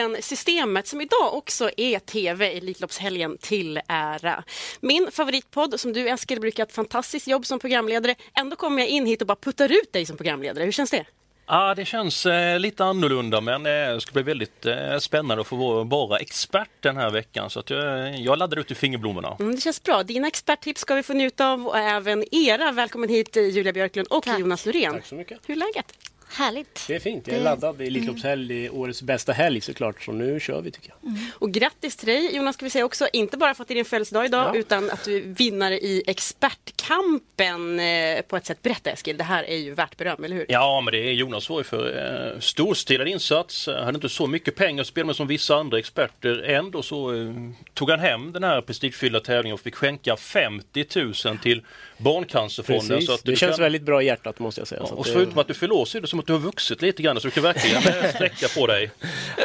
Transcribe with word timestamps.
podden 0.00 0.22
Systemet 0.22 0.86
som 0.86 1.00
idag 1.00 1.34
också 1.34 1.70
är 1.76 1.98
TV 1.98 2.56
Elitloppshelgen 2.56 3.38
till 3.38 3.80
ära. 3.88 4.44
Min 4.80 5.08
favoritpodd 5.10 5.80
som 5.80 5.92
du 5.92 6.08
Eskil 6.08 6.40
brukar 6.40 6.62
ett 6.62 6.72
fantastiskt 6.72 7.26
jobb 7.26 7.46
som 7.46 7.58
programledare. 7.58 8.14
Ändå 8.34 8.56
kommer 8.56 8.78
jag 8.78 8.88
in 8.88 9.06
hit 9.06 9.20
och 9.20 9.26
bara 9.26 9.36
puttar 9.36 9.72
ut 9.72 9.92
dig 9.92 10.06
som 10.06 10.16
programledare. 10.16 10.64
Hur 10.64 10.72
känns 10.72 10.90
det? 10.90 11.04
Ja, 11.46 11.74
det 11.74 11.84
känns 11.84 12.26
eh, 12.26 12.58
lite 12.58 12.84
annorlunda 12.84 13.40
men 13.40 13.66
eh, 13.66 13.72
det 13.94 14.00
ska 14.00 14.12
bli 14.12 14.22
väldigt 14.22 14.66
eh, 14.66 14.98
spännande 14.98 15.40
att 15.40 15.46
få 15.46 15.56
vara 15.56 15.84
bara 15.84 16.18
expert 16.18 16.70
den 16.80 16.96
här 16.96 17.10
veckan. 17.10 17.50
Så 17.50 17.60
att 17.60 17.70
jag, 17.70 18.18
jag 18.20 18.38
laddar 18.38 18.58
ut 18.58 18.70
i 18.70 18.74
fingerblommorna. 18.74 19.36
Mm, 19.40 19.54
det 19.54 19.60
känns 19.60 19.82
bra. 19.82 20.02
Dina 20.02 20.28
experttips 20.28 20.80
ska 20.80 20.94
vi 20.94 21.02
få 21.02 21.12
njuta 21.12 21.52
av 21.52 21.66
och 21.66 21.78
även 21.78 22.24
era. 22.34 22.72
Välkommen 22.72 23.08
hit 23.08 23.36
eh, 23.36 23.42
Julia 23.42 23.72
Björklund 23.72 24.08
och 24.08 24.22
Tack. 24.22 24.40
Jonas 24.40 24.66
Loreen. 24.66 24.92
Tack 24.92 25.06
så 25.06 25.14
mycket. 25.14 25.38
Hur 25.46 25.54
är 25.54 25.58
läget? 25.58 26.09
Härligt. 26.32 26.84
Det 26.88 26.94
är 26.94 27.00
fint. 27.00 27.26
Jag 27.26 27.34
är 27.34 27.38
Det- 27.38 27.44
laddad. 27.44 27.76
Det 27.78 27.84
är 27.84 27.86
Elitloppshelg. 27.86 28.48
Det 28.48 28.66
är 28.66 28.74
årets 28.74 29.02
bästa 29.02 29.32
helg 29.32 29.60
såklart. 29.60 30.02
Så 30.02 30.12
nu 30.12 30.40
kör 30.40 30.62
vi 30.62 30.70
tycker 30.70 30.88
jag. 31.02 31.14
Och 31.38 31.52
grattis 31.52 31.96
till 31.96 32.06
dig 32.08 32.36
Jonas 32.36 32.54
ska 32.56 32.64
vi 32.66 32.70
säga 32.70 32.84
också. 32.84 33.08
Inte 33.12 33.36
bara 33.36 33.54
för 33.54 33.62
att 33.62 33.68
det 33.68 33.72
är 33.74 33.76
din 33.76 33.84
födelsedag 33.84 34.24
idag 34.24 34.56
Ja. 34.56 34.58
utan 34.58 34.90
att 34.90 35.04
du 35.04 35.16
är 35.16 35.20
vinnare 35.20 35.78
i 35.78 36.02
expertkampen 36.06 37.80
eh, 37.80 38.20
på 38.22 38.36
ett 38.36 38.46
sätt. 38.46 38.62
Berätta 38.62 38.90
Eskil, 38.90 39.16
det 39.16 39.24
här 39.24 39.44
är 39.44 39.56
ju 39.56 39.74
värt 39.74 39.96
beröm, 39.96 40.24
eller 40.24 40.36
hur? 40.36 40.46
Ja, 40.48 40.80
men 40.80 40.92
det 40.92 40.98
är 40.98 41.12
Jonas 41.12 41.48
var 41.50 41.58
ju 41.58 41.64
för 41.64 42.32
eh, 42.34 42.40
storstilad 42.40 43.08
insats. 43.08 43.68
Eh, 43.68 43.84
hade 43.84 43.96
inte 43.96 44.08
så 44.08 44.26
mycket 44.26 44.54
pengar 44.54 44.80
att 44.80 44.86
spela 44.86 45.06
med 45.06 45.16
som 45.16 45.26
vissa 45.26 45.56
andra 45.56 45.78
experter. 45.78 46.42
Ändå 46.42 46.82
så 46.82 47.14
eh, 47.14 47.34
tog 47.74 47.90
han 47.90 48.00
hem 48.00 48.32
den 48.32 48.44
här 48.44 48.60
prestigefyllda 48.60 49.20
tävlingen 49.20 49.54
och 49.54 49.60
fick 49.60 49.74
skänka 49.74 50.16
50 50.16 50.86
000 51.26 51.38
till 51.38 51.62
Barncancerfonden. 52.00 52.88
Precis. 52.88 53.06
Så 53.06 53.12
att 53.14 53.24
det 53.24 53.30
du 53.30 53.36
känns 53.36 53.56
kan- 53.56 53.62
väldigt 53.62 53.82
bra 53.82 54.02
i 54.02 54.06
hjärtat 54.06 54.38
måste 54.38 54.60
jag 54.60 54.68
säga. 54.68 54.80
Ja, 54.80 54.86
Så 54.88 54.94
och 54.94 55.00
att 55.00 55.06
det- 55.06 55.12
förutom 55.12 55.38
att 55.38 55.48
du 55.48 55.54
fyller 55.54 55.74
år 55.74 55.84
så 55.84 55.98
är 55.98 56.02
det 56.02 56.08
som 56.08 56.20
att 56.20 56.26
du 56.26 56.32
har 56.32 56.40
vuxit 56.40 56.82
lite 56.82 57.02
grann 57.02 57.20
så 57.20 57.26
du 57.26 57.30
kan 57.30 57.42
verkligen 57.42 57.82
sträcka 58.14 58.48
på 58.60 58.66
dig. 58.66 58.90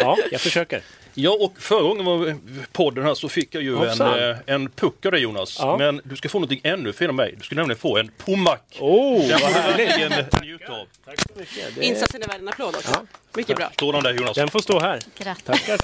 Ja, 0.01 0.17
jag 0.31 0.41
försöker. 0.41 0.81
Ja, 1.17 1.31
och 1.41 1.53
förra 1.57 1.81
gången 1.81 2.05
var 2.05 2.35
podden 2.71 3.03
här 3.03 3.13
så 3.13 3.29
fick 3.29 3.55
jag 3.55 3.63
ju 3.63 3.71
en, 3.71 3.77
Hoppsan. 3.77 4.19
eh, 4.29 4.35
en 4.45 4.69
puck 4.69 5.05
av 5.05 5.11
dig 5.11 5.21
Jonas. 5.21 5.57
Ja. 5.59 5.77
Men 5.77 6.01
du 6.03 6.15
ska 6.15 6.29
få 6.29 6.37
någonting 6.39 6.61
ännu 6.63 6.93
finare 6.93 7.09
av 7.09 7.15
mig. 7.15 7.33
Du 7.37 7.43
ska 7.43 7.55
nämligen 7.55 7.79
få 7.79 7.97
en 7.97 8.11
Pommac. 8.17 8.59
Oh, 8.79 9.27
Den 9.27 9.39
får 9.39 9.47
du 9.47 9.53
verkligen 9.85 10.11
njuta 10.41 10.71
av. 10.73 10.85
Tack 11.05 11.21
så 11.21 11.39
mycket. 11.39 11.75
Det... 11.75 11.85
Insatsen 11.85 12.23
är 12.23 12.27
värd 12.27 12.39
en 12.41 12.47
applåd 12.49 12.75
också. 12.75 12.89
Ja. 12.93 13.01
Mycket 13.33 13.55
bra. 13.57 13.69
Står 13.73 13.93
den 13.93 14.03
där 14.03 14.13
Jonas? 14.13 14.35
Den 14.35 14.47
får 14.49 14.59
stå 14.59 14.79
här. 14.79 14.99
Grattis. 15.17 15.43
Tackar. 15.43 15.79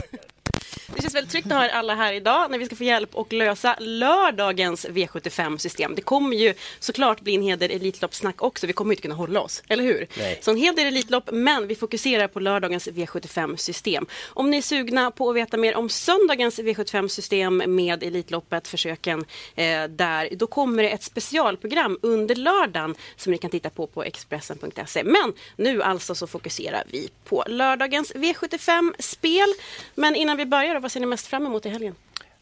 Det 0.95 1.01
känns 1.01 1.15
väldigt 1.15 1.31
tryggt 1.31 1.45
att 1.45 1.53
ha 1.53 1.65
er 1.65 1.69
alla 1.69 1.95
här 1.95 2.13
idag 2.13 2.51
när 2.51 2.57
vi 2.57 2.65
ska 2.65 2.75
få 2.75 2.83
hjälp 2.83 3.15
och 3.15 3.33
lösa 3.33 3.75
lördagens 3.79 4.85
V75-system. 4.85 5.95
Det 5.95 6.01
kommer 6.01 6.37
ju 6.37 6.53
såklart 6.79 7.21
bli 7.21 7.35
en 7.35 7.41
hel 7.41 7.59
del 7.59 7.71
Elitloppssnack 7.71 8.41
också. 8.41 8.67
Vi 8.67 8.73
kommer 8.73 8.93
inte 8.93 9.01
kunna 9.01 9.15
hålla 9.15 9.41
oss, 9.41 9.63
eller 9.67 9.83
hur? 9.83 10.07
Nej. 10.17 10.39
Så 10.41 10.51
en 10.51 10.57
hel 10.57 10.75
del 10.75 10.87
Elitlopp, 10.87 11.29
men 11.31 11.67
vi 11.67 11.75
fokuserar 11.75 12.27
på 12.27 12.39
lördagens 12.39 12.87
V75-system. 12.87 14.05
Om 14.27 14.51
ni 14.51 14.57
är 14.57 14.61
sugna 14.61 15.11
på 15.11 15.29
att 15.29 15.35
veta 15.35 15.57
mer 15.57 15.75
om 15.75 15.89
söndagens 15.89 16.59
V75-system 16.59 17.63
med 17.65 18.03
Elitloppet, 18.03 18.67
försöken 18.67 19.25
eh, 19.55 19.83
där, 19.83 20.29
då 20.31 20.47
kommer 20.47 20.83
det 20.83 20.89
ett 20.89 21.03
specialprogram 21.03 21.99
under 22.01 22.35
lördagen 22.35 22.95
som 23.15 23.31
ni 23.31 23.37
kan 23.37 23.51
titta 23.51 23.69
på 23.69 23.87
på 23.87 24.03
Expressen.se. 24.03 25.03
Men 25.03 25.33
nu 25.55 25.83
alltså 25.83 26.15
så 26.15 26.27
fokuserar 26.27 26.83
vi 26.91 27.09
på 27.25 27.43
lördagens 27.47 28.13
V75-spel. 28.13 29.53
Men 29.95 30.15
innan 30.15 30.37
vi 30.37 30.45
börjar, 30.45 30.60
vad 30.79 30.91
ser 30.91 30.99
ni 30.99 31.05
mest 31.05 31.27
fram 31.27 31.45
emot 31.45 31.65
i 31.65 31.69
helgen? 31.69 31.95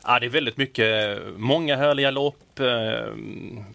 Ja, 0.03 0.19
det 0.19 0.25
är 0.25 0.29
väldigt 0.29 0.57
mycket, 0.57 1.19
många 1.37 1.75
härliga 1.75 2.11
lopp, 2.11 2.39
eh, 2.59 3.13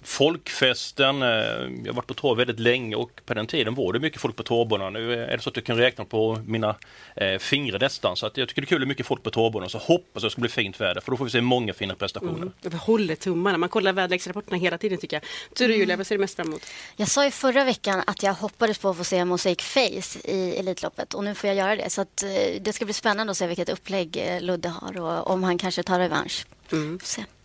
folkfesten. 0.03 1.23
Eh, 1.23 1.29
jag 1.29 1.87
har 1.87 1.93
varit 1.93 2.07
på 2.07 2.15
trav 2.15 2.37
väldigt 2.37 2.61
länge 2.61 2.97
och 2.97 3.21
på 3.27 3.35
den 3.35 3.47
tiden 3.47 3.75
var 3.75 3.93
det 3.93 4.01
mycket 4.01 4.21
folk 4.21 4.37
på 4.37 4.43
travbanan. 4.43 4.93
Nu 4.93 5.13
är 5.13 5.37
det 5.37 5.43
så 5.43 5.51
att 5.51 5.57
jag 5.57 5.65
kan 5.65 5.77
räkna 5.77 6.05
på 6.05 6.39
mina 6.47 6.77
eh, 7.17 7.39
fingrar 7.39 7.79
nästan. 7.79 8.17
Så 8.17 8.27
att 8.27 8.37
jag 8.37 8.49
tycker 8.49 8.63
det 8.63 8.65
är 8.65 8.69
kul 8.69 8.79
med 8.79 8.89
mycket 8.89 9.07
folk 9.07 9.23
på 9.23 9.31
travbanan. 9.31 9.71
Så 9.71 9.79
hoppas 9.79 10.17
att 10.17 10.23
det 10.23 10.31
ska 10.31 10.41
bli 10.41 10.51
fint 10.51 10.81
väder 10.81 11.01
för 11.01 11.11
då 11.11 11.17
får 11.17 11.25
vi 11.25 11.31
se 11.31 11.41
många 11.41 11.75
fina 11.75 11.95
prestationer. 11.95 12.51
Jag 12.61 12.71
håller 12.71 13.15
tummarna. 13.15 13.59
Man 13.59 13.69
kollar 13.69 13.93
väderleksrapporterna 13.93 14.57
hela 14.57 14.79
tiden 14.79 14.99
tycker 14.99 15.17
jag. 15.17 15.23
Du 15.59 15.69
då 15.69 15.75
Julia, 15.75 15.97
vad 15.97 16.07
ser 16.07 16.15
du 16.15 16.21
mest 16.21 16.37
fram 16.37 16.47
emot? 16.47 16.67
Jag 16.97 17.09
sa 17.09 17.25
ju 17.25 17.31
förra 17.31 17.65
veckan 17.65 18.03
att 18.07 18.23
jag 18.23 18.35
hoppades 18.35 18.79
på 18.79 18.89
att 18.89 18.97
få 18.97 19.05
se 19.05 19.25
Mosaic 19.25 19.63
Face 19.63 20.19
i 20.25 20.57
Elitloppet 20.59 21.15
och 21.15 21.25
nu 21.25 21.35
får 21.35 21.49
jag 21.49 21.57
göra 21.57 21.77
det. 21.77 21.91
Så 21.91 22.01
att, 22.01 22.23
eh, 22.23 22.29
det 22.61 22.73
ska 22.73 22.85
bli 22.85 22.95
spännande 22.95 23.31
att 23.31 23.37
se 23.37 23.47
vilket 23.47 23.69
upplägg 23.69 24.17
eh, 24.17 24.41
Ludde 24.41 24.69
har 24.69 25.01
och 25.01 25.31
om 25.31 25.43
han 25.43 25.59
kanske 25.59 25.83
tar 25.83 25.99
revansch. 25.99 26.47
Mm. 26.73 26.99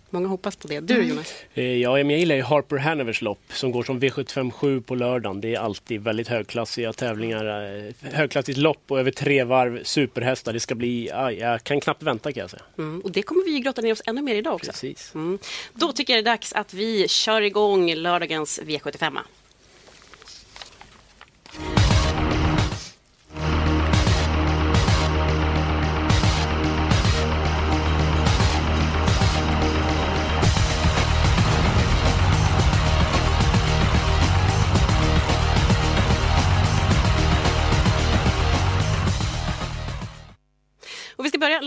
Många 0.09 0.27
hoppas 0.27 0.55
på 0.55 0.67
det. 0.67 0.79
Du 0.79 0.93
då 0.95 1.01
Jonas? 1.01 1.33
Eh, 1.53 1.63
Ja, 1.63 1.99
jag 1.99 2.11
gillar 2.11 2.35
ju 2.35 2.41
Harper 2.41 2.77
Hanovers 2.77 3.21
lopp 3.21 3.39
som 3.53 3.71
går 3.71 3.83
som 3.83 3.99
V757 4.01 4.81
på 4.81 4.95
lördagen. 4.95 5.41
Det 5.41 5.55
är 5.55 5.59
alltid 5.59 6.01
väldigt 6.01 6.27
högklassiga 6.27 6.93
tävlingar. 6.93 7.75
eh, 7.87 8.11
Högklassigt 8.13 8.57
lopp 8.57 8.83
och 8.87 8.99
över 8.99 9.11
tre 9.11 9.43
varv. 9.43 9.83
Superhästar. 9.83 10.53
Det 10.53 10.59
ska 10.59 10.75
bli... 10.75 11.11
aj, 11.13 11.35
jag 11.39 11.63
kan 11.63 11.81
knappt 11.81 12.03
vänta 12.03 12.31
kan 12.31 12.41
jag 12.41 12.49
säga. 12.49 12.63
Mm. 12.77 13.01
Och 13.01 13.11
det 13.11 13.21
kommer 13.21 13.45
vi 13.45 13.59
grotta 13.59 13.81
ner 13.81 13.91
oss 13.91 14.01
ännu 14.05 14.21
mer 14.21 14.35
idag 14.35 14.55
också. 14.55 14.71
Precis. 14.71 15.11
Mm. 15.15 15.39
Då 15.73 15.91
tycker 15.91 16.13
jag 16.15 16.23
det 16.25 16.29
är 16.29 16.33
dags 16.33 16.53
att 16.53 16.73
vi 16.73 17.07
kör 17.07 17.41
igång 17.41 17.93
lördagens 17.95 18.59
V75. 18.63 19.17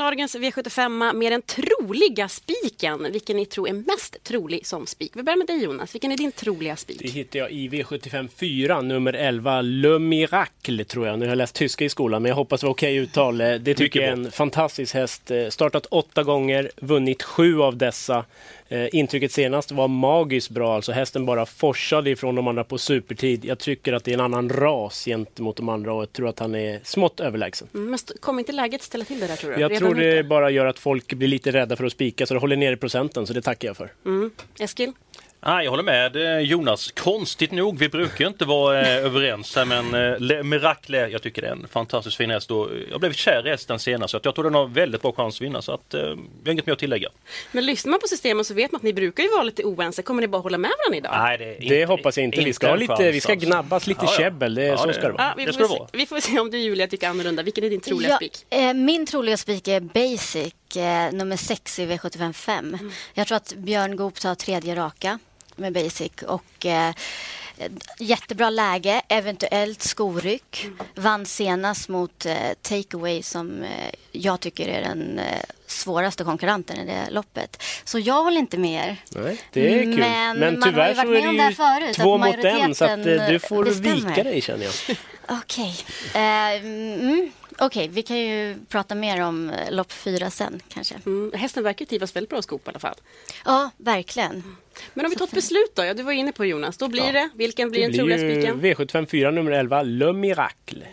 Lördagens 0.03 0.37
V75 0.37 1.13
med 1.13 1.33
den 1.33 1.43
troliga 1.43 2.29
spiken. 2.29 3.13
Vilken 3.13 3.37
ni 3.37 3.47
tror 3.47 3.69
är 3.69 3.73
mest 3.73 4.17
trolig 4.25 4.67
som 4.67 4.87
spik? 4.87 5.13
Vi 5.15 5.23
börjar 5.23 5.37
med 5.37 5.47
dig 5.47 5.65
Jonas. 5.65 5.95
Vilken 5.95 6.13
är 6.13 6.17
din 6.17 6.33
troliga 6.33 6.73
Det 6.73 6.77
spik? 6.81 7.03
hittar 7.15 7.39
jag 7.39 7.51
i 7.53 7.69
V75 7.69 8.29
4, 8.37 8.81
nummer 8.81 9.13
11, 9.13 9.61
Le 9.61 9.99
Miracle 9.99 10.85
tror 10.85 11.07
jag. 11.07 11.19
Nu 11.19 11.25
har 11.25 11.31
jag 11.31 11.37
läst 11.39 11.55
tyska 11.55 11.85
i 11.85 11.89
skolan 11.89 12.23
men 12.23 12.29
jag 12.29 12.37
hoppas 12.37 12.61
det 12.61 12.67
var 12.67 12.73
okej 12.75 12.97
uttal. 12.97 13.41
Eh, 13.41 13.55
Det 13.55 13.75
tycker 13.75 14.01
jag 14.01 14.09
är 14.09 14.13
en 14.13 14.31
fantastisk 14.33 14.95
häst. 14.95 15.31
Eh, 15.31 15.49
Startat 15.49 15.87
åtta 15.87 16.23
gånger, 16.23 16.71
vunnit 16.77 17.23
sju 17.23 17.61
av 17.61 17.77
dessa. 17.77 18.25
Eh, 18.73 18.89
Intrycket 18.93 19.33
senast 19.33 19.73
var 19.73 19.89
magiskt 19.89 20.51
bra, 20.51 20.75
alltså 20.75 20.93
hästen 20.93 21.27
bara 21.27 21.47
forsade 21.47 22.11
ifrån 22.11 22.35
de 22.35 22.49
andra 22.49 22.65
på 22.65 22.79
supertid. 22.79 23.45
Jag 23.45 23.59
tycker 23.59 23.93
att 23.93 24.05
det 24.05 24.11
är 24.11 24.15
en 24.15 24.21
annan 24.21 24.49
ras 24.49 25.05
gentemot 25.05 25.57
de 25.57 25.69
andra 25.69 25.93
och 25.95 26.03
jag 26.03 26.13
tror 26.13 26.29
att 26.29 26.39
han 26.39 26.55
är 26.55 26.81
smått 26.85 27.21
överlägsen. 27.21 27.69
Mm, 27.75 27.91
Men 27.91 27.99
kommer 28.21 28.39
inte 28.39 28.53
läget 28.53 28.83
ställa 28.83 29.05
till 29.05 29.21
det 29.21 29.27
där 29.27 29.37
tror 29.37 29.51
du? 29.53 29.61
Jag 29.61 29.71
Redan 29.73 29.89
tror 29.89 29.95
det 30.01 30.19
ute? 30.19 30.29
bara 30.29 30.51
gör 30.51 30.67
att 30.67 30.79
folk 30.79 31.13
blir 31.15 31.29
lite 31.29 31.53
rädda 31.53 31.77
för 31.77 31.85
att 31.85 31.93
spika 31.93 32.27
så 32.27 32.35
det 32.35 32.41
håller 32.41 32.57
nere 32.57 32.77
procenten, 32.77 33.27
så 33.27 33.33
det 33.33 33.43
tackar 33.43 33.69
jag 33.69 33.77
för. 33.77 33.93
Mm. 34.07 34.31
Eskil? 34.59 34.93
Ah, 35.45 35.63
jag 35.63 35.71
håller 35.71 35.83
med 35.83 36.17
eh, 36.17 36.39
Jonas. 36.39 36.91
Konstigt 36.93 37.53
nog, 37.53 37.79
vi 37.79 37.89
brukar 37.89 38.27
inte 38.27 38.45
vara 38.45 38.81
eh, 38.81 38.97
överens 39.05 39.57
här 39.57 39.65
men 39.65 39.95
eh, 39.95 40.19
Le 40.21 40.43
Miracle, 40.43 41.09
jag 41.09 41.23
tycker 41.23 41.43
det 41.43 41.49
är 41.49 41.53
en 41.53 41.69
fantastiskt 41.69 42.17
fin 42.17 42.31
häst 42.31 42.51
och 42.51 42.69
jag 42.91 43.01
blev 43.01 43.13
kär 43.13 43.47
i 43.47 43.51
hästen 43.51 43.79
senast 43.79 44.11
så 44.11 44.17
att 44.17 44.25
jag 44.25 44.35
tror 44.35 44.45
den 44.45 44.55
har 44.55 44.67
väldigt 44.67 45.03
bra 45.03 45.13
chans 45.13 45.35
att 45.37 45.41
vinna 45.41 45.63
så 45.63 45.73
att 45.73 45.95
eh, 45.95 46.01
jag 46.01 46.09
har 46.45 46.53
inget 46.53 46.67
mer 46.67 46.73
att 46.73 46.79
tillägga. 46.79 47.09
Men 47.53 47.67
lyssnar 47.67 47.91
man 47.91 48.01
på 48.01 48.07
systemet 48.09 48.47
så 48.47 48.55
vet 48.55 48.73
man 48.73 48.77
att 48.79 48.83
ni 48.83 48.93
brukar 48.93 49.23
ju 49.23 49.29
vara 49.29 49.43
lite 49.43 49.65
oense. 49.65 50.03
Kommer 50.03 50.21
ni 50.23 50.29
bara 50.29 50.43
hålla 50.43 50.59
med 50.59 50.71
varandra 50.87 50.97
idag? 50.99 51.13
Nej, 51.23 51.39
det, 51.39 51.45
är 51.45 51.69
Det 51.71 51.81
inte- 51.81 51.93
hoppas 51.93 52.17
jag 52.17 52.25
inte. 52.25 52.41
Vi 52.45 52.53
ska, 52.53 52.69
ha 52.69 52.77
lite, 52.77 53.11
vi 53.13 53.21
ska 53.21 53.33
alltså. 53.33 53.47
gnabbas 53.49 53.87
lite 53.87 54.05
Ja, 54.05 54.13
käbbel, 54.19 54.55
det, 54.55 54.65
Ja, 54.65 54.77
så 54.77 54.87
det- 54.87 54.95
ska 54.95 55.07
det 55.07 55.13
vara. 55.13 55.23
Ja, 55.23 55.35
vi, 55.37 55.45
Det 55.45 55.53
får 55.53 55.59
ska 55.61 55.69
se, 55.69 55.75
det 55.75 55.79
vara. 55.79 55.89
vi 55.93 56.07
får 56.07 56.21
se 56.21 56.39
om 56.41 56.51
du 56.51 56.59
Julia 56.59 56.87
tycker 56.87 57.09
annorlunda. 57.09 57.43
Vilken 57.43 57.65
är 57.65 57.71
din 57.71 57.81
troliga 57.81 58.11
Ja, 58.11 58.17
spik? 58.17 58.47
eh, 58.51 58.75
min 58.75 59.07
troliga 59.07 59.37
spik 59.37 59.69
är 59.69 59.81
Basic, 59.81 60.55
eh, 60.77 61.13
nummer 61.13 61.37
6 61.37 61.79
i 61.79 61.87
V755. 61.87 62.91
Jag 63.15 63.27
tror 63.27 63.37
att 63.37 63.55
Björn 63.57 63.97
Goop 63.97 64.21
tar 64.21 64.35
tredje 64.35 64.75
raka 64.77 65.19
med 65.57 65.73
Basic 65.73 66.13
och 66.27 66.67
eh, 66.67 66.95
Jättebra 67.99 68.51
läge, 68.51 69.03
eventuellt 69.09 69.83
skoryck. 69.83 70.67
Vann 70.95 71.27
senast 71.27 71.89
mot 71.89 72.27
eh, 72.27 72.35
Takeaway 72.63 73.23
som 73.23 73.63
eh, 73.63 73.95
jag 74.13 74.41
tycker 74.41 74.69
är 74.69 74.83
den 74.83 75.19
eh, 75.19 75.43
svåraste 75.67 76.25
konkurrenten 76.25 76.79
i 76.79 76.87
det 76.87 77.11
loppet. 77.11 77.63
Så 77.85 77.99
jag 77.99 78.23
håller 78.23 78.39
inte 78.39 78.59
med 78.59 78.89
er. 78.89 78.97
Nej, 79.23 79.41
det 79.53 79.75
är 79.75 79.83
kul. 79.83 79.99
Men 79.99 80.39
Men, 80.39 80.59
man 80.59 80.75
har 80.75 80.89
ju 80.89 80.95
tyvärr 80.95 80.95
varit 80.95 81.09
så 81.09 81.15
är 81.15 81.21
med 81.21 81.29
om 81.29 81.37
det 81.37 81.55
förut, 81.55 81.83
ju 81.83 81.91
att 81.91 81.97
två 81.97 82.19
mot 82.19 82.45
en 82.45 82.75
så 82.75 82.85
att 82.85 82.91
eh, 82.91 83.29
du 83.29 83.39
får 83.39 83.65
bestämmer. 83.65 83.95
vika 83.95 84.23
dig 84.23 84.41
känner 84.41 84.65
jag. 84.65 84.97
Okej. 85.43 85.77
Eh, 86.15 86.65
mm, 86.65 87.33
Okej, 87.59 87.89
vi 87.89 88.03
kan 88.03 88.17
ju 88.19 88.57
prata 88.69 88.95
mer 88.95 89.21
om 89.21 89.53
lopp 89.71 89.93
fyra 89.93 90.31
sen 90.31 90.61
kanske. 90.69 90.95
Mm, 91.07 91.33
hästen 91.35 91.65
verkar 91.65 91.85
trivas 91.85 92.17
väldigt 92.17 92.31
bra 92.31 92.39
i 92.39 92.43
skop 92.43 92.67
i 92.67 92.71
alla 92.71 92.79
fall. 92.79 92.97
Ja, 93.45 93.71
verkligen. 93.77 94.57
Men 94.95 95.05
om 95.07 95.11
vi 95.11 95.17
tar 95.17 95.25
ett 95.25 95.31
beslut 95.33 95.73
då? 95.75 95.85
Ja, 95.85 95.95
du 95.95 96.03
var 96.03 96.13
inne 96.13 96.33
på 96.33 96.45
Jonas. 96.45 96.77
Då 96.77 96.89
blir 96.89 97.13
det, 97.13 97.29
vilken 97.35 97.71
blir 97.71 97.81
Det 97.81 97.87
den 97.89 97.97
troliga 97.99 98.19
spiken? 98.19 98.61
V75 98.61 99.07
4 99.07 99.31
nummer 99.31 99.51
11, 99.53 99.83
Le 99.83 100.13
Miracle. 100.13 100.87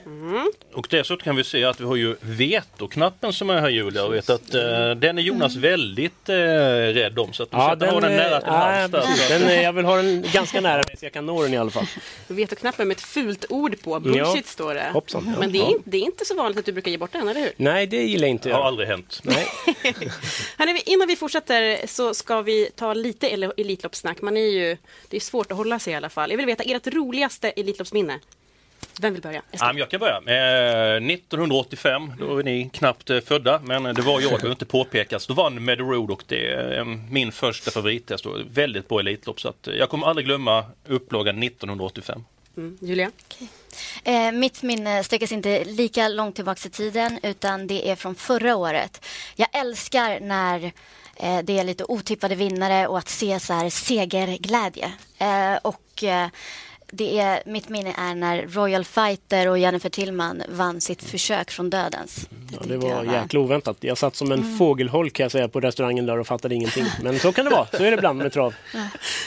Och 0.74 0.88
dessutom 0.90 1.24
kan 1.24 1.36
vi 1.36 1.44
se 1.44 1.64
att 1.64 1.80
vi 1.80 1.86
har 1.86 1.96
ju 1.96 2.16
vetoknappen 2.22 3.34
som 3.34 3.50
är 3.50 3.58
här 3.62 3.70
Julia 3.70 4.06
och 4.06 4.14
vet 4.14 4.30
att 4.30 4.54
eh, 4.56 4.62
den 4.92 5.18
är 5.18 5.22
Jonas 5.22 5.56
väldigt 5.56 6.30
eh, 6.30 6.36
rädd 6.36 7.20
om 7.20 7.34
så 7.34 7.44
att 7.44 7.52
du 7.52 7.58
Ja, 7.58 7.76
den, 7.76 7.90
har 7.94 8.02
den 8.02 8.12
eh, 8.12 8.18
nära 8.18 8.40
till 8.40 8.48
ja, 8.48 8.54
hands 8.58 8.92
där. 8.92 9.02
precis. 9.02 9.28
den, 9.30 9.44
eh, 9.44 9.62
Jag 9.64 9.74
vill 9.74 9.86
ha 9.86 9.96
den 9.96 10.26
ganska 10.34 10.62
nära 10.62 10.76
mig 10.88 10.96
så 11.00 11.06
jag 11.06 11.14
kan 11.14 11.26
nå 11.26 11.44
den 11.44 11.54
i 11.54 11.58
alla 11.58 11.70
fall. 11.72 11.86
Vetoknappen 12.28 12.88
med 12.88 12.96
ett 12.98 13.02
fult 13.04 13.46
ord 13.50 13.76
på. 13.84 14.00
Bullshit 14.00 14.24
Ja. 14.36 14.42
står 14.46 14.74
det. 14.74 14.90
Hoppsan. 14.94 15.36
Men 15.40 15.52
det 15.52 15.58
är, 15.58 15.62
Ja. 15.64 15.68
inte, 15.72 15.90
det 15.90 15.98
är 15.98 16.02
inte 16.02 16.26
så 16.26 16.36
vanligt 16.36 16.60
att 16.60 16.66
du 16.66 16.72
brukar 16.72 16.92
ge 16.92 16.98
bort 16.98 17.12
den, 17.12 17.28
eller 17.28 17.42
hur? 17.42 17.52
Nej, 17.58 17.88
det 17.88 18.04
gillar 18.04 18.24
jag 18.28 18.32
inte 18.32 18.50
Det 18.50 18.56
att 18.56 18.62
har 18.62 18.68
aldrig 18.68 18.88
hänt. 18.88 19.20
Nej. 19.24 19.48
Hörrni, 20.58 20.82
innan 20.86 21.08
vi 21.08 21.16
fortsätter 21.16 21.88
så 21.88 22.14
ska 22.14 22.42
vi 22.42 22.70
ta 22.76 22.94
lite 22.94 23.28
Elitloppssnack. 23.70 24.22
Man 24.22 24.38
är 24.38 24.42
ju, 24.42 24.78
det 25.10 25.18
är 25.18 25.22
svårt 25.22 25.52
att 25.52 25.58
hålla 25.58 25.80
sig 25.80 25.94
i 25.94 25.96
alla 25.96 26.10
fall. 26.10 26.30
Jag 26.30 26.38
vill 26.38 26.46
veta 26.46 26.64
ert 26.64 26.88
roligaste 26.88 27.50
Elitloppsminne. 27.50 28.20
Vem 29.02 29.14
vill 29.14 29.22
börja? 29.22 29.42
Ja, 29.52 29.68
men 29.68 29.78
jag 29.78 29.90
kan 29.90 30.00
börja. 30.00 30.22
med 30.22 31.12
1985, 31.12 32.14
då 32.20 32.26
var 32.26 32.44
ni 32.44 32.70
knappt 32.74 33.10
eh, 33.10 33.20
födda, 33.20 33.62
men 33.64 33.84
det 33.84 34.02
var 34.02 34.22
jag, 34.22 34.32
det 34.32 34.36
behöver 34.36 34.52
inte 34.52 34.66
påpekas. 34.66 35.28
Då 35.28 35.34
vann 35.34 35.66
Meadow 35.66 35.88
Road 35.88 36.12
och 36.12 36.24
det 36.28 36.54
är 36.54 36.78
eh, 36.78 36.86
min 36.86 37.32
första 37.32 37.72
favorithäst 37.72 38.26
och 38.26 38.38
väldigt 38.52 38.88
bra 38.88 39.00
Elitlopp. 39.00 39.42
Så 39.42 39.50
att 39.50 39.68
eh, 39.68 39.74
jag 39.74 39.90
kommer 39.90 40.08
aldrig 40.08 40.26
glömma 40.26 40.66
upplagan 40.88 41.44
1985. 41.44 42.24
Mm, 42.58 42.78
Julia? 42.82 43.12
Eh, 44.04 44.32
mitt 44.32 44.64
minne 44.64 45.04
sträcker 45.04 45.28
sig 45.28 45.38
inte 45.38 45.64
lika 45.64 46.08
långt 46.08 46.36
tillbaka 46.36 46.68
i 46.68 46.72
tiden 46.72 47.20
utan 47.24 47.68
det 47.68 47.90
är 47.90 47.96
från 47.96 48.16
förra 48.16 48.56
året. 48.56 49.06
Jag 49.36 49.48
älskar 49.54 50.20
när 50.20 50.64
eh, 50.64 50.72
Eh, 51.20 51.40
det 51.44 51.60
är 51.60 51.64
lite 51.64 51.84
otippade 51.84 52.36
vinnare 52.36 52.88
och 52.88 52.98
att 52.98 53.10
se 53.10 53.40
så 53.40 53.54
här 53.54 53.70
segerglädje. 53.70 54.92
Eh, 55.18 55.56
och 55.62 56.04
eh, 56.04 56.28
det 56.92 57.20
är, 57.20 57.44
mitt 57.46 57.70
minne 57.70 57.94
är 57.98 58.16
när 58.16 58.48
Royal 58.48 58.86
Fighter 58.86 59.48
och 59.50 59.58
Jennifer 59.60 59.90
Tillman 59.90 60.44
vann 60.50 60.82
sitt 60.82 61.04
försök 61.04 61.52
från 61.52 61.70
dödens. 61.70 62.30
Ja, 62.52 62.60
det 62.68 62.74
jag 62.74 62.80
var 62.82 63.04
jäkla 63.04 63.40
oväntat. 63.40 63.78
Jag 63.80 63.98
satt 63.98 64.16
som 64.16 64.32
Mm. 64.32 64.40
en 64.52 64.58
fågelholk 64.58 65.14
kan 65.14 65.24
jag 65.24 65.32
säga 65.32 65.48
på 65.48 65.60
restaurangen 65.60 66.06
där 66.06 66.20
och 66.20 66.28
fattade 66.28 66.56
ingenting. 66.56 66.86
Men 67.04 67.20
så 67.20 67.32
kan 67.32 67.46
det 67.46 67.52
vara. 67.52 67.68
Så 67.72 67.84
är 67.84 67.92
det 67.92 67.98
ibland 67.98 68.18
med 68.18 68.34
trav. 68.34 68.54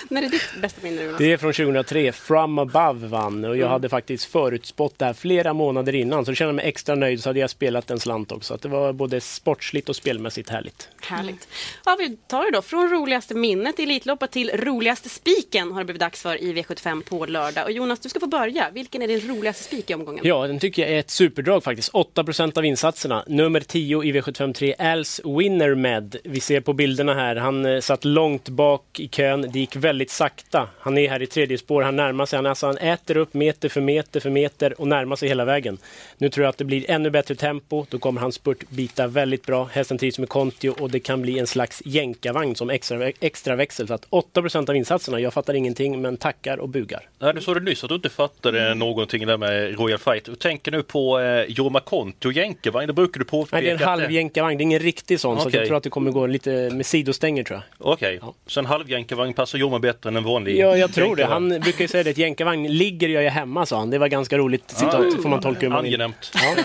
När 0.09 0.23
är 0.23 0.29
ditt 0.29 0.43
bästa 0.63 0.81
minne, 0.83 1.03
Jonas? 1.03 1.19
Det 1.19 1.33
är 1.33 1.37
från 1.37 1.53
2003. 1.53 2.13
From 2.13 2.59
above 2.59 3.07
vann 3.07 3.45
och 3.45 3.57
jag 3.57 3.69
hade 3.69 3.89
faktiskt 3.89 4.25
förutspått 4.25 4.99
det 4.99 5.05
här 5.05 5.13
flera 5.13 5.53
månader 5.53 5.95
innan. 5.95 6.25
Så 6.25 6.31
jag 6.31 6.37
kände 6.37 6.53
mig 6.53 6.67
extra 6.69 6.95
nöjd 6.95 7.23
så 7.23 7.29
hade 7.29 7.41
jag 7.41 7.51
spelat 7.51 7.91
en 7.91 8.01
slant 8.01 8.33
också. 8.33 8.47
Så 8.47 8.55
att 8.55 8.63
det 8.63 8.69
var 8.69 8.93
både 8.93 9.21
sportsligt 9.21 9.89
och 9.89 9.97
spelmässigt 9.97 10.49
härligt. 10.49 10.89
Härligt. 11.03 11.49
Ja, 11.85 11.97
vi 11.99 12.17
tar 12.27 12.45
det 12.45 12.51
då. 12.51 12.63
Från 12.63 12.89
roligaste 12.89 13.35
minnet 13.35 13.81
i 13.81 13.83
Elitloppet 13.83 14.31
till 14.31 14.51
roligaste 14.55 15.09
spiken 15.09 15.73
har 15.73 15.81
det 15.81 15.85
blivit 15.85 16.01
dags 16.01 16.23
för 16.23 16.43
i 16.43 16.53
V75 16.53 17.03
på 17.03 17.27
lördag. 17.27 17.52
Och 17.61 17.73
Jonas, 17.73 18.01
du 18.01 18.09
ska 18.09 18.21
få 18.21 18.27
börja. 18.27 18.71
Vilken 18.73 19.03
är 19.03 19.09
din 19.09 19.29
roligaste 19.29 19.65
spik 19.65 19.91
i 19.91 19.95
omgången? 19.95 20.21
Ja, 20.25 20.47
den 20.47 20.59
tycker 20.59 20.83
jag 20.83 20.91
är 20.91 20.99
ett 20.99 21.11
superdrag 21.11 21.65
faktiskt. 21.65 21.93
8% 21.93 22.59
av 22.59 22.65
insatserna. 22.65 23.25
Nummer 23.27 23.61
10 23.61 24.03
i 24.03 24.13
V753, 24.13 24.93
Als 24.93 25.21
Winner 25.25 25.75
Med. 25.75 26.17
Vi 26.25 26.41
ser 26.41 26.61
på 26.61 26.73
bilderna 26.73 27.15
här. 27.15 27.37
Han 27.37 27.65
eh, 27.65 27.81
satt 27.81 28.05
långt 28.05 28.49
bak 28.49 29.01
i 29.01 29.09
kön. 29.09 29.51
Det 29.53 29.59
gick 29.59 29.77
väldigt 29.77 30.11
sakta. 30.11 30.69
Han 30.79 30.99
är 30.99 31.09
här 31.09 31.23
i 31.23 31.27
tredje 31.27 31.59
spår. 31.59 31.83
Han 31.83 31.97
närmar 31.97 32.27
sig. 32.27 32.37
Han, 32.37 32.47
alltså, 32.47 32.67
han 32.67 32.79
äter 32.79 33.17
upp 33.17 33.35
meter 33.35 33.69
för 33.69 33.81
meter 33.81 34.21
för 34.21 34.31
meter 34.31 34.81
och 34.81 34.89
närmar 34.89 35.17
sig 35.17 35.29
hela 35.29 35.45
vägen. 35.45 35.79
Nu 36.19 36.29
tror 36.29 36.45
jag 36.45 36.51
att 36.51 36.59
det 36.59 36.65
blir 36.65 36.91
ännu 36.91 37.11
bättre 37.11 37.35
tempo. 37.35 37.87
Då 37.91 37.99
kommer 37.99 38.21
hans 38.21 38.35
spurt 38.35 38.69
bita 38.69 39.07
väldigt 39.07 39.47
bra. 39.47 39.65
Hästen 39.73 39.99
trivs 39.99 40.19
med 40.19 40.29
Kontio 40.29 40.71
och 40.71 40.91
det 40.91 41.01
kan 41.01 41.23
bli 41.23 41.39
en 41.39 41.47
slags 41.47 41.83
jänkarvagn 41.85 42.57
som 42.57 42.71
extra, 42.71 43.09
extra 43.21 43.57
växel. 43.57 43.89
Så 43.89 43.95
att 43.95 44.09
8% 44.11 44.71
av 44.71 44.77
insatserna. 44.77 45.21
Jag 45.21 45.35
fattar 45.35 45.55
ingenting 45.55 46.03
men 46.03 46.17
tackar 46.17 46.59
och 46.59 46.69
bugar. 46.69 47.09
Du 47.43 47.47
sa 47.47 47.55
det 47.55 47.61
nyss 47.61 47.85
att 47.85 47.89
du 47.89 47.95
inte 47.95 48.09
fattade 48.09 48.67
Mm. 48.67 48.79
någonting 48.79 49.27
där 49.27 49.37
med 49.37 49.79
Royal 49.79 49.99
Fight. 49.99 50.29
Jag 50.29 50.39
tänker 50.39 50.71
nu 50.73 50.83
på 50.83 51.21
eh, 51.21 51.45
Jorma 51.49 51.81
Kontio 51.81 52.33
jänkevagn. 52.33 52.87
Det 52.87 52.93
brukar 52.93 53.19
du 53.19 53.25
påpeka. 53.25 53.57
Nej, 53.57 53.65
det 53.65 53.71
är 53.71 53.75
en 53.75 53.89
halv 53.89 54.11
jänkarvagn. 54.13 54.59
Det 54.59 54.63
är 54.63 54.65
ingen 54.65 54.79
riktig 54.81 55.21
sån. 55.21 55.37
Så 55.37 55.41
att 55.43 55.47
Okej. 55.47 55.61
jag 55.61 55.67
tror 55.67 55.77
att 55.77 55.83
det 55.83 55.91
kommer 55.91 56.11
gå 56.11 56.27
lite 56.27 56.71
med 56.73 56.87
sidostänger 56.87 57.45
tror 57.45 57.61
jag. 57.79 57.93
Okej, 57.93 58.21
så 58.47 58.61
en 58.61 58.67
halvjänkevagn 58.67 59.33
passar 59.35 59.59
Jorma 59.59 59.79
bättre 59.79 60.09
än 60.09 60.17
en 60.17 60.25
vanlig 60.25 60.59
Ja, 60.59 60.77
jag 60.77 60.93
tror 60.95 61.17
det. 61.17 61.23
jänkarvagn. 61.23 61.51
Han 61.53 61.61
brukar 61.61 61.81
ju 61.85 61.89
säga 61.89 62.05
det, 62.05 62.11
att 62.11 62.19
jänkarvagn 62.19 62.69
ligger 62.69 63.09
jag 63.09 63.23
ju 63.23 63.29
hemma, 63.29 63.67
sa 63.67 63.79
han. 63.79 63.91
Det 63.91 63.99
var 63.99 64.09
ganska 64.09 64.39
roligt 64.39 64.71
citat, 64.71 65.23
får 65.23 65.29
man 65.29 65.41
tolka 65.41 65.61
hur 65.61 65.69
man 65.69 65.85
vill. 65.85 65.95
Angenämt. 65.95 66.33
Ja. 66.35 66.57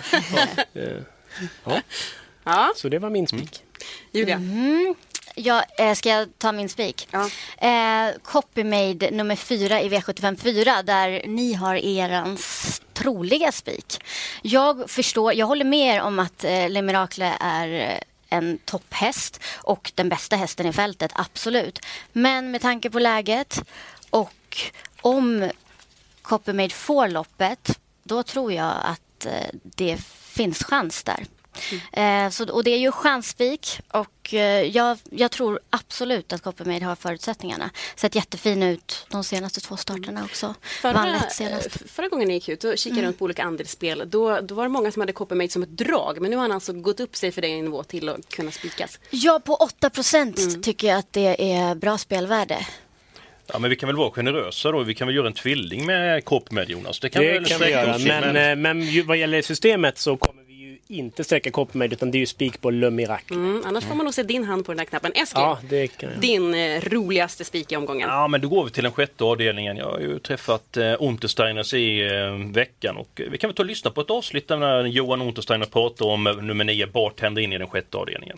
Ja, 1.66 1.82
Ja, 2.44 2.74
så 2.76 2.90
det 2.90 3.00
var 3.00 3.10
min 3.10 3.28
spik. 3.28 3.60
Julia. 4.12 4.40
Ja, 5.40 5.64
eh, 5.78 5.94
ska 5.94 6.10
jag 6.10 6.30
ta 6.38 6.52
min 6.52 6.70
spik? 6.70 7.08
Ja. 7.12 7.30
Eh, 7.68 8.16
Copymade 8.24 9.12
nummer 9.12 9.36
fyra 9.36 9.82
i 9.82 9.90
V754 9.90 10.84
där 10.84 11.28
ni 11.28 11.54
har 11.54 11.76
erans 11.76 12.82
troliga 12.94 13.52
spik. 13.52 14.04
Jag 14.42 14.90
förstår, 14.90 15.34
jag 15.34 15.48
håller 15.48 15.66
med 15.66 15.96
er 15.96 16.02
om 16.02 16.20
att 16.20 16.44
eh, 16.44 16.70
Le 16.70 16.82
Miracle 16.82 17.34
är 17.40 17.92
eh, 17.92 18.00
en 18.38 18.58
topphäst 18.66 19.44
och 19.58 19.92
den 19.96 20.10
bästa 20.10 20.36
hästen 20.36 20.66
i 20.66 20.74
fältet, 20.74 21.12
absolut. 21.16 21.80
Men 22.12 22.52
med 22.52 22.62
tanke 22.62 22.90
på 22.90 23.00
läget 23.00 23.62
och 24.10 24.58
om 25.02 25.52
Copymade 26.22 26.70
får 26.70 27.08
loppet, 27.08 27.80
då 28.04 28.24
tror 28.24 28.54
jag 28.54 28.74
att 28.84 29.26
eh, 29.26 29.50
det 29.64 29.98
finns 30.20 30.64
chans 30.64 31.04
där. 31.04 31.26
Eh, 31.94 32.30
så, 32.30 32.52
och 32.52 32.64
det 32.64 32.72
är 32.72 32.78
ju 32.78 32.92
chansspik 32.92 33.80
och 33.88 34.34
eh, 34.34 34.62
jag, 34.62 34.98
jag 35.10 35.32
tror 35.32 35.60
absolut 35.70 36.34
att 36.34 36.42
Coppermade 36.42 36.86
har 36.86 36.96
förutsättningarna. 36.96 37.70
Sett 37.96 38.16
jättefin 38.16 38.64
ut 38.64 39.08
de 39.10 39.24
senaste 39.24 39.62
två 39.62 39.78
starterna 39.78 40.24
också. 40.24 40.56
Förra, 40.82 41.16
eh, 41.16 41.60
förra 41.88 42.08
gången 42.08 42.28
ni 42.28 42.34
gick 42.34 42.50
ut 42.50 42.64
och 42.64 42.78
kikade 42.78 43.02
runt 43.02 43.20
på 43.20 43.26
olika 43.26 43.44
andelsspel, 43.44 44.04
då, 44.06 44.40
då 44.42 44.56
var 44.56 44.64
det 44.64 44.70
många 44.70 44.92
som 44.92 45.02
hade 45.02 45.14
Coppermate 45.14 45.54
som 45.54 45.64
ett 45.64 45.78
drag. 45.78 46.22
Men 46.22 46.32
nu 46.32 46.38
har 46.38 46.42
han 46.42 46.52
alltså 46.52 46.74
gått 46.74 47.00
upp 47.00 47.16
sig 47.16 47.32
för 47.32 47.42
det 47.42 47.62
nivå 47.62 47.84
till 47.84 48.10
att 48.10 48.30
kunna 48.30 48.52
spikas. 48.52 49.00
Ja, 49.10 49.42
på 49.46 49.56
8 49.56 49.90
procent 49.90 50.64
tycker 50.64 50.88
jag 50.88 50.98
att 50.98 51.14
det 51.14 51.54
är 51.54 51.76
bra 51.76 51.98
spelvärde. 51.98 52.68
Ja, 53.54 53.60
men 53.60 53.70
vi 53.70 53.76
kan 53.76 53.88
väl 53.88 53.96
vara 53.96 54.12
generösa 54.12 54.72
då. 54.72 54.84
Vi 54.84 54.96
kan 54.96 55.08
väl 55.08 55.16
göra 55.16 55.28
en 55.28 55.34
tvilling 55.34 55.86
med 55.86 56.26
Kopp 56.26 56.52
med 56.52 56.70
Jonas. 56.70 57.00
Det 57.00 57.10
kan 57.10 57.22
vi 57.22 57.28
Det 57.28 57.34
väl 57.34 57.46
kan 57.46 57.60
vi 57.60 57.70
göra, 57.70 57.98
men, 57.98 58.62
men 58.62 58.82
ju, 58.82 59.02
vad 59.02 59.18
gäller 59.18 59.42
systemet 59.42 59.98
så 59.98 60.18
kommer 60.18 60.37
vi 60.37 60.37
inte 60.90 61.24
sträcka 61.24 61.52
Coppermade 61.52 61.94
utan 61.96 62.12
det 62.12 62.18
är 62.18 62.20
ju 62.20 62.26
spik 62.26 62.62
på 62.62 62.70
Le 62.70 62.90
Miracle. 62.90 63.36
Mm, 63.36 63.64
annars 63.66 63.84
får 63.84 63.96
man 63.96 64.04
nog 64.06 64.14
se 64.14 64.24
din 64.24 64.44
hand 64.44 64.66
på 64.66 64.72
den 64.72 64.80
här 64.80 64.86
knappen. 64.86 65.12
Eskil, 65.16 65.42
Ja, 65.42 65.60
det 65.70 65.88
kan 65.88 66.10
jag. 66.10 66.20
din 66.20 66.54
eh, 66.54 66.82
roligaste 66.82 67.44
spik 67.46 67.72
i 67.72 67.76
omgången. 67.76 68.10
Ja, 68.10 68.28
men 68.28 68.42
då 68.42 68.48
går 68.50 68.66
vi 68.66 68.72
till 68.72 68.84
den 68.84 68.92
sjätte 68.92 69.24
avdelningen. 69.24 69.78
Jag 69.78 69.92
har 69.92 70.00
ju 70.00 70.20
träffat 70.20 70.78
eh, 70.78 70.96
Untersteiners 71.00 71.74
i 71.74 72.02
eh, 72.02 72.52
veckan 72.54 72.98
och 72.98 73.22
eh, 73.22 73.30
vi 73.32 73.38
kan 73.38 73.48
väl 73.48 73.56
ta 73.56 73.64
och 73.64 73.68
lyssna 73.68 73.92
på 73.92 74.02
ett 74.02 74.10
avsnitt 74.10 74.48
där 74.48 74.58
när 74.58 74.86
Johan 74.86 75.22
Untersteiner 75.22 75.66
pratar 75.66 76.06
om 76.06 76.28
eh, 76.28 76.36
nummer 76.36 76.64
9 76.64 76.88
Bartender 76.88 77.42
in 77.42 77.54
i 77.54 77.58
den 77.58 77.68
sjätte 77.68 77.98
avdelningen. 77.98 78.38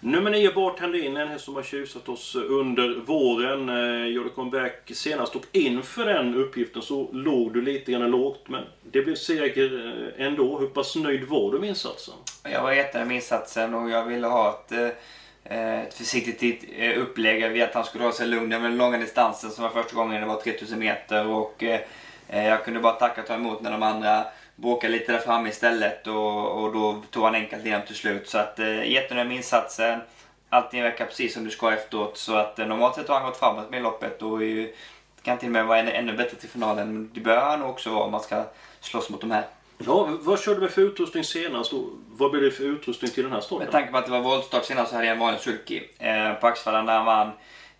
Nummer 0.00 0.30
9 0.30 0.52
Bartender 0.54 1.04
in, 1.04 1.16
en 1.16 1.28
häst 1.28 1.44
som 1.44 1.54
har 1.54 1.62
tjusat 1.62 2.08
oss 2.08 2.34
under 2.34 3.00
våren. 3.06 3.68
Eh, 3.68 4.06
gjorde 4.06 4.28
comeback 4.30 4.90
senast 4.94 5.36
och 5.36 5.44
inför 5.52 6.04
den 6.04 6.34
uppgiften 6.34 6.82
så 6.82 7.08
låg 7.12 7.54
du 7.54 7.62
lite 7.62 7.92
grann 7.92 8.10
lågt 8.10 8.48
men 8.48 8.64
det 8.82 9.02
blev 9.02 9.14
seger 9.14 9.96
eh, 10.18 10.26
ändå. 10.26 10.58
Hur 10.58 10.66
pass 10.66 10.96
nöjd 10.96 11.24
var 11.24 11.52
du 11.52 11.58
med 11.58 11.68
insatsen? 11.68 12.14
Jag 12.42 12.62
var 12.62 12.72
jättenöjd 12.72 13.08
med 13.08 13.16
insatsen 13.16 13.74
och 13.74 13.90
jag 13.90 14.04
ville 14.04 14.26
ha 14.26 14.50
ett, 14.50 14.72
eh, 15.44 15.80
ett 15.80 15.94
försiktigt 15.94 16.64
upplägg. 16.96 17.42
Jag 17.42 17.50
vet 17.50 17.68
att 17.68 17.74
han 17.74 17.84
skulle 17.84 18.04
ha 18.04 18.12
sig 18.12 18.26
lugn. 18.26 18.50
Det 18.50 18.58
var 18.58 18.68
den 18.68 18.78
långa 18.78 18.98
distansen 18.98 19.50
som 19.50 19.64
var 19.64 19.70
första 19.70 19.96
gången 19.96 20.20
det 20.20 20.26
var 20.26 20.40
3000 20.40 20.78
meter 20.78 21.26
och 21.26 21.64
jag 22.26 22.64
kunde 22.64 22.80
bara 22.80 22.92
tacka 22.92 23.20
och 23.20 23.26
ta 23.26 23.34
emot 23.34 23.62
när 23.62 23.70
de 23.70 23.82
andra 23.82 24.24
bråkade 24.60 24.92
lite 24.92 25.12
där 25.12 25.18
framme 25.18 25.48
istället 25.48 26.06
och, 26.06 26.62
och 26.62 26.72
då 26.72 27.02
tog 27.10 27.24
han 27.24 27.34
enkelt 27.34 27.64
igenom 27.64 27.86
till 27.86 27.96
slut. 27.96 28.28
Så 28.28 28.38
att 28.38 28.58
eh, 28.58 28.90
jättenöjd 28.90 29.28
med 29.28 29.36
insatsen. 29.36 30.00
Allting 30.50 30.82
verkar 30.82 31.06
precis 31.06 31.34
som 31.34 31.44
du 31.44 31.50
ska 31.50 31.72
efteråt 31.72 32.18
så 32.18 32.34
att 32.34 32.58
eh, 32.58 32.66
normalt 32.66 32.94
sett 32.94 33.08
har 33.08 33.14
han 33.14 33.26
gått 33.26 33.36
framåt 33.36 33.70
med 33.70 33.82
loppet 33.82 34.22
och 34.22 34.44
ju, 34.44 34.74
kan 35.22 35.38
till 35.38 35.48
och 35.48 35.52
med 35.52 35.66
vara 35.66 35.78
ännu, 35.78 35.90
ännu 35.90 36.12
bättre 36.12 36.36
till 36.36 36.48
finalen. 36.48 36.92
Men 36.92 37.10
det 37.14 37.20
bör 37.20 37.36
han 37.36 37.62
också 37.62 37.90
vara 37.90 38.04
om 38.04 38.10
man 38.10 38.20
ska 38.20 38.44
slåss 38.80 39.10
mot 39.10 39.20
de 39.20 39.30
här. 39.30 39.44
Ja, 39.78 40.08
vad 40.20 40.40
körde 40.40 40.60
du 40.60 40.68
för 40.68 40.82
utrustning 40.82 41.24
senast 41.24 41.72
och 41.72 41.84
vad 42.08 42.30
blev 42.30 42.42
det 42.42 42.50
för 42.50 42.64
utrustning 42.64 43.10
till 43.10 43.22
den 43.22 43.32
här 43.32 43.40
starten? 43.40 43.64
Med 43.64 43.72
tanke 43.72 43.92
på 43.92 43.98
att 43.98 44.04
det 44.04 44.10
var 44.10 44.20
voltstart 44.20 44.64
senast 44.64 44.90
så 44.90 44.96
hade 44.96 45.06
jag 45.06 45.14
en 45.14 45.20
vanlig 45.20 45.40
sulky. 45.40 45.82
Eh, 45.98 46.32
på 46.32 46.46
Axvallen 46.46 46.86
där 46.86 46.94
han 46.94 47.06
vann 47.06 47.30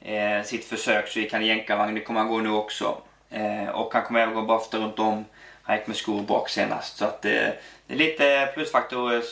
eh, 0.00 0.44
sitt 0.44 0.64
försök 0.64 1.08
så 1.08 1.18
gick 1.18 1.32
han 1.32 1.42
i 1.42 1.46
jänkarvagn. 1.46 1.94
Det 1.94 2.00
kommer 2.00 2.20
han 2.20 2.28
gå 2.28 2.38
nu 2.38 2.50
också. 2.50 2.96
Eh, 3.30 3.68
och 3.68 3.94
han 3.94 4.02
kommer 4.02 4.20
även 4.20 4.34
gå 4.34 4.42
barfota 4.42 4.78
runt 4.78 4.98
om. 4.98 5.24
Han 5.68 5.76
gick 5.76 5.86
med 5.86 5.96
skor 5.96 6.22
bak 6.22 6.48
senast. 6.48 6.96
Så 6.96 7.04
att 7.04 7.24
eh, 7.24 7.30
det 7.86 7.94
är 7.94 7.96
lite 7.96 8.50
plusfaktorer 8.54 9.22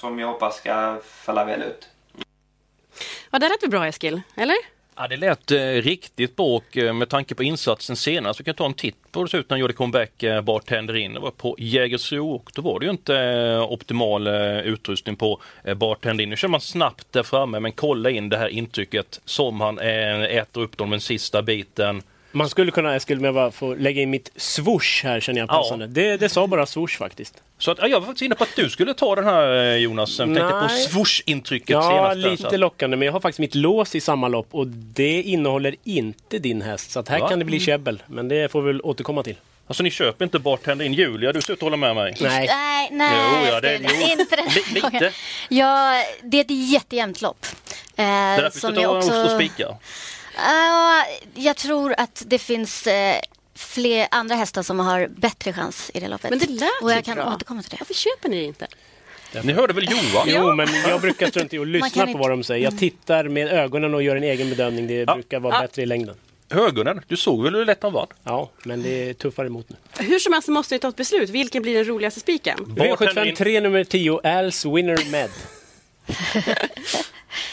som 0.00 0.18
jag 0.18 0.28
hoppas 0.28 0.56
ska 0.56 1.00
falla 1.04 1.44
väl 1.44 1.62
ut. 1.62 1.88
Ja, 3.30 3.38
det 3.38 3.48
lät 3.48 3.62
väl 3.62 3.70
bra 3.70 3.86
Eskil, 3.86 4.20
eller? 4.34 4.56
Ja, 4.96 5.08
det 5.08 5.16
lät 5.16 5.50
eh, 5.50 5.58
riktigt 5.58 6.36
bra 6.36 6.46
och 6.46 6.76
eh, 6.76 6.92
med 6.92 7.08
tanke 7.08 7.34
på 7.34 7.42
insatsen 7.42 7.96
senast, 7.96 8.40
vi 8.40 8.44
kan 8.44 8.54
ta 8.54 8.66
en 8.66 8.74
titt 8.74 9.12
på 9.12 9.20
hur 9.20 9.24
det 9.24 9.30
såg 9.30 9.40
ut 9.40 9.50
när 9.50 9.54
han 9.54 9.60
gjorde 9.60 9.72
comeback 9.72 10.22
eh, 10.22 10.40
bartender 10.40 10.96
in. 10.96 11.14
Det 11.14 11.20
var 11.20 11.30
på 11.30 11.56
Jägersro 11.58 12.30
och 12.34 12.50
då 12.54 12.62
var 12.62 12.80
det 12.80 12.86
ju 12.86 12.90
inte 12.90 13.16
eh, 13.16 13.72
optimal 13.72 14.26
eh, 14.26 14.58
utrustning 14.58 15.16
på 15.16 15.40
eh, 15.64 15.74
bartender 15.74 16.24
in. 16.24 16.30
Nu 16.30 16.36
kör 16.36 16.48
man 16.48 16.60
snabbt 16.60 17.12
där 17.12 17.22
framme 17.22 17.60
men 17.60 17.72
kolla 17.72 18.10
in 18.10 18.28
det 18.28 18.36
här 18.36 18.48
intrycket 18.48 19.20
som 19.24 19.60
han 19.60 19.78
eh, 19.78 20.22
äter 20.22 20.60
upp 20.60 20.76
dem 20.76 20.90
den 20.90 21.00
sista 21.00 21.42
biten. 21.42 22.02
Man 22.32 22.48
skulle 22.48 22.70
kunna, 22.70 22.98
jag 23.08 23.34
bara 23.34 23.50
får 23.50 23.76
lägga 23.76 24.02
in 24.02 24.10
mitt 24.10 24.30
swoosh 24.36 25.02
här 25.04 25.20
känner 25.20 25.40
jag 25.40 25.48
Ja. 25.50 25.54
passande. 25.62 25.86
Det, 25.86 26.16
det 26.16 26.28
sa 26.28 26.46
bara 26.46 26.66
swoosh 26.66 26.96
faktiskt. 26.98 27.34
Så 27.58 27.70
att, 27.70 27.78
ja, 27.80 27.86
jag 27.88 28.00
var 28.00 28.06
faktiskt 28.06 28.22
inne 28.22 28.34
på 28.34 28.44
att 28.44 28.56
du 28.56 28.70
skulle 28.70 28.94
ta 28.94 29.14
den 29.14 29.24
här 29.24 29.64
eh, 29.64 29.74
Jonas, 29.76 30.18
jag 30.18 30.26
tänkte 30.28 30.42
på 30.52 30.68
swoosh-intrycket 30.68 31.70
Ja, 31.70 32.12
senast. 32.14 32.40
så 32.40 32.46
lite 32.46 32.56
lockande, 32.56 32.96
men 32.96 33.06
jag 33.06 33.12
har 33.12 33.20
faktiskt 33.20 33.38
mitt 33.40 33.54
lås 33.54 33.94
i 33.94 34.00
samma 34.00 34.28
lopp 34.28 34.48
och 34.50 34.66
det 34.66 35.22
innehåller 35.22 35.74
inte 35.84 36.38
din 36.38 36.62
häst. 36.62 36.90
Så 36.90 37.00
att 37.00 37.08
här 37.08 37.20
Va? 37.20 37.28
kan 37.28 37.38
det 37.38 37.44
bli 37.44 37.60
käbbel, 37.60 38.02
men 38.06 38.28
det 38.28 38.52
får 38.52 38.62
vi 38.62 38.66
väl 38.66 38.80
återkomma 38.82 39.22
till. 39.22 39.36
Alltså 39.66 39.82
ni 39.82 39.90
köper 39.90 40.24
inte 40.24 40.38
bartender 40.38 40.84
in 40.84 40.92
Julia, 40.94 41.32
du 41.32 41.40
ser 41.40 41.52
ut 41.52 41.58
att 41.58 41.62
hålla 41.62 41.76
med 41.76 41.94
mig. 41.94 42.14
Nej. 42.20 42.46
Nej, 42.48 42.88
nej. 42.92 43.12
Jo, 43.46 43.52
ja, 43.54 43.60
det- 43.60 43.80
jo. 43.82 44.06
inte 44.20 44.36
den 44.36 44.46
Li- 44.46 44.74
lite. 44.74 44.80
gången. 44.80 45.12
Ja, 45.48 46.02
det 46.22 46.36
är 46.36 46.40
ett 46.40 46.70
jättejämnt 46.72 47.22
lopp. 47.22 47.46
Eh, 47.46 47.52
Det 47.96 48.02
är 48.02 48.42
därför 48.42 48.50
vi 48.54 48.58
ska 48.60 48.68
jag 48.82 48.90
ta 48.90 48.98
också- 48.98 49.22
och 49.24 49.30
spika. 49.30 49.68
Ja, 50.44 51.04
jag 51.34 51.56
tror 51.56 51.94
att 51.98 52.22
det 52.26 52.38
finns 52.38 52.86
eh, 52.86 53.16
fler 53.54 54.08
andra 54.10 54.34
hästar 54.34 54.62
som 54.62 54.78
har 54.80 55.06
bättre 55.06 55.52
chans 55.52 55.90
i 55.94 56.00
det 56.00 56.08
loppet. 56.08 56.30
Men 56.30 56.38
det 56.38 56.46
lät 56.50 56.70
Och 56.82 56.92
jag 56.92 57.04
kan 57.04 57.14
bra. 57.16 57.34
återkomma 57.34 57.62
till 57.62 57.70
det. 57.70 57.76
Varför 57.80 57.94
köper 57.94 58.28
ni 58.28 58.44
inte? 58.44 58.66
Ni 59.42 59.52
hörde 59.52 59.72
väl 59.72 59.84
Johan? 59.90 60.26
Jo, 60.28 60.54
men 60.54 60.68
jag 60.88 61.00
brukar 61.00 61.26
strunta 61.26 61.56
i 61.56 61.58
att 61.58 61.66
lyssna 61.66 62.06
på 62.06 62.18
vad 62.18 62.30
de 62.30 62.42
säger. 62.44 62.64
Jag 62.64 62.78
tittar 62.78 63.24
med 63.28 63.48
ögonen 63.52 63.94
och 63.94 64.02
gör 64.02 64.16
en 64.16 64.22
egen 64.24 64.50
bedömning. 64.50 64.86
Det 64.86 64.94
Ja. 64.94 65.14
brukar 65.14 65.40
vara 65.40 65.54
Ja. 65.54 65.60
bättre 65.60 65.82
i 65.82 65.86
längden. 65.86 66.14
Högunen, 66.50 67.00
du 67.08 67.16
såg 67.16 67.42
väl 67.44 67.54
hur 67.54 67.64
lätt 67.64 67.82
han 67.82 67.92
vann? 67.92 68.06
Ja, 68.24 68.50
men 68.62 68.82
det 68.82 69.08
är 69.10 69.14
tuffare 69.14 69.46
emot 69.46 69.66
nu. 69.68 69.76
Hur 70.04 70.18
som 70.18 70.32
helst 70.32 70.48
måste 70.48 70.74
ni 70.74 70.78
ta 70.78 70.88
ett 70.88 70.96
beslut. 70.96 71.30
Vilken 71.30 71.62
blir 71.62 71.74
den 71.74 71.84
roligaste 71.84 72.20
spiken? 72.20 72.58
Bartender 72.66 73.24
in. 73.26 73.32
V75 73.34 73.36
3 73.36 73.60
nummer 73.60 73.84
10, 73.84 74.20
Als 74.38 74.64
Winner 74.64 75.10
Med. 75.10 75.30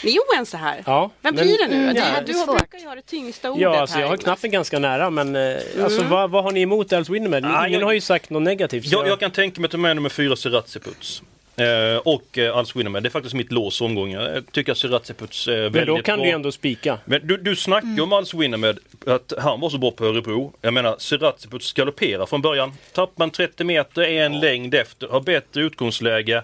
Ni 0.04 0.14
är 0.16 0.18
oense 0.36 0.56
här. 0.56 0.82
Ja, 0.86 1.10
Vem 1.22 1.34
men- 1.34 1.44
blir 1.44 1.58
det 1.58 1.66
nu? 1.68 1.74
Mm, 1.82 1.94
det 1.94 2.00
ja, 2.00 2.06
här, 2.06 2.24
du 2.24 2.34
har, 2.34 2.46
brukar 2.58 2.78
ju 2.78 2.86
ha 2.86 2.94
det 2.94 3.02
tyngsta 3.02 3.50
ordet 3.50 3.62
Ja, 3.62 3.80
alltså 3.80 3.94
här. 3.94 4.02
jag 4.02 4.08
har 4.08 4.16
knappen 4.16 4.50
ganska 4.50 4.78
nära, 4.78 5.10
men 5.10 5.36
eh, 5.36 5.56
alltså, 5.82 6.02
vad, 6.02 6.30
vad 6.30 6.44
har 6.44 6.52
ni 6.52 6.60
emot 6.60 6.92
Als 6.92 7.08
Winner 7.10 7.28
Med? 7.28 7.42
Nej, 7.42 7.68
Ingen 7.68 7.80
jag- 7.80 7.86
har 7.86 7.92
ju 7.92 8.00
sagt 8.00 8.30
något 8.30 8.42
negativt. 8.42 8.88
så 8.88 8.94
Jag, 8.94 9.08
jag 9.08 9.20
kan 9.20 9.30
tänka 9.30 9.60
mig 9.60 9.66
att 9.66 9.72
ta 9.72 9.78
med 9.78 9.96
nummer 9.96 10.08
fyra 10.08 10.36
Siraziputs. 10.36 11.22
Eh, 11.56 11.96
och 12.04 12.38
eh, 12.38 12.56
Als 12.56 12.76
Winnerman. 12.76 13.02
Det 13.02 13.08
är 13.08 13.10
faktiskt 13.10 13.34
mitt 13.34 13.52
lås 13.52 13.80
omgången. 13.80 14.20
Jag 14.20 14.52
tycker 14.52 14.72
att 14.72 14.78
Siraziputs 14.78 15.48
är 15.48 15.52
väldigt 15.56 15.72
Men 15.74 15.86
då 15.86 16.02
kan 16.02 16.18
bra. 16.18 16.26
du 16.26 16.32
ändå 16.32 16.52
spika. 16.52 16.98
Men 17.04 17.26
du, 17.26 17.36
du 17.36 17.56
snackar 17.56 17.88
ju 17.88 18.00
om 18.00 18.12
Als 18.12 18.34
Winnerman 18.34 18.78
att 19.06 19.32
han 19.38 19.60
var 19.60 19.70
så 19.70 19.78
bra 19.78 19.90
på 19.90 20.04
Örebro. 20.04 20.52
Jag 20.60 20.74
menar 20.74 20.96
Siraziputs 20.98 21.72
galopperar 21.72 22.26
från 22.26 22.42
början. 22.42 22.72
Tappar 22.92 23.12
man 23.16 23.30
30 23.30 23.64
meter, 23.64 24.02
är 24.02 24.26
en 24.26 24.40
längd 24.40 24.74
efter, 24.74 25.06
har 25.08 25.20
bättre 25.20 25.60
utgångsläge. 25.62 26.42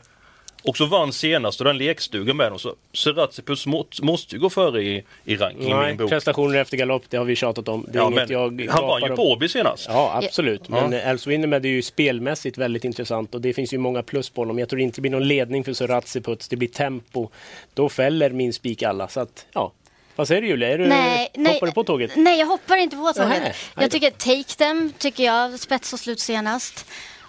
Och 0.65 0.77
så 0.77 0.87
vann 0.87 1.13
senast 1.13 1.61
och 1.61 1.65
den 1.65 1.79
lekstugan 1.79 2.37
med 2.37 2.53
dem. 2.53 2.59
Så 2.59 2.75
Siraziputs 2.93 3.67
må, 3.67 3.87
måste 4.03 4.35
ju 4.35 4.41
gå 4.41 4.51
före 4.51 4.83
i, 4.83 5.05
i 5.25 5.37
rank 5.37 5.57
i 5.61 5.69
Nej, 5.69 5.87
min 5.87 5.97
bok. 5.97 6.11
prestationer 6.11 6.59
efter 6.59 6.77
galopp, 6.77 7.03
det 7.09 7.17
har 7.17 7.25
vi 7.25 7.37
tjatat 7.37 7.69
om. 7.69 7.87
Det 7.89 7.99
är 7.99 8.03
Ja, 8.03 8.07
inget 8.07 8.29
men 8.29 8.59
jag 8.67 8.73
han 8.73 8.87
vann 8.87 9.03
ju 9.03 9.17
på 9.17 9.33
Åby 9.33 9.49
senast. 9.49 9.87
Ja, 9.89 10.21
absolut. 10.25 10.63
Ja. 10.69 10.75
Men 10.75 10.93
Els 10.93 11.27
Winnermed 11.27 11.65
är 11.65 11.69
ju 11.69 11.83
spelmässigt 11.83 12.59
väldigt 12.59 12.85
intressant 12.85 13.35
och 13.35 13.41
det 13.41 13.53
finns 13.53 13.75
ju 13.75 13.79
många 13.79 14.03
plus 14.03 14.31
på 14.31 14.41
honom. 14.41 14.59
Jag 14.59 14.69
tror 14.69 14.81
inte 14.81 14.97
det 14.97 15.01
blir 15.01 15.11
någon 15.11 15.29
ledning 15.29 15.65
för 15.65 15.73
Suratsiputs. 15.73 16.49
Det 16.49 16.57
blir 16.57 16.69
tempo. 16.69 17.29
Då 17.75 17.89
fäller 17.89 18.31
min 18.31 18.53
spik 18.53 18.83
alla. 18.83 19.09
Så 19.09 19.21
att, 19.21 19.47
ja. 19.53 19.73
Vad 20.17 20.29
säger 20.29 20.43
du 20.43 20.49
Julia? 20.49 20.69
Är 20.69 20.79
du, 20.79 20.87
Nej, 20.87 21.29
nej, 21.35 21.53
hoppar 21.55 21.67
du 21.67 21.73
på 21.73 21.85
tåget? 21.85 22.11
Nej, 22.17 22.39
jag 22.39 22.47
hoppar 22.47 22.77
inte 22.77 22.97
på 22.97 23.13
tåget. 23.13 23.29
Nähä, 23.29 23.55
jag 23.77 23.91
tycker 23.91 24.11
Take 24.11 24.45
Them, 24.59 24.93
tycker 24.99 25.25
jag, 25.25 25.61
spets 25.61 25.93
och 25.93 26.01
slut 26.01 26.21
senast. 26.21 26.87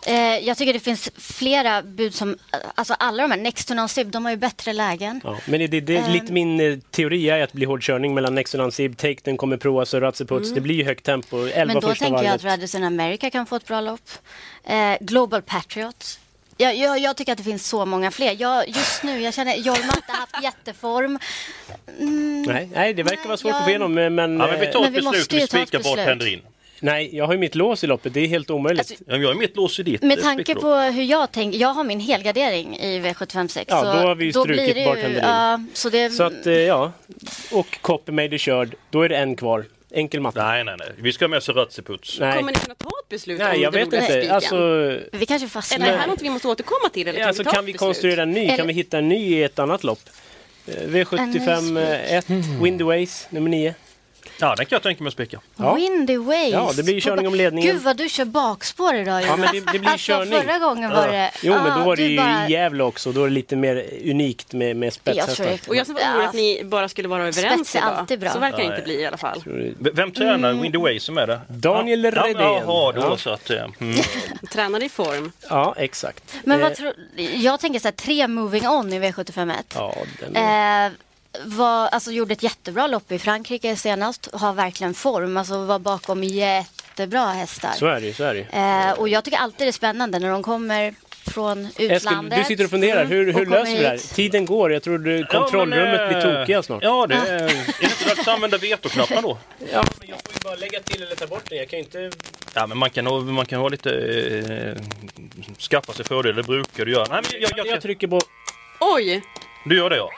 Eh, 0.07 0.37
jag 0.47 0.57
tycker 0.57 0.73
det 0.73 0.79
finns 0.79 1.09
flera 1.17 1.81
bud 1.81 2.13
som, 2.15 2.37
alltså 2.75 2.93
alla 2.99 3.23
de 3.23 3.31
här, 3.31 3.37
Next 3.39 3.67
to 3.67 3.73
Non-Sib, 3.73 4.07
de 4.11 4.25
har 4.25 4.31
ju 4.31 4.37
bättre 4.37 4.73
lägen. 4.73 5.21
Ja, 5.23 5.37
men 5.45 5.59
det, 5.59 5.67
det, 5.67 5.81
det, 5.81 5.97
Ehm. 5.97 6.11
lite 6.11 6.33
min 6.33 6.59
eh, 6.59 6.77
teori 6.91 7.29
är 7.29 7.41
att 7.43 7.51
det 7.51 7.55
blir 7.55 7.67
hård 7.67 7.83
körning 7.83 8.13
mellan 8.13 8.35
Nexon 8.35 8.59
och 8.59 8.65
Ansib. 8.65 8.97
Take 8.97 9.15
den 9.23 9.37
kommer 9.37 9.57
prova 9.57 9.85
Suratsiputs. 9.85 10.51
Det 10.53 10.61
blir 10.61 10.75
ju 10.75 10.83
högt 10.85 11.05
tempo. 11.05 11.37
11 11.37 11.53
Mm. 11.55 11.67
Men 11.67 11.75
då 11.75 11.87
tänker 11.87 12.05
jag 12.05 12.11
varvet. 12.23 12.35
att 12.35 12.43
Radisson 12.43 12.83
America 12.83 13.29
kan 13.29 13.45
få 13.45 13.55
ett 13.55 13.67
bra 13.67 13.81
lopp. 13.81 14.09
Eh, 14.63 14.93
Global 15.01 15.41
Patriot. 15.41 16.19
Jag, 16.57 16.75
jag, 16.77 16.99
jag 16.99 17.17
tycker 17.17 17.31
att 17.31 17.37
det 17.37 17.43
finns 17.43 17.67
så 17.67 17.85
många 17.85 18.11
fler. 18.11 18.35
Jag, 18.39 18.69
just 18.69 19.03
nu, 19.03 19.21
jag 19.21 19.33
känner 19.33 19.55
Jorma 19.55 19.85
har 19.87 19.95
inte 19.97 20.11
haft 20.11 20.43
jätteform. 20.43 21.19
Nej, 22.47 22.69
nej, 22.73 22.93
det 22.93 23.03
verkar 23.03 23.17
Nej, 23.17 23.27
vara 23.27 23.37
svårt 23.37 23.49
jag- 23.49 23.57
att 23.57 23.63
få 23.63 23.69
igenom. 23.69 23.93
Men, 23.93 24.15
men, 24.15 24.37
Ja, 24.39 24.47
men 24.47 24.59
vi 24.59 24.65
eh, 24.65 24.71
tar 24.71 24.79
ett 24.85 24.93
beslut 24.93 25.03
måste 25.03 25.35
och 25.35 25.41
vi 25.41 25.47
spikar 25.47 25.77
beslut. 25.77 25.83
bartender 25.97 26.27
in. 26.33 26.41
Nej, 26.79 27.15
jag 27.15 27.25
har 27.25 27.33
ju 27.33 27.39
mitt 27.39 27.55
lås 27.55 27.83
i 27.83 27.87
loppet. 27.87 28.13
Det 28.13 28.19
är 28.19 28.27
helt 28.27 28.49
omöjligt. 28.51 28.79
Alltså, 28.91 29.03
Ja, 29.07 29.17
Jag 29.17 29.27
har 29.27 29.35
mitt 29.35 29.55
lås 29.55 29.79
i 29.79 29.83
ditt 29.83 30.01
Med 30.01 30.17
eh, 30.17 30.23
tanke 30.23 30.55
på 30.55 30.75
hur 30.75 31.03
jag 31.03 31.31
tänker, 31.31 31.59
jag 31.59 31.73
har 31.73 31.83
min 31.83 31.99
helgardering 31.99 32.77
i 32.77 32.99
V756. 32.99 33.65
Ja, 33.67 33.79
så 33.79 33.85
då 33.85 33.91
har 33.91 34.15
vi 34.15 34.25
ju 34.25 34.31
strukit 34.31 34.55
blir 34.55 34.73
det 34.73 34.79
ju- 34.79 34.85
bartender 34.85 35.09
in. 35.09 35.25
Ja, 35.25 35.59
så 35.73 35.89
det, 35.89 36.09
Så 36.09 36.23
att, 36.23 36.47
eh, 36.47 36.53
ja. 36.53 36.91
Och 37.51 37.77
Coppermade 37.81 38.35
är 38.35 38.37
körd. 38.37 38.75
Då 38.89 39.01
är 39.01 39.09
det 39.09 39.17
en 39.17 39.35
kvar. 39.35 39.65
Enkel 39.93 40.19
matte. 40.21 40.43
Nej, 40.43 40.63
nej, 40.63 40.75
nej. 40.79 40.87
Vi 40.97 41.13
ska 41.13 41.27
med 41.27 41.43
Siraziputs. 41.43 42.19
Nej. 42.19 42.37
Kommer 42.37 42.51
ni 42.51 42.57
kunna 42.59 42.75
ta 42.75 42.89
ett 43.03 43.09
beslut 43.09 43.39
Nej, 43.39 43.55
om 43.57 43.61
jag 43.63 43.71
vet 43.71 43.93
inte. 43.93 44.33
Alltså, 44.33 44.55
vi 45.11 45.25
kanske 45.25 45.47
fastnar 45.47 45.77
Eller 45.77 45.87
är 45.87 45.91
det 45.91 45.97
här 45.97 46.07
något 46.07 46.21
vi 46.21 46.29
måste 46.29 46.47
återkomma 46.47 46.89
till? 46.93 47.07
Eller 47.07 47.19
ja, 47.19 47.23
kan 47.23 47.27
alltså 47.27 47.43
vi 47.43 47.45
ta 47.49 47.51
kan 47.51 47.65
vi 47.65 47.73
konstruera 47.73 48.21
en 48.23 48.31
ny? 48.31 48.45
Kan 48.45 48.53
Eller- 48.53 48.65
vi 48.65 48.73
hitta 48.73 48.97
en 48.97 49.09
ny 49.09 49.15
i 49.39 49.43
ett 49.43 49.59
annat 49.59 49.83
lopp? 49.83 49.99
Eh, 50.67 50.73
V75 50.73 51.77
1, 52.07 52.25
Windy 52.61 52.83
Ways, 52.83 53.27
nummer 53.29 53.49
9. 53.49 53.73
Ja, 54.39 54.47
den 54.55 54.65
kan 54.65 54.75
jag 54.75 54.83
tänka 54.83 55.03
mig 55.03 55.07
att 55.07 55.13
spika. 55.13 55.39
Ja. 55.57 55.73
Windy 55.73 56.17
Ways. 56.17 56.53
Ja, 56.53 56.71
det 56.75 56.83
blir 56.83 56.93
ju 56.93 57.01
körning 57.01 57.27
om 57.27 57.35
ledningen. 57.35 57.73
Gud 57.73 57.81
vad 57.83 57.97
du 57.97 58.09
kör 58.09 58.25
bakspår 58.25 58.95
idag 58.95 59.21
Ja, 59.23 59.35
men 59.37 59.49
det, 59.53 59.59
det 59.71 59.79
blir 59.79 59.89
alltså, 59.91 60.11
körning. 60.11 60.41
Förra 60.41 60.59
gången 60.59 60.89
var 60.91 61.07
det... 61.07 61.31
Jo, 61.41 61.53
men 61.53 61.79
då 61.79 61.85
var 61.85 61.95
det 61.95 62.03
du 62.03 62.09
ju 62.09 62.17
bara- 62.17 62.47
i 62.47 62.51
Gävle 62.51 62.83
också. 62.83 63.11
Då 63.11 63.23
är 63.23 63.27
det 63.27 63.33
lite 63.33 63.55
mer 63.55 63.85
unikt 64.05 64.53
med, 64.53 64.75
med 64.75 64.87
Jag 64.87 64.93
tror 64.93 65.13
spetshästar. 65.15 65.45
det- 65.45 65.67
Och 65.69 65.75
jag 65.75 65.85
som 65.85 65.95
var 65.95 66.01
orolig 66.01 66.25
att 66.25 66.33
ni 66.33 66.61
bara 66.65 66.89
skulle 66.89 67.07
vara 67.07 67.27
överens 67.27 67.69
Spets 67.69 67.75
är 67.75 67.79
alltid 67.81 68.19
bra. 68.19 68.29
Så 68.31 68.39
verkar 68.39 68.57
det 68.57 68.63
inte 68.63 68.81
bli 68.81 69.01
i 69.01 69.05
alla 69.05 69.17
fall. 69.17 69.43
Vem 69.79 70.11
tränar 70.11 70.53
Windy 70.53 70.77
Way 70.77 70.99
som 70.99 71.17
är 71.17 71.27
det? 71.27 71.41
Daniel 71.47 72.03
ja, 72.03 72.11
Redén. 72.11 72.41
Ja, 72.41 72.61
jaha, 72.67 72.91
då 72.91 73.01
Ja. 73.01 73.17
så 73.17 73.29
att... 73.29 73.49
eh, 73.49 73.55
Mm. 73.79 73.95
Tränar 74.51 74.83
i 74.83 74.89
form. 74.89 75.31
Ja, 75.49 75.73
exakt. 75.77 76.35
Men 76.43 76.59
Eh, 76.61 76.63
vad 76.67 76.75
tror... 76.75 76.93
Jag 77.35 77.59
tänker 77.59 77.79
så 77.79 77.87
här, 77.87 77.91
tre 77.95 78.27
moving 78.27 78.67
on 78.67 78.93
i 78.93 78.99
V751. 78.99 79.53
Ja, 79.75 79.95
den 80.19 80.35
är... 80.35 80.85
Eh, 80.85 80.91
var, 81.43 81.87
alltså, 81.87 82.11
gjorde 82.11 82.33
ett 82.33 82.43
jättebra 82.43 82.87
lopp 82.87 83.11
i 83.11 83.19
Frankrike 83.19 83.75
senast. 83.75 84.29
Har 84.33 84.53
verkligen 84.53 84.93
form. 84.93 85.37
Alltså 85.37 85.65
var 85.65 85.79
bakom 85.79 86.23
jättebra 86.23 87.25
hästar. 87.25 87.71
Så 87.75 87.85
är 87.85 88.01
det 88.01 88.13
så 88.13 88.23
är 88.23 88.33
det. 88.33 88.57
Eh, 88.57 88.99
och 88.99 89.09
jag 89.09 89.23
tycker 89.23 89.37
alltid 89.37 89.67
det 89.67 89.69
är 89.69 89.71
spännande 89.71 90.19
när 90.19 90.29
de 90.29 90.43
kommer 90.43 90.95
från 91.27 91.65
Eskil, 91.65 91.91
utlandet. 91.91 92.39
du 92.39 92.43
sitter 92.45 92.63
och 92.63 92.69
funderar. 92.69 93.05
Hur, 93.05 93.27
och 93.29 93.39
hur 93.39 93.45
kommer 93.45 93.59
löser 93.59 93.77
vi 93.77 93.83
det 93.83 93.89
här? 93.89 93.97
Tiden 93.97 94.45
går. 94.45 94.73
Jag 94.73 94.83
tror 94.83 94.97
du, 94.97 95.25
kontrollrummet 95.25 96.01
Ja, 96.01 96.07
men, 96.11 96.21
blir 96.21 96.33
eh, 96.35 96.39
tokiga 96.39 96.63
snart. 96.63 96.83
Ja, 96.83 97.07
det 97.07 97.15
är... 97.15 97.19
Är 97.35 97.47
det 97.47 97.53
inte 97.83 98.05
dags 98.09 98.19
att 98.19 98.27
använda 98.27 98.57
vetoknappen 98.57 99.23
då? 99.23 99.37
Ja, 99.71 99.83
men 99.99 100.09
jag 100.09 100.17
får 100.23 100.33
ju 100.33 100.39
bara 100.43 100.55
lägga 100.55 100.79
till 100.79 101.03
eller 101.03 101.15
ta 101.15 101.27
bort 101.27 101.49
den. 101.49 101.57
Jag 101.57 101.69
kan 101.69 101.79
inte... 101.79 102.11
Ja, 102.53 102.67
men 102.67 102.77
man 102.77 102.89
kan 102.89 103.07
ha, 103.07 103.19
man 103.19 103.45
kan 103.45 103.59
ha 103.61 103.69
lite... 103.69 103.89
Eh, 103.89 104.81
skaffa 105.59 105.93
sig 105.93 106.05
fördelar, 106.05 106.35
det 106.35 106.43
brukar 106.43 106.85
du 106.85 106.91
göra. 106.91 107.05
Nej, 107.09 107.21
men 107.31 107.41
jag, 107.41 107.51
jag, 107.51 107.67
Jag 107.67 107.75
jag, 107.75 107.81
trycker 107.81 108.07
på... 108.07 108.21
Oj! 108.79 109.21
du 109.65 109.77
gör 109.77 109.89
det 109.89 109.95
ja. 109.95 110.09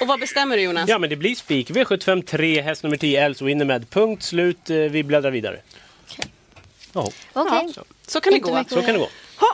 Och 0.00 0.06
vad 0.06 0.20
bestämmer 0.20 0.56
du 0.56 0.62
Jonas? 0.62 0.88
Ja, 0.88 0.98
men 0.98 1.10
det 1.10 1.16
blir 1.16 1.34
spik. 1.34 1.70
V75 1.70 2.22
3, 2.24 2.60
häst 2.60 2.82
nummer 2.82 2.96
10, 2.96 3.20
Els 3.24 3.40
med. 3.64 3.90
Punkt 3.90 4.22
slut. 4.22 4.70
Eh, 4.70 4.76
Vi 4.76 5.02
bläddrar 5.02 5.30
vidare. 5.30 5.60
ja. 6.92 7.10
Okej. 7.32 7.74
Så 8.06 8.20
kan 8.20 8.32
det 8.32 8.38
gå. 8.38 8.64
Så 8.68 8.82
kan 8.82 8.92
det 8.92 8.98
gå. 8.98 9.08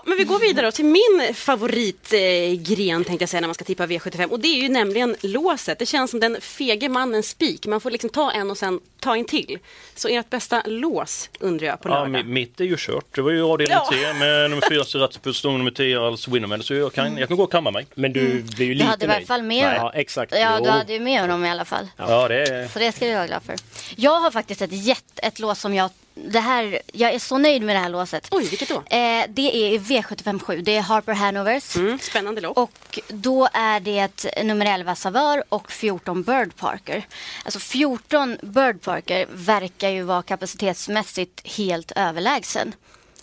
Men 0.07 0.19
vi 0.19 0.25
går 0.25 0.39
vidare 0.39 0.67
då 0.67 0.73
till 0.73 0.85
min 0.85 1.35
favoritgren 1.35 2.53
eh, 2.53 2.61
gren, 2.63 3.05
tänkte 3.05 3.23
jag 3.23 3.29
säga 3.29 3.41
när 3.41 3.49
man 3.49 3.55
ska 3.55 3.65
tippa 3.65 3.87
V75 3.87 4.27
och 4.29 4.41
det 4.41 4.49
är 4.49 4.63
ju 4.63 4.69
nämligen 4.69 5.17
låset. 5.21 5.79
Det 5.79 5.87
känns 5.87 6.11
som 6.11 6.21
den 6.21 6.41
fege 6.41 6.89
mannens 6.89 7.29
spik. 7.29 7.67
Man 7.67 7.81
får 7.81 7.91
liksom 7.91 8.11
ta 8.11 8.31
en 8.33 8.51
och 8.51 8.59
sen 8.59 8.81
ta 9.01 9.17
en 9.17 9.25
till. 9.25 9.59
Så 9.95 10.09
ert 10.09 10.31
bästa 10.31 10.63
lås 10.67 11.31
undrar 11.41 11.67
jag 11.67 11.81
på 11.81 11.89
ja 11.89 12.05
lördag. 12.05 12.21
mi- 12.21 12.25
mitt 12.25 12.61
är 12.61 12.65
ju 12.65 12.77
kört. 12.79 13.05
Det 13.15 13.23
var 13.23 13.31
ju 13.31 13.43
avdelning 13.43 13.77
Ja. 13.91 13.91
3 13.93 14.13
med 14.13 14.51
nummer 14.51 14.69
4 14.69 14.85
Siraziputs, 14.85 15.45
nummer 15.45 15.71
10 15.71 16.01
Als 16.01 16.29
Winnerman. 16.29 16.63
Så 16.63 16.75
jag 16.75 16.93
kan, 16.93 17.17
jag 17.19 17.29
kan 17.29 17.37
gå 17.37 17.43
och 17.43 17.53
kamma 17.53 17.71
mig. 17.71 17.87
Men 17.95 18.13
du 18.13 18.43
blir 18.43 18.67
ju 18.67 18.73
Du 18.73 18.75
lite 18.75 18.87
hade 18.87 19.05
i 19.05 19.09
alla 19.09 19.15
nöjd. 19.17 19.27
fall 19.27 19.43
med 19.43 19.75
Ja, 19.77 19.93
exakt. 19.95 20.33
Ja, 20.37 20.61
du 20.63 20.69
hade 20.71 20.93
ju 20.93 21.01
med 21.01 21.21
honom 21.21 21.45
i 21.45 21.51
alla 21.51 21.65
fall. 21.65 21.89
Ja, 21.97 22.29
det 22.29 22.43
är... 22.43 22.69
Så 22.69 22.79
det 22.79 22.93
ska 22.93 23.07
du 23.07 23.15
vara 23.15 23.27
glad 23.27 23.43
för. 23.43 23.57
Jag 23.97 24.21
har 24.21 24.31
faktiskt 24.31 24.63
ett, 24.63 24.73
jätte, 24.73 25.23
ett 25.23 25.39
lås 25.39 25.61
som 25.61 25.75
jag 25.75 25.91
det 26.25 26.41
här, 26.41 26.81
jag 26.93 27.15
är 27.15 27.19
så 27.19 27.39
nöjd 27.39 27.63
med 27.63 27.77
det 27.77 27.81
här 27.81 27.89
låset. 27.89 28.29
Oj, 28.31 28.45
vilket 28.45 28.69
då? 28.69 28.75
Eh, 28.75 29.25
det 29.29 29.67
är 29.67 29.75
i 29.75 29.79
V757. 29.79 30.63
Det 30.63 30.77
är 30.77 30.81
Harper 30.81 31.13
Hanovers. 31.13 31.77
Mm, 31.77 31.99
spännande 31.99 32.41
lopp. 32.41 32.59
Och 32.59 33.01
då 33.09 33.49
är 33.53 33.81
det 33.81 34.43
nummer 34.45 34.67
11 34.67 34.95
Savör 34.95 35.45
och 35.49 35.73
14 35.73 36.23
Bird 36.23 36.57
Parker. 36.57 37.07
Alltså 37.45 37.59
14 37.59 38.37
Bird 38.43 38.81
Parker 38.81 39.27
verkar 39.33 39.89
ju 39.89 40.03
vara 40.03 40.23
kapacitetsmässigt 40.23 41.47
helt 41.57 41.93
överlägsen. 41.97 42.75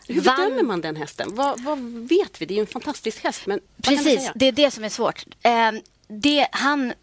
Hur 0.08 0.22
bedömer 0.22 0.64
man 0.64 0.82
den 0.82 0.96
hästen? 0.96 1.36
Vad, 1.36 1.64
vad 1.64 1.80
vet 2.10 2.42
vi? 2.42 2.46
Det 2.46 2.54
är 2.54 2.56
ju 2.56 2.62
en 2.62 2.68
fantastisk 2.68 3.24
häst. 3.24 3.42
Men 3.46 3.60
Precis, 3.82 4.32
det 4.36 4.46
är 4.46 4.52
det 4.52 4.72
som 4.72 4.84
är 4.84 4.90
svårt. 4.90 5.26
Eh, 5.42 5.72
det, 6.08 6.48
han 6.52 6.94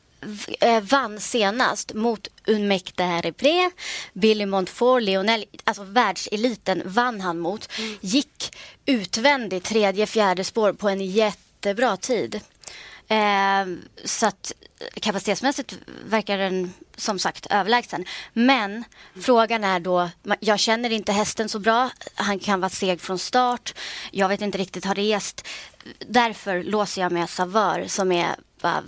vann 0.83 1.21
senast 1.21 1.95
mot 1.95 2.29
Unmekte 2.47 3.03
Herrepré, 3.03 3.71
Billy 4.13 4.47
Montfort, 4.47 5.03
Lionel, 5.03 5.45
alltså 5.65 5.83
världseliten 5.83 6.83
vann 6.85 7.21
han 7.21 7.39
mot. 7.39 7.69
Mm. 7.79 7.97
Gick 8.01 8.57
utvändigt 8.87 9.65
tredje, 9.65 10.07
fjärde 10.07 10.45
spår 10.45 10.73
på 10.73 10.89
en 10.89 11.01
jättebra 11.01 11.97
tid. 11.97 12.41
Eh, 13.09 13.67
så 14.05 14.27
att 14.27 14.53
kapacitetsmässigt 15.01 15.79
verkar 16.05 16.39
den 16.39 16.73
som 16.97 17.19
sagt 17.19 17.47
överlägsen. 17.51 18.05
Men 18.33 18.85
frågan 19.21 19.65
är 19.65 19.81
då, 19.81 20.11
jag 20.41 20.59
känner 20.59 20.91
inte 20.91 21.13
hästen 21.13 21.49
så 21.49 21.59
bra. 21.59 21.91
Han 22.15 22.39
kan 22.39 22.61
vara 22.61 22.71
seg 22.71 23.01
från 23.01 23.19
start. 23.19 23.75
Jag 24.11 24.29
vet 24.29 24.41
inte 24.41 24.59
riktigt 24.59 24.85
ha 24.85 24.95
rest. 24.95 25.47
Därför 25.99 26.63
låser 26.63 27.03
jag 27.03 27.13
med 27.13 27.31
Savör 27.31 27.85
som 27.89 28.13
är 28.13 28.37
bara 28.61 28.83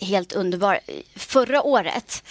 helt 0.00 0.32
underbar. 0.32 0.80
Förra 1.16 1.62
året 1.62 2.22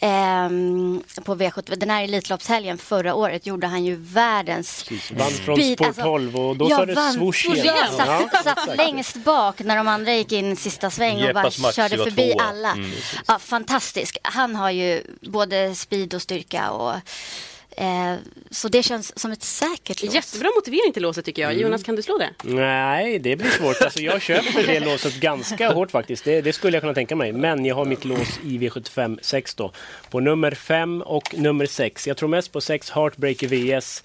ehm, 0.00 1.02
på 1.24 1.34
V70, 1.34 1.76
den 1.76 1.90
här 1.90 2.04
Elitloppshelgen 2.04 2.78
förra 2.78 3.14
året 3.14 3.46
gjorde 3.46 3.66
han 3.66 3.84
ju 3.84 3.94
världens 3.96 4.84
Vann 5.10 5.30
från 5.30 5.56
spår 5.62 5.86
Alltså, 5.86 6.02
12 6.02 6.36
och 6.36 6.56
då 6.56 6.68
sa 6.70 6.86
det 6.86 6.94
vann- 6.94 7.14
swoosh 7.14 7.46
igen. 7.54 7.66
Jag 7.66 7.76
Ja. 7.76 8.28
satt, 8.32 8.44
satt 8.58 8.76
längst 8.76 9.16
bak 9.16 9.58
när 9.60 9.76
de 9.76 9.88
andra 9.88 10.14
gick 10.14 10.32
in 10.32 10.52
i 10.52 10.56
sista 10.56 10.90
sväng 10.90 11.16
och 11.16 11.22
Jeppas 11.22 11.58
bara 11.58 11.72
körde 11.72 11.96
förbi 11.96 12.34
alla. 12.38 12.70
Mm, 12.72 12.92
ja, 13.26 13.38
fantastisk. 13.38 14.18
Han 14.22 14.56
har 14.56 14.70
ju 14.70 15.02
både 15.20 15.74
speed 15.74 16.14
och 16.14 16.22
styrka 16.22 16.70
och 16.70 16.92
eh, 16.94 16.98
så 18.50 18.68
det 18.68 18.82
känns 18.82 19.18
som 19.18 19.32
ett 19.32 19.42
säkert 19.42 20.02
lås. 20.02 20.14
Jättebra 20.14 20.50
motivering 20.56 20.92
till 20.92 21.02
låset 21.02 21.24
tycker 21.24 21.42
jag. 21.42 21.54
Jonas, 21.54 21.82
kan 21.82 21.96
du 21.96 22.02
slå 22.02 22.18
det? 22.18 22.30
Nej, 22.42 23.18
det 23.18 23.36
blir 23.36 23.50
svårt. 23.50 23.82
Alltså, 23.82 24.00
jag 24.00 24.22
köper 24.22 24.66
det 24.66 24.80
låset 24.80 25.20
ganska 25.20 25.72
hårt 25.72 25.90
faktiskt. 25.90 26.24
Det, 26.24 26.40
det 26.40 26.52
skulle 26.52 26.76
jag 26.76 26.82
kunna 26.82 26.94
tänka 26.94 27.16
mig. 27.16 27.32
Men 27.32 27.64
jag 27.64 27.74
har 27.74 27.84
mitt 27.84 28.04
lås 28.04 28.38
i 28.44 28.58
V75 28.58 29.18
6 29.22 29.54
då. 29.54 29.72
På 30.10 30.20
nummer 30.20 30.50
5 30.50 31.02
och 31.02 31.34
nummer 31.38 31.66
6. 31.66 32.06
Jag 32.06 32.16
tror 32.16 32.28
mest 32.28 32.52
på 32.52 32.60
6 32.60 32.90
Heartbreaker 32.90 33.48
VS. 33.48 34.04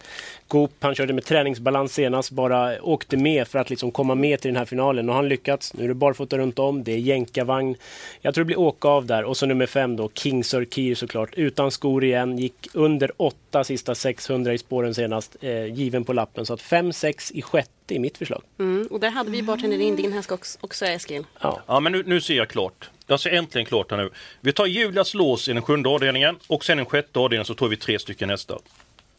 Goop, 0.49 0.71
han 0.79 0.95
körde 0.95 1.13
med 1.13 1.25
träningsbalans 1.25 1.93
senast, 1.93 2.31
bara 2.31 2.81
åkte 2.81 3.17
med 3.17 3.47
för 3.47 3.59
att 3.59 3.69
liksom 3.69 3.91
komma 3.91 4.15
med 4.15 4.41
till 4.41 4.49
den 4.49 4.57
här 4.57 4.65
finalen 4.65 5.09
och 5.09 5.15
han 5.15 5.29
lyckats. 5.29 5.73
Nu 5.73 5.83
är 5.83 5.87
det 5.87 5.93
barfota 5.93 6.37
runt 6.37 6.59
om, 6.59 6.83
det 6.83 6.91
är 6.91 6.97
jänkarvagn. 6.97 7.75
Jag 8.21 8.33
tror 8.33 8.43
det 8.43 8.45
blir 8.45 8.59
åka 8.59 8.87
av 8.87 9.05
där 9.05 9.23
och 9.23 9.37
så 9.37 9.45
nummer 9.45 9.65
5 9.65 9.95
då, 9.95 10.09
King 10.13 10.43
Sir 10.43 10.65
Keir 10.65 10.95
såklart. 10.95 11.29
Utan 11.33 11.71
skor 11.71 12.03
igen, 12.03 12.37
gick 12.37 12.67
under 12.73 13.11
8 13.17 13.63
sista 13.63 13.95
600 13.95 14.53
i 14.53 14.57
spåren 14.57 14.95
senast, 14.95 15.35
eh, 15.41 15.65
given 15.65 16.03
på 16.03 16.13
lappen. 16.13 16.45
Så 16.45 16.53
att 16.53 16.61
5-6 16.61 17.31
i 17.33 17.41
sjätte 17.41 17.95
i 17.95 17.99
mitt 17.99 18.17
förslag. 18.17 18.41
Mm. 18.59 18.87
Och 18.91 18.99
där 18.99 19.09
hade 19.09 19.31
vi 19.31 19.43
bartender 19.43 19.81
in 19.81 19.95
din 19.95 20.13
häst 20.13 20.31
också, 20.31 20.57
också 20.61 20.85
Eskil. 20.85 21.23
Ja. 21.41 21.61
Ja, 21.67 21.79
men 21.79 21.91
nu, 21.91 22.03
nu 22.05 22.21
ser 22.21 22.35
jag 22.35 22.49
klart. 22.49 22.89
Jag 23.07 23.19
ser 23.19 23.29
äntligen 23.29 23.65
klart 23.65 23.91
här 23.91 23.97
nu. 23.97 24.09
Vi 24.41 24.53
tar 24.53 24.65
Julias 24.65 25.13
lås 25.13 25.47
i 25.47 25.53
den 25.53 25.61
sjunde 25.61 25.89
avdelningen 25.89 26.35
och 26.47 26.65
sen 26.65 26.77
den 26.77 26.85
sjätte 26.85 27.19
avdelningen 27.19 27.45
så 27.45 27.53
tar 27.53 27.67
vi 27.67 27.77
tre 27.77 27.99
stycken 27.99 28.29
hästar. 28.29 28.59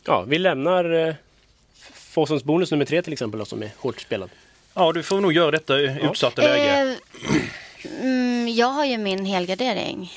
Ja, 0.05 0.23
vi 0.23 0.39
lämnar 0.39 1.09
eh, 1.09 1.15
Fossons 1.95 2.45
bonus 2.45 2.71
nummer 2.71 2.85
tre 2.85 3.03
till 3.03 3.13
exempel 3.13 3.39
då, 3.39 3.45
som 3.45 3.63
är 3.63 3.71
hårt 3.77 4.01
spelad. 4.01 4.31
Ja, 4.75 4.93
du 4.93 5.03
får 5.03 5.21
nog 5.21 5.33
göra 5.33 5.51
detta 5.51 5.81
i 5.81 5.99
utsatta 6.03 6.43
läge. 6.43 6.97
Eh, 7.25 8.01
mm, 8.01 8.49
jag 8.49 8.67
har 8.67 8.85
ju 8.85 8.99
min 8.99 9.25
helgardering. 9.27 10.13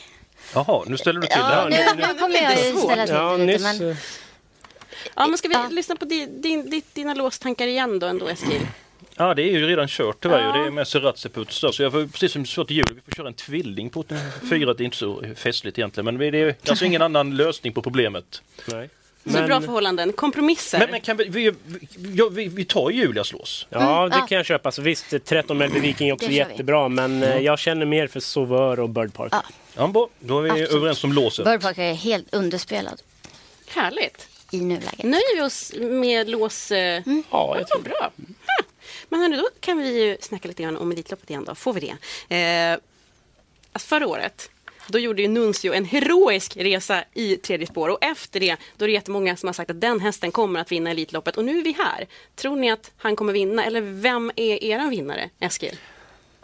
Jaha, 0.54 0.84
nu 0.88 0.98
ställer 0.98 1.20
du 1.22 1.28
till 1.28 1.36
det 1.40 1.44
Ja, 1.44 1.46
här. 1.46 1.70
nu, 1.70 2.02
nu 2.08 2.20
kommer 2.20 2.42
jag 2.44 2.52
ju 2.66 2.78
ställa 2.78 3.06
till 3.06 3.16
Ja, 3.16 3.38
det 3.38 3.46
lite. 3.46 3.54
nyss, 3.72 3.80
Men, 3.80 3.90
eh, 3.90 3.98
Ja, 5.16 5.28
men 5.28 5.38
ska 5.38 5.48
vi 5.48 5.54
Ja. 5.54 5.68
lyssna 5.72 5.96
på 5.96 6.06
din, 6.06 6.42
din, 6.42 6.70
ditt- 6.70 6.96
dina 6.96 7.14
låstankar 7.14 7.68
igen 7.68 8.00
då 8.00 8.08
ändå 8.08 8.28
Eskil? 8.28 8.68
Ja, 9.16 9.34
det 9.34 9.42
är 9.42 9.52
ju 9.52 9.68
redan 9.68 9.88
kört 9.88 10.18
tyvärr. 10.22 10.42
Ja. 10.42 10.52
Det 10.62 10.68
är 10.68 10.72
med 10.72 10.88
Serazeputs 10.88 11.62
där. 11.62 11.72
Så 11.72 11.84
jag 11.84 11.92
får, 11.92 12.08
precis 12.08 12.32
som 12.32 12.42
du 12.44 12.48
sa 12.50 12.66
till 12.66 12.76
jul, 12.76 12.86
vi 12.96 13.02
får 13.02 13.12
köra 13.12 13.28
en 13.28 13.34
tvilling 13.34 13.90
på 13.90 14.06
fyra. 14.50 14.74
Det 14.74 14.84
är 14.84 14.86
inte 14.86 14.98
så 14.98 15.24
festligt 15.36 15.78
egentligen. 15.78 16.06
Men 16.06 16.32
det 16.32 16.38
är 16.42 16.56
alltså 16.70 16.86
ingen 16.86 17.02
annan 17.02 17.36
lösning 17.38 17.74
på 17.74 17.82
problemet. 17.82 18.42
nej. 18.72 18.90
Så 19.26 19.32
bra 19.32 19.62
förhållanden, 19.62 20.14
kompromisser. 20.14 20.80
Men, 20.80 20.92
men 20.92 21.02
kan 21.02 21.18
vi, 21.18 21.28
vi, 21.30 21.52
vi, 22.32 22.48
vi, 22.48 22.66
tar 22.66 22.90
Julias 22.90 23.34
lås. 23.34 23.68
Ja, 23.70 24.10
det 24.10 24.18
ja. 24.18 24.28
kan 24.28 24.36
jag 24.36 24.46
köpa. 24.46 24.72
Så 24.72 24.82
visst, 24.82 25.26
13 25.26 25.58
Melby 25.58 25.80
Viking 25.80 26.10
är 26.10 26.14
också 26.14 26.28
Det 26.28 26.34
jättebra, 26.34 26.88
men 26.90 27.24
eh, 27.24 27.38
jag 27.38 27.60
känner 27.60 27.86
mer 27.86 28.08
för 28.08 28.20
Sauveur 28.20 28.80
och 28.80 28.90
Bird 28.90 29.14
Park. 29.14 29.34
Ja. 29.76 29.88
Då 30.20 30.40
är 30.40 30.42
vi 30.42 30.50
Absolut. 30.50 30.72
överens 30.72 31.04
om 31.04 31.14
låset. 31.14 31.46
Bird 31.46 31.62
Parker 31.62 31.82
är 31.82 31.94
helt 31.94 32.34
underspelad 32.34 33.02
Härligt. 33.68 34.28
i 34.52 34.62
nuläget. 34.62 35.04
Nöjer 35.04 35.36
vi 35.36 35.42
oss 35.42 35.74
med 35.80 36.30
lås... 36.30 36.72
eh, 36.72 37.02
Ja, 37.32 37.56
jag 37.58 37.68
tror 37.68 37.84
det. 37.84 37.90
Bra. 37.90 38.00
Ha. 38.00 38.64
Men 39.10 39.20
hörni, 39.20 39.38
då 39.38 39.50
kan 39.60 39.78
vi 39.78 40.04
ju 40.06 40.18
snacka 40.22 40.48
lite 40.48 40.64
grann 40.64 40.78
om 40.78 40.92
Elitloppet 40.92 41.30
igen 41.30 41.44
då. 41.46 41.56
Får 41.56 41.74
vi 41.74 41.80
det? 42.30 42.36
Eh, 42.36 42.78
alltså 43.74 43.88
förra 43.88 44.08
året, 44.08 44.50
då 44.88 45.00
gjorde 45.00 45.22
ju 45.22 45.28
Nuncio 45.28 45.74
en 45.74 45.86
heroisk 45.86 46.58
resa 46.58 47.04
i 47.14 47.36
tredje 47.36 47.68
spår 47.68 47.90
och 47.90 48.04
efter 48.04 48.40
det, 48.40 48.56
då 48.78 48.86
är 48.86 48.88
det 48.88 48.94
jättemånga 48.94 49.36
som 49.36 49.48
har 49.48 49.54
sagt 49.54 49.72
att 49.72 49.82
den 49.82 50.00
hästen 50.00 50.32
kommer 50.32 50.60
att 50.60 50.72
vinna 50.72 50.92
Elitloppet 50.92 51.38
och 51.38 51.46
nu 51.46 51.60
är 51.60 51.64
vi 51.64 51.72
här. 51.72 52.08
Tror 52.36 52.56
ni 52.56 52.72
att 52.72 52.92
han 52.98 53.16
kommer 53.16 53.34
vinna 53.34 53.66
eller 53.66 53.82
vem 53.82 54.32
är 54.36 54.64
eran 54.64 54.90
vinnare, 54.90 55.30
Eskil? 55.40 55.78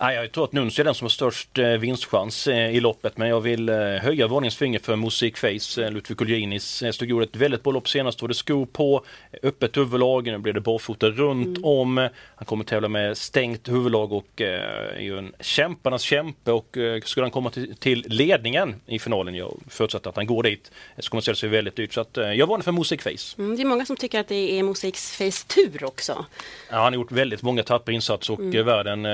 Ja, 0.01 0.13
jag 0.13 0.31
tror 0.31 0.43
att 0.43 0.53
Nuncio 0.53 0.81
är 0.81 0.85
den 0.85 0.95
som 0.95 1.05
har 1.05 1.09
störst 1.09 1.57
eh, 1.57 1.67
vinstchans 1.67 2.47
eh, 2.47 2.75
i 2.75 2.79
loppet 2.79 3.17
men 3.17 3.29
jag 3.29 3.41
vill 3.41 3.69
eh, 3.69 3.75
höja 3.77 4.27
varningens 4.27 4.57
finger 4.57 4.79
för 4.79 4.95
Musik 4.95 5.37
Face. 5.37 5.89
Ludvig 5.89 6.17
Colginis 6.17 6.81
eh, 6.81 6.91
stod 6.91 7.09
gjorde 7.09 7.25
ett 7.25 7.35
väldigt 7.35 7.63
bra 7.63 7.73
lopp 7.73 7.89
senast. 7.89 8.21
Var 8.21 8.27
det 8.27 8.33
skor 8.33 8.65
på, 8.65 9.05
öppet 9.43 9.77
huvudlag, 9.77 10.25
nu 10.25 10.37
blir 10.37 10.53
det 10.53 10.61
barfota 10.61 11.09
runt 11.09 11.57
om. 11.63 12.09
Han 12.35 12.45
kommer 12.45 12.63
tävla 12.63 12.87
med 12.87 13.17
stängt 13.17 13.69
huvudlag 13.69 14.13
och 14.13 14.41
är 14.41 14.99
ju 14.99 15.17
en 15.17 15.33
kämparnas 15.39 16.01
kämpe 16.01 16.51
och 16.51 16.77
skulle 17.03 17.23
han 17.23 17.31
komma 17.31 17.51
till, 17.79 18.05
ledningen 18.07 18.75
i 18.85 18.99
finalen, 18.99 19.35
jag 19.35 19.59
förutsätter 19.69 20.09
att 20.09 20.15
han 20.15 20.27
går 20.27 20.43
dit, 20.43 20.71
så 20.97 21.09
kommer 21.09 21.21
det 21.21 21.23
ställa 21.23 21.35
sig 21.35 21.49
väldigt 21.49 21.75
dyrt. 21.75 21.93
Så 21.93 22.01
att, 22.01 22.17
jag 22.17 22.47
varnar 22.47 22.63
för 22.63 22.71
Musik 22.71 23.01
Face. 23.01 23.35
Mm, 23.37 23.55
det 23.55 23.61
är 23.61 23.65
många 23.65 23.85
som 23.85 23.95
tycker 23.95 24.19
att 24.19 24.27
det 24.27 24.59
är 24.59 24.63
Mosaics 24.63 25.17
Face 25.17 25.47
tur 25.47 25.83
också. 25.83 26.25
Ja, 26.69 26.75
han 26.75 26.83
har 26.83 26.91
gjort 26.91 27.11
väldigt 27.11 27.41
många 27.41 27.63
tappra 27.63 27.93
insatser 27.93 28.33
och 28.33 28.39
mm. 28.39 28.65
världen 28.65 29.05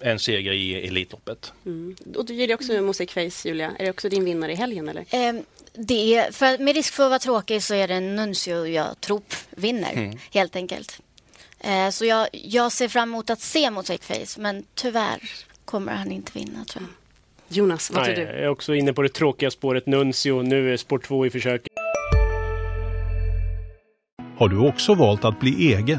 en 0.00 0.18
seger 0.18 0.52
i 0.52 0.86
Elitloppet. 0.88 1.52
Och 2.16 2.24
du 2.26 2.34
gillar 2.34 2.54
också 2.54 2.82
Mosaic 2.82 3.10
Face, 3.10 3.48
Julia. 3.48 3.72
Är 3.78 3.84
det 3.84 3.90
också 3.90 4.08
din 4.08 4.24
vinnare 4.24 4.52
i 4.52 4.54
helgen 4.54 4.88
eller? 4.88 5.04
Eh, 5.10 5.34
det 5.74 6.14
är, 6.16 6.32
för, 6.32 6.58
med 6.58 6.74
risk 6.74 6.94
för 6.94 7.02
att 7.04 7.10
vara 7.10 7.18
tråkig 7.18 7.62
så 7.62 7.74
är 7.74 7.88
det 7.88 8.00
Nuncio 8.00 8.66
jag 8.66 9.00
tror 9.00 9.22
vinner, 9.50 9.92
Mm. 9.92 10.18
helt 10.32 10.56
enkelt. 10.56 11.00
Eh, 11.60 11.90
så 11.90 12.04
jag, 12.04 12.28
jag 12.32 12.72
ser 12.72 12.88
fram 12.88 13.08
emot 13.08 13.30
att 13.30 13.40
se 13.40 13.70
Mosaic 13.70 14.00
Face, 14.00 14.40
men 14.40 14.64
tyvärr 14.74 15.18
kommer 15.64 15.92
han 15.92 16.12
inte 16.12 16.32
vinna, 16.38 16.64
tror 16.64 16.84
jag. 16.84 17.56
Jonas, 17.56 17.90
vad 17.90 18.04
tror 18.04 18.14
du? 18.14 18.22
jag 18.22 18.30
är 18.40 18.48
också 18.48 18.74
inne 18.74 18.92
på 18.92 19.02
det 19.02 19.08
tråkiga 19.08 19.50
spåret 19.50 19.86
Nuncio. 19.86 20.42
Nu 20.42 20.72
är 20.72 20.76
spår 20.76 20.98
2 20.98 21.26
i 21.26 21.30
försök. 21.30 21.66
Har 24.36 24.48
du 24.48 24.58
också 24.58 24.94
valt 24.94 25.24
att 25.24 25.40
bli 25.40 25.74
egen? 25.74 25.98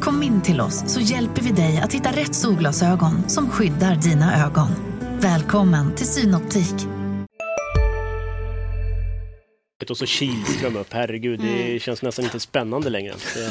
Kom 0.00 0.22
in 0.22 0.42
till 0.42 0.60
oss 0.60 0.82
så 0.92 1.00
hjälper 1.00 1.42
vi 1.42 1.50
dig 1.52 1.80
att 1.84 1.92
hitta 1.92 2.10
rätt 2.12 2.34
solglasögon 2.34 3.28
som 3.30 3.50
skyddar 3.50 3.94
dina 3.96 4.44
ögon. 4.46 4.68
Välkommen 5.20 5.94
till 5.94 6.06
Synoptik. 6.06 6.74
Och 9.90 9.96
så 9.98 10.06
Kihlström 10.06 10.76
upp. 10.76 10.92
Herregud, 10.92 11.40
Mm. 11.40 11.56
det 11.72 11.80
känns 11.80 12.02
nästan 12.02 12.24
inte 12.24 12.40
spännande 12.40 12.90
längre. 12.90 13.14
Det, 13.34 13.50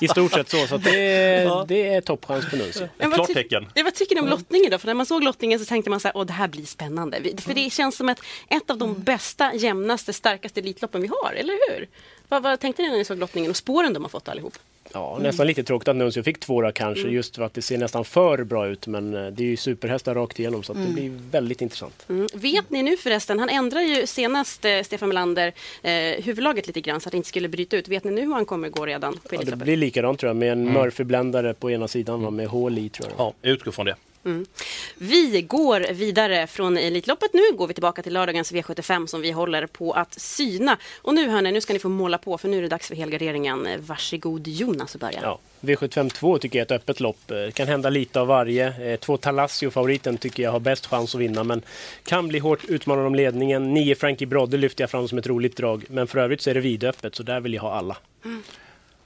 I 0.04 0.08
stort 0.08 0.32
sett 0.32 0.50
så. 0.50 0.66
Så 0.66 0.74
att 0.74 0.84
det, 0.84 0.96
är- 1.12 1.66
det 1.66 1.94
är 1.94 2.00
toppchans 2.00 2.44
på 2.50 2.56
ty- 2.56 2.82
Klartecken. 3.14 3.66
Ja, 3.74 3.84
vad 3.84 3.94
tycker 3.94 4.14
ni 4.14 4.20
om 4.20 4.28
lottningen 4.28 4.70
då? 4.70 4.78
För 4.78 4.86
när 4.86 4.94
man 4.94 5.06
såg 5.06 5.24
lottningen 5.24 5.58
så 5.58 5.64
tänkte 5.64 5.90
man 5.90 6.00
så 6.00 6.08
här, 6.08 6.16
åh 6.16 6.26
det 6.26 6.32
här 6.32 6.48
blir 6.48 6.64
spännande. 6.64 7.20
För 7.38 7.54
det 7.54 7.72
känns 7.72 7.96
som 7.96 8.08
ett, 8.08 8.20
ett 8.48 8.70
av 8.70 8.78
de 8.78 9.02
bästa, 9.02 9.54
jämnaste, 9.54 10.12
starkaste 10.12 10.60
Elitloppen 10.60 11.02
vi 11.02 11.08
har, 11.08 11.32
eller 11.32 11.54
hur? 11.72 11.88
Vad, 12.28 12.42
vad 12.42 12.60
tänkte 12.60 12.82
ni 12.82 12.88
när 12.88 12.96
ni 12.98 13.04
såg 13.04 13.18
lottningen 13.18 13.50
och 13.50 13.56
spåren 13.56 13.92
de 13.92 14.02
har 14.02 14.10
fått 14.10 14.28
allihop? 14.28 14.54
Ja, 14.94 15.18
nästan 15.22 15.46
lite 15.46 15.62
tråkigt 15.64 15.88
att 15.88 15.96
Nuncio 15.96 16.22
fick 16.22 16.40
två 16.40 16.62
då 16.62 16.72
kanske, 16.72 17.02
Mm. 17.02 17.14
just 17.14 17.36
för 17.36 17.42
att 17.42 17.54
det 17.54 17.62
ser 17.62 17.78
nästan 17.78 18.04
för 18.04 18.44
bra 18.44 18.66
ut. 18.68 18.86
Men 18.86 19.14
eh, 19.14 19.26
det 19.26 19.42
är 19.42 19.46
ju 19.46 19.56
superhästar 19.56 20.14
rakt 20.14 20.38
igenom 20.38 20.62
så 20.62 20.72
att 20.72 20.78
det 20.78 20.82
Mm. 20.82 20.94
blir 20.94 21.12
väldigt 21.30 21.60
intressant. 21.62 22.06
Mm. 22.08 22.26
Vet 22.34 22.70
ni 22.70 22.82
nu 22.82 22.96
förresten, 22.96 23.38
han 23.38 23.48
ändrade 23.48 23.84
ju 23.84 24.06
senast 24.06 24.64
eh, 24.64 24.82
Stefan 24.82 25.08
Melander 25.08 25.52
eh, 25.82 25.92
huvudlaget 26.24 26.66
lite 26.66 26.80
grann 26.80 27.00
så 27.00 27.08
att 27.08 27.10
det 27.10 27.16
inte 27.16 27.28
skulle 27.28 27.48
bryta 27.48 27.76
ut. 27.76 27.88
Vet 27.88 28.04
ni 28.04 28.10
nu 28.10 28.20
hur 28.20 28.32
han 28.34 28.44
kommer 28.44 28.68
gå 28.68 28.86
redan 28.86 29.12
på 29.28 29.34
Ja, 29.34 29.40
det 29.44 29.56
blir 29.56 29.76
likadant 29.76 30.20
tror 30.20 30.28
jag, 30.30 30.36
med 30.36 30.52
en 30.52 30.62
Mm. 30.68 30.74
Murphy-bländare 30.82 31.54
på 31.54 31.70
ena 31.70 31.88
sidan 31.88 32.36
med 32.36 32.46
hål 32.46 32.78
i 32.78 32.88
tror 32.88 33.08
jag. 33.10 33.26
Ja, 33.26 33.32
jag 33.42 33.52
utgår 33.52 33.72
från 33.72 33.86
det. 33.86 33.94
Mm. 34.24 34.46
Vi 34.94 35.42
går 35.42 35.86
vidare 35.92 36.46
från 36.46 36.76
Elitloppet 36.76 37.32
nu, 37.32 37.56
går 37.56 37.66
vi 37.66 37.74
tillbaka 37.74 38.02
till 38.02 38.12
lördagens 38.12 38.52
V75 38.52 39.06
som 39.06 39.20
vi 39.20 39.30
håller 39.30 39.66
på 39.66 39.92
att 39.92 40.20
syna. 40.20 40.78
Och 41.02 41.14
nu 41.14 41.28
hörni, 41.28 41.52
nu 41.52 41.60
ska 41.60 41.72
ni 41.72 41.78
få 41.78 41.88
måla 41.88 42.18
på 42.18 42.38
för 42.38 42.48
nu 42.48 42.58
är 42.58 42.62
det 42.62 42.68
dags 42.68 42.88
för 42.88 42.94
helgarderingen. 42.94 43.68
Varsågod 43.78 44.48
Jonas 44.48 44.94
att 44.94 45.00
börja. 45.00 45.20
Ja, 45.22 45.38
V752 45.60 46.38
tycker 46.38 46.58
jag 46.58 46.70
är 46.70 46.74
ett 46.74 46.82
öppet 46.82 47.00
lopp. 47.00 47.30
Eh, 47.30 47.50
kan 47.52 47.68
hända 47.68 47.90
lite 47.90 48.20
av 48.20 48.26
varje. 48.26 48.92
Eh, 48.92 48.96
Två 48.96 49.16
Talassio-favoriten 49.16 50.18
tycker 50.18 50.42
jag 50.42 50.52
har 50.52 50.60
bäst 50.60 50.86
chans 50.86 51.14
att 51.14 51.20
vinna 51.20 51.44
men 51.44 51.62
kan 52.04 52.28
bli 52.28 52.38
hårt 52.38 52.64
utmanad 52.64 53.06
om 53.06 53.14
ledningen. 53.14 53.74
Nio 53.74 53.94
Frankie 53.94 54.26
Brodde 54.26 54.56
lyfter 54.56 54.82
jag 54.82 54.90
fram 54.90 55.08
som 55.08 55.18
ett 55.18 55.26
roligt 55.26 55.56
drag 55.56 55.84
men 55.88 56.06
för 56.06 56.18
övrigt 56.18 56.40
så 56.40 56.50
är 56.50 56.54
det 56.54 56.60
vidöppet 56.60 57.14
så 57.14 57.22
där 57.22 57.40
vill 57.40 57.54
jag 57.54 57.62
ha 57.62 57.72
alla. 57.74 57.96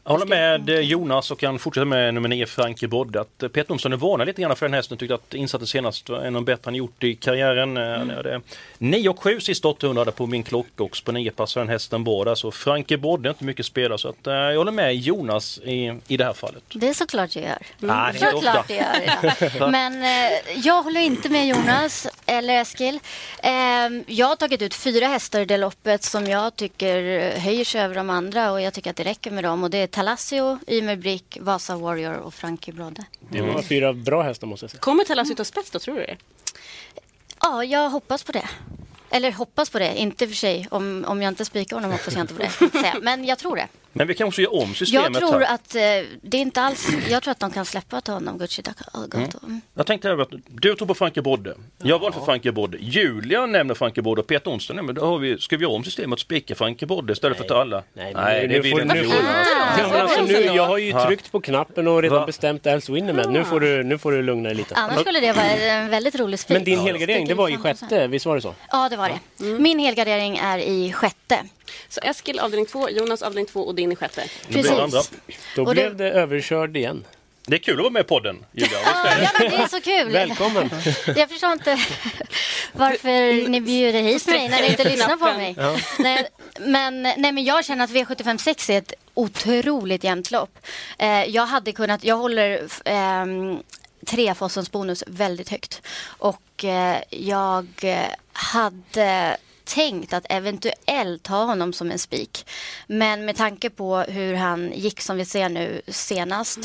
Jag 0.08 0.12
håller 0.12 0.26
med 0.26 0.68
eh, 0.70 0.80
Jonas 0.80 1.30
och 1.30 1.38
kan 1.38 1.58
fortsätta 1.58 1.84
med 1.84 2.14
nummer 2.14 2.28
9 2.28 2.46
Frankie 2.46 2.88
Brodde. 2.88 3.20
Att 3.20 3.42
eh, 3.42 3.48
Peter 3.48 3.72
Olsson 3.72 3.92
är 3.92 3.96
varnad 3.96 4.26
lite 4.26 4.42
grann 4.42 4.56
för 4.56 4.66
den 4.66 4.74
hästen. 4.74 4.98
Tyckte 4.98 5.14
att 5.14 5.34
insatsen 5.34 5.66
senast 5.66 6.08
var 6.08 6.18
en 6.18 6.26
av 6.26 6.32
de 6.32 6.44
bättre 6.44 6.62
han 6.64 6.74
gjort 6.74 7.04
i 7.04 7.14
karriären. 7.14 7.76
Mm. 7.76 8.42
9 8.78 9.08
och 9.08 9.22
7 9.22 9.40
sist 9.40 9.64
800 9.64 10.12
på 10.12 10.26
min 10.26 10.42
klocka 10.42 10.84
också. 10.84 11.04
På 11.04 11.12
9 11.12 11.30
passar 11.30 11.60
den 11.60 11.68
hästen 11.68 12.04
bra 12.04 12.24
där. 12.24 12.34
Så 12.34 12.50
Frankie 12.50 12.98
Brodde 12.98 13.28
är 13.28 13.30
inte 13.30 13.44
mycket 13.44 13.66
spelare. 13.66 13.98
Så 13.98 14.08
att, 14.08 14.26
eh, 14.26 14.34
jag 14.34 14.56
håller 14.56 14.72
med 14.72 14.96
Jonas 14.96 15.58
i, 15.58 16.00
i 16.08 16.16
det 16.16 16.24
här 16.24 16.32
fallet. 16.32 16.62
Det 16.72 16.88
är 16.88 16.94
såklart 16.94 17.36
jag 17.36 17.44
gör. 17.44 17.58
Nej, 17.78 18.12
det 18.12 18.26
är 18.26 18.34
inte 18.34 18.46
Såklart 18.46 18.68
det 18.68 18.74
gör 18.74 19.54
jag. 19.58 19.70
Men 19.70 20.02
eh, 20.02 20.38
jag 20.54 20.82
håller 20.82 21.00
inte 21.00 21.28
med 21.28 21.46
Jonas 21.46 22.06
eller 22.26 22.60
Eskil. 22.60 23.00
Eh, 23.42 23.52
jag 24.06 24.26
har 24.26 24.36
tagit 24.36 24.62
ut 24.62 24.74
fyra 24.74 25.06
hästar 25.06 25.40
i 25.40 25.44
det 25.44 25.56
loppet 25.56 26.02
som 26.02 26.26
jag 26.26 26.56
tycker 26.56 27.30
höjer 27.38 27.64
sig 27.64 27.80
över 27.80 27.94
de 27.94 28.10
andra 28.10 28.52
och 28.52 28.60
jag 28.60 28.74
tycker 28.74 28.90
att 28.90 28.96
det 28.96 29.04
räcker 29.04 29.30
med 29.30 29.44
dem. 29.44 29.64
Och 29.64 29.70
det 29.70 29.78
är 29.78 29.95
Talassio, 29.96 30.58
Ymer 30.68 30.96
Brick, 30.96 31.38
Vasa 31.40 31.76
Warrior 31.76 32.14
och 32.14 32.34
Frankie 32.34 32.74
Brodde. 32.74 33.04
Det 33.30 33.42
var 33.42 33.62
fyra 33.62 33.92
bra 33.92 34.22
hästar 34.22 34.46
måste 34.46 34.64
jag 34.64 34.70
säga. 34.70 34.80
Kommer 34.80 35.04
Talas 35.04 35.30
ut 35.30 35.40
av 35.40 35.44
spets 35.44 35.70
då, 35.70 35.78
tror 35.78 35.94
du 35.94 36.00
det? 36.00 36.16
Ja, 37.40 37.64
jag 37.64 37.90
hoppas 37.90 38.24
på 38.24 38.32
det. 38.32 38.48
Eller 39.10 39.32
hoppas 39.32 39.70
på 39.70 39.78
det, 39.78 39.98
inte 39.98 40.28
för 40.28 40.34
sig. 40.34 40.68
Om, 40.70 41.04
om 41.08 41.22
jag 41.22 41.30
inte 41.30 41.44
spikar 41.44 41.76
honom 41.76 41.90
hoppas 41.90 42.14
jag 42.14 42.20
inte 42.20 42.34
på 42.34 42.42
det. 42.42 42.94
Men 43.02 43.24
jag 43.24 43.38
tror 43.38 43.56
det. 43.56 43.68
Men 43.96 44.06
vi 44.06 44.14
kan 44.14 44.28
också 44.28 44.40
göra 44.42 44.52
om 44.52 44.74
systemet 44.74 45.10
Jag 45.20 45.28
tror 45.30 45.40
här. 45.40 45.54
att 45.54 45.74
eh, 45.74 45.80
det 46.22 46.36
är 46.36 46.40
inte 46.40 46.60
alls... 46.62 46.88
Jag 47.08 47.22
tror 47.22 47.32
att 47.32 47.40
de 47.40 47.50
kan 47.50 47.64
släppa 47.64 48.00
till 48.00 48.12
honom, 48.14 48.38
Gucci 48.38 48.62
Dagato. 48.62 49.38
Mm. 49.46 49.60
Jag 49.74 49.86
tänkte 49.86 50.12
att 50.12 50.28
du 50.48 50.74
tror 50.74 50.86
på 50.88 50.94
Frankie 50.94 51.22
Brodde. 51.22 51.54
Jag 51.82 51.98
valde 51.98 52.18
för 52.18 52.24
Frankie 52.24 52.52
Brodde. 52.52 52.78
Julia 52.80 53.46
nämner 53.46 53.74
Frankie 53.74 54.02
Brodde 54.02 54.20
och 54.20 54.26
Peter 54.26 54.50
Onsdag 54.50 54.74
nämner. 54.74 54.92
Då 54.92 55.04
har 55.06 55.18
vi, 55.18 55.38
ska 55.38 55.56
vi 55.56 55.62
göra 55.62 55.72
om 55.74 55.84
systemet 55.84 56.12
och 56.12 56.20
spika 56.20 56.54
Frankie 56.54 56.86
Brodde 56.88 57.12
istället 57.12 57.36
för 57.36 57.44
att 57.44 57.48
ta 57.48 57.60
alla? 57.60 57.82
Nej, 57.94 58.12
men 58.14 58.48
nu 58.48 58.60
vill 58.60 58.72
får- 58.72 58.82
inte 58.82 58.94
nu 58.94 59.04
får- 59.04 59.96
alltså, 59.96 60.22
nu, 60.22 60.32
jag 60.40 60.66
har 60.66 60.78
ju 60.78 60.92
tryckt 60.92 61.32
på 61.32 61.40
knappen 61.40 61.88
och 61.88 62.02
redan 62.02 62.18
Va? 62.20 62.26
bestämt 62.26 62.66
Else 62.66 62.92
Winner 62.92 63.12
med. 63.12 63.30
Nu 63.30 63.44
får, 63.44 63.60
du, 63.60 63.82
nu 63.82 63.98
får 63.98 64.12
du 64.12 64.22
lugna 64.22 64.48
dig 64.48 64.56
lite. 64.56 64.74
Annars 64.74 65.00
skulle 65.00 65.20
det 65.20 65.32
vara 65.32 65.46
en 65.46 65.88
väldigt 65.90 66.14
rolig 66.14 66.38
spik. 66.38 66.54
Men 66.54 66.64
din 66.64 66.78
helgardering, 66.78 67.26
det 67.28 67.34
var 67.34 67.48
i 67.48 67.56
sjätte, 67.56 68.06
visst 68.06 68.26
var 68.26 68.34
det 68.36 68.42
så? 68.42 68.54
Ja, 68.70 68.88
det 68.88 68.96
var 68.96 69.08
det. 69.08 69.44
Min 69.44 69.78
helgardering 69.78 70.36
är 70.36 70.58
i 70.58 70.92
sjätte. 70.92 71.38
Så 71.88 72.00
Eskil 72.00 72.38
avdelning 72.38 72.66
2, 72.66 72.90
Jonas 72.90 73.22
avdelning 73.22 73.46
2 73.46 73.60
och 73.60 73.74
din 73.74 73.92
i 73.92 73.96
sjätte. 73.96 74.24
Det 74.48 74.68
andra. 74.70 75.00
Då 75.56 75.62
Och 75.62 75.74
det- 75.74 75.80
blev 75.80 75.96
det 75.96 76.10
överkörd 76.10 76.76
igen. 76.76 77.04
Det 77.48 77.54
är 77.56 77.58
kul 77.58 77.74
att 77.74 77.82
vara 77.82 77.90
med 77.92 78.00
i 78.00 78.04
podden, 78.04 78.44
Julia. 78.52 78.78
Ja, 78.84 79.08
ja, 79.22 79.30
men 79.40 79.50
det 79.50 79.56
är 79.56 79.66
så 79.68 79.80
kul. 79.80 80.12
Välkommen! 80.12 80.70
Jag 81.16 81.28
förstår 81.30 81.52
inte 81.52 81.78
varför 82.72 83.48
ni 83.48 83.60
bjuder 83.60 84.02
hit 84.02 84.26
mig 84.26 84.48
när 84.48 84.62
ni 84.62 84.68
inte 84.68 84.84
lyssnar 84.84 85.16
på 85.16 85.24
mig. 85.24 85.54
Ja. 85.58 85.76
Nej, 85.98 86.28
men, 86.60 87.02
nej, 87.02 87.32
men 87.32 87.44
jag 87.44 87.64
känner 87.64 87.84
att 87.84 87.90
V756 87.90 88.70
är 88.70 88.78
ett 88.78 88.92
otroligt 89.14 90.04
jämnt 90.04 90.30
lopp. 90.30 90.58
Eh, 90.98 91.24
jag 91.24 91.46
hade 91.46 91.72
kunnat, 91.72 92.04
jag 92.04 92.16
håller 92.16 92.62
ehm, 92.84 93.58
tre 94.06 94.34
Fossens 94.34 94.70
bonus 94.72 95.04
väldigt 95.06 95.48
högt. 95.48 95.82
Och 96.06 96.64
eh, 96.64 96.98
jag 97.10 97.66
eh, 97.82 97.98
hade 98.32 99.36
tänkt 99.66 100.12
att 100.12 100.26
eventuellt 100.28 101.26
ha 101.26 101.44
honom 101.44 101.72
som 101.72 101.90
en 101.90 101.98
spik. 101.98 102.46
Men 102.86 103.24
med 103.24 103.36
tanke 103.36 103.70
på 103.70 103.96
hur 103.98 104.34
han 104.34 104.72
gick 104.74 105.00
som 105.00 105.16
vi 105.16 105.24
ser 105.24 105.48
nu 105.48 105.82
senast, 105.88 106.58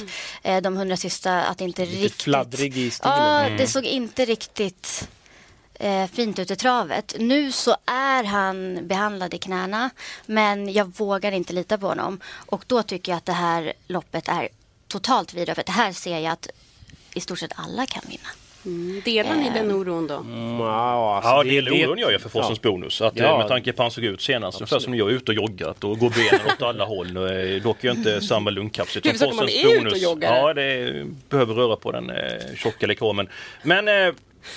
eh, 0.44 0.62
de 0.62 0.76
hundra 0.78 0.98
sista, 0.98 1.44
att 1.44 1.58
det 1.58 1.64
inte 1.64 1.86
Lite 1.86 2.04
riktigt... 2.04 2.22
fladdrig 2.22 2.78
i 2.78 2.92
stilen. 2.92 3.18
Ja, 3.18 3.40
Mm. 3.46 3.58
det 3.58 3.68
såg 3.68 3.86
inte 3.86 4.26
riktigt 4.26 5.10
eh, 5.74 6.08
fint 6.08 6.40
ut 6.40 6.52
i 6.52 6.56
travet. 6.56 7.16
Nu 7.20 7.52
så 7.52 7.76
är 7.86 8.24
han 8.24 8.88
behandlad 8.88 9.34
i 9.34 9.38
knäna, 9.38 9.90
men 10.26 10.74
jag 10.74 10.98
vågar 10.98 11.32
inte 11.32 11.54
lita 11.54 11.78
på 11.78 11.88
honom. 11.88 12.20
Och 12.28 12.64
då 12.68 12.84
tycker 12.84 13.12
jag 13.12 13.18
att 13.18 13.26
det 13.26 13.34
här 13.34 13.74
loppet 13.88 14.28
är 14.28 14.50
totalt 14.88 15.34
vidöppet. 15.34 15.70
Här 15.70 15.94
ser 15.94 16.20
jag 16.20 16.32
att 16.34 16.48
i 17.14 17.20
stort 17.22 17.40
sett 17.40 17.52
alla 17.56 17.86
kan 17.86 18.04
vinna. 18.08 18.30
Mm. 18.66 19.02
Delar 19.06 19.36
ni 19.36 19.50
den 19.50 19.72
oron 19.72 20.08
då? 20.08 20.16
Mm, 20.18 20.60
ja, 20.60 21.16
alltså, 21.16 21.30
Ja, 21.32 21.44
det 21.44 21.58
är 21.58 21.88
oron 21.88 21.98
jag 21.98 22.12
gör 22.12 22.20
för 22.20 22.30
Fossens 22.30 22.60
ja. 22.64 22.70
bonus. 22.72 23.02
Att, 23.02 23.16
Ja. 23.16 23.26
eh, 23.32 23.38
Med 23.38 23.48
tanke 23.48 23.72
på 23.74 23.78
hur 23.78 23.84
han 23.84 23.92
såg 23.92 24.04
ut 24.04 24.22
senast. 24.22 24.58
Ungefär 24.62 24.80
som 24.80 24.96
jag 24.96 25.10
är 25.10 25.14
ute 25.14 25.32
och 25.32 25.36
joggat 25.36 25.84
och 25.84 26.00
går 26.00 26.10
benen 26.10 26.48
åt 26.54 26.62
alla 26.62 26.86
håll. 26.86 27.18
Och, 27.18 27.30
eh, 27.30 27.62
Dock 27.62 27.84
är 27.84 27.88
jag 27.88 27.98
inte 27.98 28.22
samma 28.22 28.50
lungkapacitet. 28.50 29.06
Huvudsaken 29.06 29.38
som 29.38 29.46
man 29.46 29.50
är 29.50 29.66
ute 29.68 29.78
och 29.78 29.84
bonus. 29.84 30.02
joggar. 30.04 30.36
Ja, 30.38 30.54
det 30.54 31.06
behöver 31.30 31.54
röra 31.54 31.76
på 31.76 31.92
den 31.92 32.10
eh, 32.10 32.16
tjocka 32.56 32.88
lekomen. 32.88 33.30
Men 33.64 33.88
eh, 33.88 34.14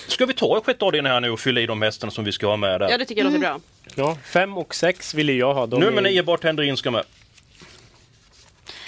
ska 0.08 0.26
vi 0.26 0.34
ta 0.34 0.60
sjätte 0.64 0.84
avdelningen 0.84 1.12
här 1.14 1.20
nu 1.20 1.30
och 1.30 1.40
fylla 1.40 1.60
i 1.60 1.66
de 1.66 1.82
hästarna 1.82 2.10
som 2.10 2.24
vi 2.24 2.32
ska 2.32 2.46
ha 2.46 2.56
med 2.56 2.80
där? 2.80 2.88
Ja, 2.90 2.98
det 2.98 3.04
tycker 3.04 3.22
jag 3.24 3.32
låter 3.32 3.38
bra. 3.48 3.60
Ja, 3.94 4.16
fem 4.24 4.58
och 4.58 4.74
sex 4.74 5.14
ville 5.14 5.32
jag 5.32 5.54
ha. 5.54 5.66
De 5.66 5.80
Nummer 5.80 5.98
är- 5.98 6.02
nio, 6.02 6.22
Bartender 6.22 6.62
In 6.62 6.76
ska 6.76 6.90
med. 6.90 7.04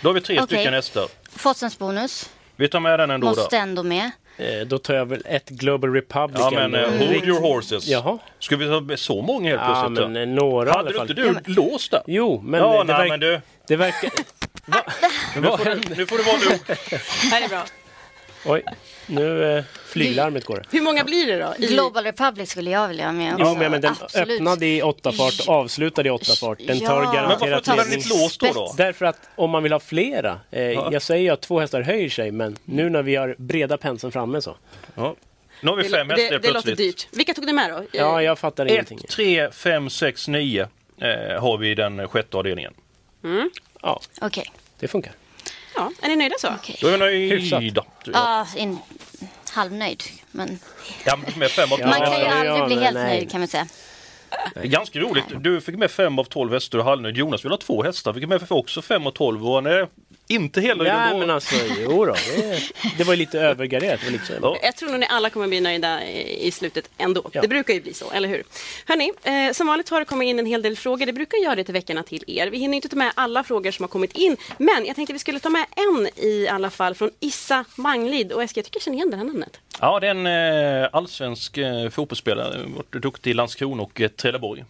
Då 0.03 0.09
har 0.09 0.15
vi 0.15 0.21
tre 0.21 0.37
Okej. 0.41 0.47
stycken 0.47 0.75
hästar. 0.75 1.09
Fossens 1.31 1.79
bonus 1.79 2.31
Vi 2.57 2.69
tar 2.69 2.81
med 2.81 2.99
den 3.01 3.11
ändå 3.11 3.27
måste 3.27 3.57
då. 3.57 3.63
ändå 3.63 3.83
med. 3.83 4.11
Eh, 4.39 4.67
Då 4.67 4.79
tar 4.79 4.95
jag 4.95 5.07
väl 5.07 5.23
ett 5.27 5.49
Global 5.49 5.93
Republic. 5.93 6.41
Ja 6.41 6.51
men 6.51 6.75
eh, 6.75 6.83
ändå. 6.93 7.05
hold 7.07 7.25
your 7.29 7.41
horses. 7.41 7.87
Jaha. 7.89 8.19
Ska 8.39 8.57
vi 8.57 8.67
ta 8.67 8.81
med 8.81 8.99
så 8.99 9.23
många 9.23 9.51
helt 9.51 9.63
Ja, 9.63 9.85
plötsligt? 9.87 10.11
men 10.11 10.17
eh, 10.31 10.35
några 10.35 10.69
i 10.69 10.73
alla 10.73 10.99
Hade 10.99 11.15
du 11.15 11.27
inte 11.29 11.43
du 11.45 11.55
låst 11.55 11.91
där? 11.91 12.03
Jo, 12.07 12.41
men 12.45 12.61
ja, 12.61 12.79
det, 12.79 12.85
nej, 12.85 12.97
verk- 12.97 13.09
men 13.11 13.21
du. 13.21 13.41
det 13.69 13.77
verkar... 13.77 14.11
Va? 14.67 14.83
Nu 15.37 15.43
får 15.43 15.57
du, 15.65 15.65
händer? 15.71 15.97
nu 15.97 16.07
får 16.07 16.17
du 16.17 16.23
vara 16.23 16.37
lugn. 16.37 16.59
Här 17.31 17.45
är 17.45 17.49
bra. 17.49 17.63
Oj, 18.47 18.63
nu 19.07 19.57
eh, 19.59 19.65
flyglarmet 19.87 20.45
går. 20.45 20.63
Hur 20.71 20.81
många 20.83 21.05
blir 21.05 21.27
det 21.27 21.39
då? 21.39 21.55
I... 21.59 21.67
Global 21.67 22.05
Republic 22.05 22.51
skulle 22.51 22.71
jag 22.71 22.89
vilja 22.89 23.05
ha 23.07 23.13
med 23.13 23.35
också. 23.35 23.45
Jo, 23.47 23.55
men, 23.57 23.71
men 23.71 23.81
den 23.81 23.95
Absolut. 24.01 24.31
öppnade 24.41 24.67
i 24.67 24.83
åtta 24.83 25.13
fart, 25.13 25.49
avslutade 25.49 26.09
i 26.09 26.13
åtta 26.13 26.33
fart. 26.41 26.59
Den 26.67 26.81
tar 26.81 27.03
Ja. 27.03 27.13
Men 27.13 27.29
varför 27.29 27.47
garanterat 27.47 27.65
tar 27.65 27.77
den 27.77 27.91
ditt 27.91 28.09
lås 28.09 28.39
då? 28.39 28.53
då? 28.55 28.75
Därför 28.77 29.07
att 29.07 29.21
om 29.37 29.51
man 29.51 29.63
vill 29.63 29.73
ha 29.73 29.81
flera, 29.81 30.41
eh, 30.51 30.63
Ja. 30.63 30.89
jag 30.93 31.03
säger 31.03 31.23
ju 31.23 31.31
att 31.31 31.41
två 31.41 31.61
hästar 31.61 31.81
höjer 31.83 32.09
sig, 32.09 32.31
men 32.31 32.57
nu 32.65 32.91
när 32.91 33.03
vi 33.03 33.17
har 33.17 33.35
breda 33.39 33.77
penseln 33.77 34.13
framme 34.13 34.41
så. 34.41 34.57
Ja. 34.95 35.15
Nu 35.61 35.71
har 35.71 35.77
vi 35.77 35.85
fem 35.85 36.11
hästar 36.11 36.17
det, 36.17 36.23
helt 36.23 36.43
det 36.43 36.49
låter 36.49 36.51
plötsligt. 36.53 36.79
dyrt. 36.79 37.09
Vilka 37.13 37.35
tog 37.35 37.47
du 37.47 37.53
med 37.53 37.71
då? 37.71 37.85
Ja, 37.93 38.23
jag 38.23 38.39
fattar 38.39 38.67
ingenting. 38.67 38.99
1, 39.05 39.11
3, 39.11 39.51
5, 39.51 39.91
6, 39.91 40.29
9 40.29 40.61
eh, 41.01 41.41
har 41.43 41.59
vi 41.59 41.71
i 41.71 41.75
den 41.75 42.09
sjätte 42.09 42.37
avdelningen. 42.37 42.75
Ja, 43.83 44.01
Okej. 44.21 44.53
det 44.79 44.89
funkar. 44.89 45.13
Ja, 45.77 45.91
är 46.03 46.09
ni 46.09 46.17
nöjda 46.17 46.35
så? 46.39 46.49
okej. 46.61 46.77
Då 46.81 46.89
är 46.89 46.99
vi 47.11 47.29
Hyfsat. 47.31 47.61
nöjda. 47.61 47.85
Ja, 48.05 48.47
in, 48.57 48.79
halvnöjd. 49.53 50.03
Men 50.31 50.59
Ja, 51.05 51.19
med 51.37 51.51
fem 51.51 51.73
av 51.73 51.81
Ja, 51.81 51.87
man 51.87 52.01
kan 52.01 52.21
ju 52.21 52.27
aldrig 52.27 52.51
ja, 52.53 52.67
bli 52.67 52.77
helt 52.77 52.95
nej. 52.95 53.17
nöjd 53.17 53.31
kan 53.31 53.41
man 53.41 53.49
säga. 53.49 53.67
Det 54.55 54.61
är 54.61 54.65
Ganska 54.67 54.99
roligt. 54.99 55.25
Du 55.41 55.61
fick 55.61 55.77
med 55.77 55.91
fem 55.91 56.19
av 56.19 56.25
12 56.25 56.53
hästar 56.53 56.79
och 56.79 56.85
halvnöjd. 56.85 57.17
Jonas 57.17 57.45
vill 57.45 57.51
ha 57.53 57.59
två 57.59 57.83
hästar. 57.83 58.13
Fick 58.13 58.29
med 58.29 58.43
också 58.51 58.83
fem 58.83 59.07
av 59.07 59.11
12 59.11 59.49
och 59.49 59.55
han 59.55 59.67
är 59.67 59.89
inte 60.29 60.61
nöjd 60.61 60.89
Ja, 60.89 61.19
men 61.19 61.31
alltså, 61.31 61.55
jo 61.79 62.05
då. 62.05 62.13
Det, 62.37 62.61
det 62.99 63.05
var 63.05 63.13
ju 63.13 63.19
lite 63.19 63.41
övergarderat. 63.41 64.01
så. 64.27 64.33
Ja. 64.43 64.59
Jag 64.63 64.77
tror 64.77 64.91
nog 64.91 65.01
ni 65.01 65.07
alla 65.11 65.31
kommer 65.31 65.49
bli 65.49 65.61
nöjda 65.61 66.05
i 66.07 66.51
slutet 66.51 66.91
ändå. 66.99 67.31
Ja. 67.33 67.41
Det 67.41 67.49
brukar 67.49 67.75
ju 67.75 67.81
bli 67.81 67.95
så, 67.95 68.11
eller 68.11 68.29
hur? 68.29 68.43
Hörni, 68.87 69.13
eh, 69.23 69.53
som 69.53 69.67
vanligt 69.67 69.89
har 69.89 69.99
det 69.99 70.05
kommit 70.05 70.27
in 70.27 70.39
en 70.39 70.47
hel 70.47 70.63
del 70.63 70.77
frågor. 70.77 71.07
Det 71.07 71.13
brukar 71.13 71.39
göra 71.39 71.55
det 71.55 71.65
till 71.65 71.75
veckorna 71.75 72.03
till 72.03 72.25
er. 72.27 72.47
Vi 72.47 72.59
hinner 72.59 72.77
inte 72.77 72.89
ta 72.89 72.97
med 72.97 73.13
alla 73.15 73.45
frågor 73.45 73.71
som 73.71 73.83
har 73.83 73.89
kommit 73.89 74.13
in, 74.13 74.37
men 74.59 74.87
jag 74.87 74.97
tänkte 74.97 75.13
vi 75.13 75.19
skulle 75.19 75.41
ta 75.41 75.49
med 75.49 75.67
en 75.77 76.09
i 76.25 76.49
alla 76.49 76.71
fall 76.71 76.95
från 76.95 77.11
Issa 77.21 77.65
Manglid. 77.77 78.33
Och 78.33 78.43
Eskil, 78.43 78.59
jag 78.59 78.65
tycker 78.65 78.77
jag 78.77 78.83
känner 78.83 78.97
igen 78.97 79.11
det 79.11 79.17
här 79.17 79.25
namnet. 79.25 79.61
Ja, 79.81 80.01
det 80.01 80.07
är 80.07 80.11
en 80.11 80.83
eh, 80.83 80.89
allsvensk 80.93 81.59
eh, 81.59 81.89
fotbollsspelare. 81.89 82.65
Varit 82.77 83.03
duktig 83.03 83.31
i 83.31 83.35
Landskrona 83.35 83.83
och 83.83 84.01
eh, 84.01 84.09
Trelleborg. 84.09 84.65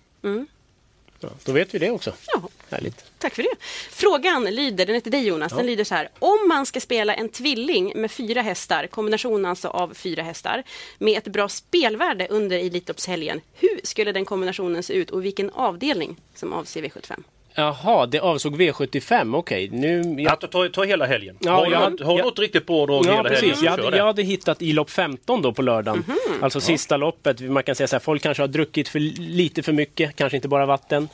Ja, 1.20 1.28
då 1.44 1.52
vet 1.52 1.74
vi 1.74 1.78
det 1.78 1.90
också. 1.90 2.12
Ja, 2.26 2.42
Härligt. 2.70 3.04
Tack 3.18 3.34
för 3.34 3.42
det. 3.42 3.54
Frågan 3.90 4.44
lyder, 4.44 4.86
den 4.86 4.96
är 4.96 5.00
till 5.00 5.12
dig 5.12 5.26
Jonas, 5.26 5.52
den 5.52 5.66
lyder 5.66 5.84
så 5.84 5.94
här. 5.94 6.08
Om 6.18 6.48
man 6.48 6.66
ska 6.66 6.80
spela 6.80 7.14
en 7.14 7.28
tvilling 7.28 7.92
med 7.96 8.10
fyra 8.10 8.42
hästar, 8.42 8.86
kombination 8.86 9.44
alltså 9.44 9.68
av 9.68 9.94
fyra 9.94 10.22
hästar, 10.22 10.62
med 10.98 11.18
ett 11.18 11.24
bra 11.24 11.48
spelvärde 11.48 12.28
under 12.28 12.58
Elitloppshelgen, 12.58 13.40
hur 13.54 13.80
skulle 13.84 14.12
den 14.12 14.24
kombinationen 14.24 14.82
se 14.82 14.92
ut 14.92 15.10
och 15.10 15.24
vilken 15.24 15.50
avdelning 15.50 16.16
som 16.34 16.52
avser 16.52 16.82
V75? 16.82 17.22
Jaha, 17.56 18.06
det 18.06 18.18
avsåg 18.20 18.60
V75, 18.62 19.36
okej. 19.36 19.68
Nu... 19.72 20.14
Ja. 20.18 20.32
Att 20.32 20.50
ta, 20.50 20.68
ta 20.68 20.84
hela 20.84 21.06
helgen. 21.06 21.36
Ja, 21.40 21.52
har 21.52 21.70
jag- 21.70 21.92
något, 21.92 22.00
har 22.00 22.16
jag- 22.18 22.24
något 22.24 22.38
riktigt 22.38 22.66
bra 22.66 22.86
drag 22.86 23.04
Ja, 23.06 23.10
hela 23.10 23.16
helgen? 23.16 23.40
precis. 23.40 23.62
Jag 23.62 23.76
Kör 23.76 23.82
hade, 23.84 23.90
det. 23.90 23.96
jag 23.96 24.04
hade 24.06 24.22
hittat 24.22 24.62
i 24.62 24.72
lopp 24.72 24.90
15 24.90 25.42
då 25.42 25.52
på 25.52 25.62
lördagen. 25.62 26.04
Alltså 26.42 26.60
sista 26.60 26.96
loppet. 26.96 27.40
Man 27.40 27.62
kan 27.62 27.74
säga 27.74 27.86
så 27.86 27.96
här, 27.96 28.00
folk 28.00 28.22
kanske 28.22 28.42
har 28.42 28.48
druckit 28.48 28.88
för 28.88 28.98
lite 29.20 29.62
för 29.62 29.72
mycket, 29.72 30.16
kanske 30.16 30.36
inte 30.36 30.48
bara 30.48 30.66
vatten. 30.66 31.08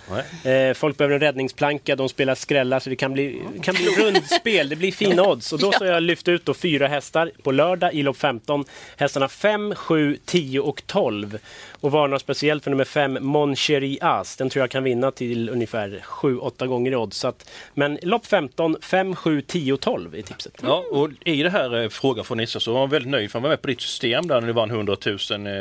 Eh, 0.44 0.74
folk 0.74 0.96
behöver 0.96 1.14
en 1.14 1.20
räddningsplanka, 1.20 1.96
de 1.96 2.08
spelar 2.08 2.34
skrällar 2.34 2.80
så 2.80 2.90
det 2.90 2.96
kan 2.96 3.12
bli, 3.12 3.42
kan 3.62 3.74
bli 3.74 3.86
rundspel. 3.86 4.68
Det 4.68 4.76
blir 4.76 4.92
fina 4.92 5.22
odds. 5.28 5.52
Och 5.52 5.58
då 5.58 5.72
så 5.72 5.84
jag 5.84 6.02
lyft 6.02 6.28
ut 6.28 6.44
då 6.44 6.54
fyra 6.54 6.86
hästar 6.86 7.30
på 7.42 7.52
lördag 7.52 7.94
i 7.94 8.02
lopp 8.02 8.16
15. 8.16 8.64
Hästarna 8.96 9.28
5, 9.28 9.74
7, 9.74 10.18
10 10.24 10.60
och 10.60 10.82
12. 10.86 11.38
Och 11.80 11.92
varnar 11.92 12.18
speciellt 12.18 12.64
för 12.64 12.70
nummer 12.70 12.84
5, 12.84 13.18
Mon 13.20 13.56
Cherie 13.56 13.98
As. 14.00 14.36
Den 14.36 14.50
tror 14.50 14.62
jag 14.62 14.70
kan 14.70 14.84
vinna 14.84 15.10
till 15.10 15.48
ungefär 15.48 16.00
7-8 16.40 16.66
gånger 16.66 16.92
i 16.92 16.96
odds. 16.96 17.16
Så 17.16 17.28
att, 17.28 17.50
men 17.74 17.98
lopp 18.02 18.26
15, 18.26 18.76
5, 18.82 19.16
7, 19.16 19.40
10 19.42 19.72
och 19.72 19.80
12 19.80 20.14
är 20.14 20.22
tipset. 20.22 20.52
Ja, 20.62 20.84
och 20.90 21.10
i 21.24 21.42
det 21.42 21.50
här 21.50 21.82
eh, 21.82 21.88
frågan 21.88 22.24
från 22.24 22.38
Nisse 22.38 22.60
så 22.60 22.72
var 22.72 22.80
han 22.80 22.90
väldigt 22.90 23.10
nöjd 23.10 23.30
för 23.30 23.38
han 23.38 23.42
var 23.42 23.50
med 23.50 23.62
på 23.62 23.68
ditt 23.68 23.80
system 23.80 24.26
där 24.26 24.40
när 24.40 24.46
du 24.46 24.52
vann 24.52 24.70
100 24.70 24.96
000 25.06 25.46
eh, 25.46 25.52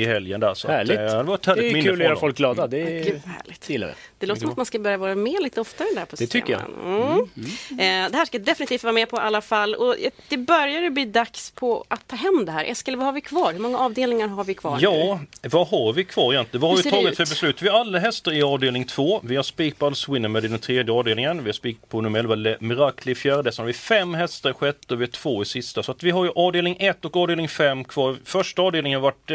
i 0.00 0.04
helgen 0.04 0.40
där. 0.40 0.54
Så 0.54 0.68
Härligt. 0.68 0.98
Att, 0.98 1.12
eh, 1.12 1.18
det 1.18 1.22
var 1.22 1.34
ett 1.34 1.42
Det 1.42 1.50
härligt 1.50 1.64
är 1.64 1.74
minne 1.74 1.88
kul 1.88 2.00
att 2.00 2.06
göra 2.06 2.16
folk 2.16 2.36
glada. 2.36 2.66
Det 2.66 2.80
är... 2.80 3.12
Vad 3.12 3.22
härligt. 3.22 3.70
gillar 3.70 3.86
jag. 3.86 3.96
Det 4.18 4.26
låter 4.26 4.40
som 4.40 4.50
att 4.50 4.56
man 4.56 4.66
ska 4.66 4.78
börja 4.78 4.96
vara 4.96 5.14
med 5.14 5.42
lite 5.42 5.60
oftare 5.60 5.88
där 5.94 6.04
på 6.04 6.16
Det 6.16 6.26
tycker 6.26 6.52
jag. 6.52 6.60
systemen. 6.60 7.30
Mm. 7.36 8.04
Eh, 8.06 8.10
det 8.10 8.18
här 8.18 8.24
ska 8.24 8.38
jag 8.38 8.44
definitivt 8.44 8.82
vara 8.82 8.92
med 8.92 9.10
på 9.10 9.16
i 9.16 9.20
alla 9.20 9.40
fall. 9.40 9.74
Och 9.74 9.96
det 10.28 10.36
börjar 10.36 10.90
bli 10.90 11.04
dags 11.04 11.50
på 11.50 11.84
att 11.88 12.08
ta 12.08 12.16
hem 12.16 12.44
det 12.44 12.52
här. 12.52 12.64
Eskil, 12.64 12.96
vad 12.96 13.06
har 13.06 13.12
vi 13.12 13.20
kvar? 13.20 13.52
Hur 13.52 13.58
många 13.60 13.78
avdelningar 13.78 14.28
har 14.28 14.44
vi 14.44 14.54
kvar? 14.54 14.78
Ja, 14.80 15.20
vad 15.42 15.68
har 15.68 15.92
vi 15.92 16.04
kvar 16.04 16.32
egentligen? 16.32 16.60
Vad 16.60 16.70
har 16.70 16.82
vi 16.82 16.90
tagit 16.90 17.16
för 17.16 17.26
beslut? 17.26 17.62
Vi 17.62 17.68
har 17.68 17.80
alla 17.80 17.98
hästar 17.98 18.32
i 18.32 18.42
avdelning 18.42 18.84
2. 18.84 19.20
Vi 19.24 19.36
har 19.36 19.42
Spikballs 19.42 20.08
Winnermed 20.08 20.44
i 20.44 20.48
den 20.48 20.58
tredje 20.58 20.94
avdelningen. 20.94 21.38
Vi 21.44 21.48
har 21.48 21.52
spik 21.52 21.78
på 21.88 22.00
nummer 22.00 22.18
11 22.18 22.34
Le 22.34 22.56
Miracle 22.60 23.12
i 23.12 23.14
fjärde. 23.14 23.52
Sen 23.52 23.62
har 23.62 23.66
vi 23.66 23.72
fem 23.72 24.14
hästar 24.14 24.50
i 24.50 24.52
sjätte 24.52 24.94
och 24.94 25.00
vi 25.00 25.04
har 25.04 25.10
två 25.10 25.42
i 25.42 25.44
sista. 25.46 25.82
Så 25.82 25.92
att 25.92 26.02
vi 26.02 26.10
har 26.10 26.24
ju 26.24 26.30
avdelning 26.36 26.76
1 26.80 27.04
och 27.04 27.16
avdelning 27.16 27.48
5 27.48 27.84
kvar. 27.84 28.16
Första 28.24 28.62
avdelningen 28.62 29.00
har 29.02 29.10
varit 29.10 29.30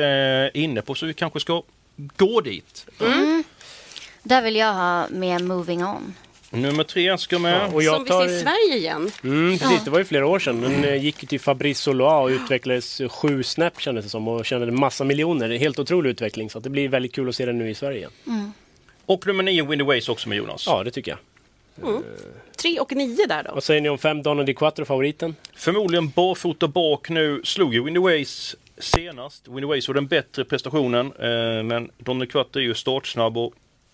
eh, 0.56 0.62
inne 0.64 0.82
på 0.82 0.96
så 0.96 1.06
vi 1.06 1.14
kanske 1.14 1.40
ska 1.40 1.64
gå 1.96 2.42
dit. 2.42 2.86
Där 4.24 4.42
vill 4.42 4.56
jag 4.56 4.74
ha 4.74 5.08
med 5.10 5.42
Moving 5.42 5.86
On. 5.86 6.14
Nummer 6.50 6.84
tre 6.84 7.18
ska 7.18 7.40
med. 7.40 7.74
Och 7.74 7.84
jag 7.84 7.96
Som 7.96 8.04
vi 8.04 8.10
tar... 8.10 8.28
ser 8.28 8.38
i 8.38 8.40
Sverige 8.40 8.78
igen. 8.78 9.12
Mm, 9.24 9.58
precis, 9.60 9.84
det 9.84 9.92
var 9.92 10.00
ju 10.00 10.06
flera 10.06 10.28
år 10.28 10.40
sedan. 10.40 10.62
Den 10.62 10.84
eh, 10.84 11.04
gick 11.04 11.24
ju 11.24 11.28
till 11.28 11.40
Fabrice 11.40 11.82
Soloa 11.82 12.20
och 12.20 12.28
utvecklades 12.30 13.02
sju 13.10 13.44
snäpp 13.44 13.82
kändes 13.82 14.06
det 14.06 14.10
som 14.10 14.28
och 14.28 14.46
tjänade 14.46 14.72
massa 14.72 15.04
miljoner. 15.04 15.50
Helt 15.50 15.80
otrolig 15.80 16.10
utveckling 16.10 16.50
så 16.50 16.58
att 16.58 16.64
det 16.64 16.70
blir 16.70 16.90
väldigt 16.90 17.16
kul 17.16 17.30
att 17.30 17.36
se 17.36 17.46
den 17.46 17.58
nu 17.58 17.70
i 17.70 17.76
Sverige 17.76 17.98
igen. 17.98 18.54
Och 19.06 19.28
nummer 19.28 19.44
9 19.44 19.66
Windy 19.66 19.86
Ways 19.86 20.10
också 20.10 20.30
med 20.30 20.38
Jonas. 20.38 20.64
Ja, 20.68 20.84
det 20.84 20.92
tycker 20.92 21.12
jag. 21.12 21.20
Tre 22.62 22.80
och 22.80 22.96
nio 22.96 23.26
där 23.28 23.44
då. 23.44 23.52
Vad 23.54 23.64
säger 23.64 23.82
ni 23.82 23.90
om 23.90 23.98
fem 23.98 24.24
Donald 24.24 24.46
Di 24.46 24.54
Quattro, 24.54 24.86
favoriten? 24.86 25.36
Förmodligen 25.56 26.10
barfota 26.10 26.68
bak 26.68 27.10
nu. 27.10 27.42
Slog 27.44 27.74
ju 27.74 27.84
Windy 27.84 28.00
Ways 28.00 28.56
senast. 28.78 29.48
Windy 29.48 29.66
Ways 29.68 29.88
var 29.88 29.96
den 29.96 30.08
bättre 30.08 30.46
prestationen. 30.46 31.06
Eh, 31.20 31.64
men 31.64 31.92
Donny 31.98 32.26
Quattro 32.26 32.60
är 32.60 32.64
ju 32.64 32.74
startsnabb. 32.74 33.38
Och 33.38 33.54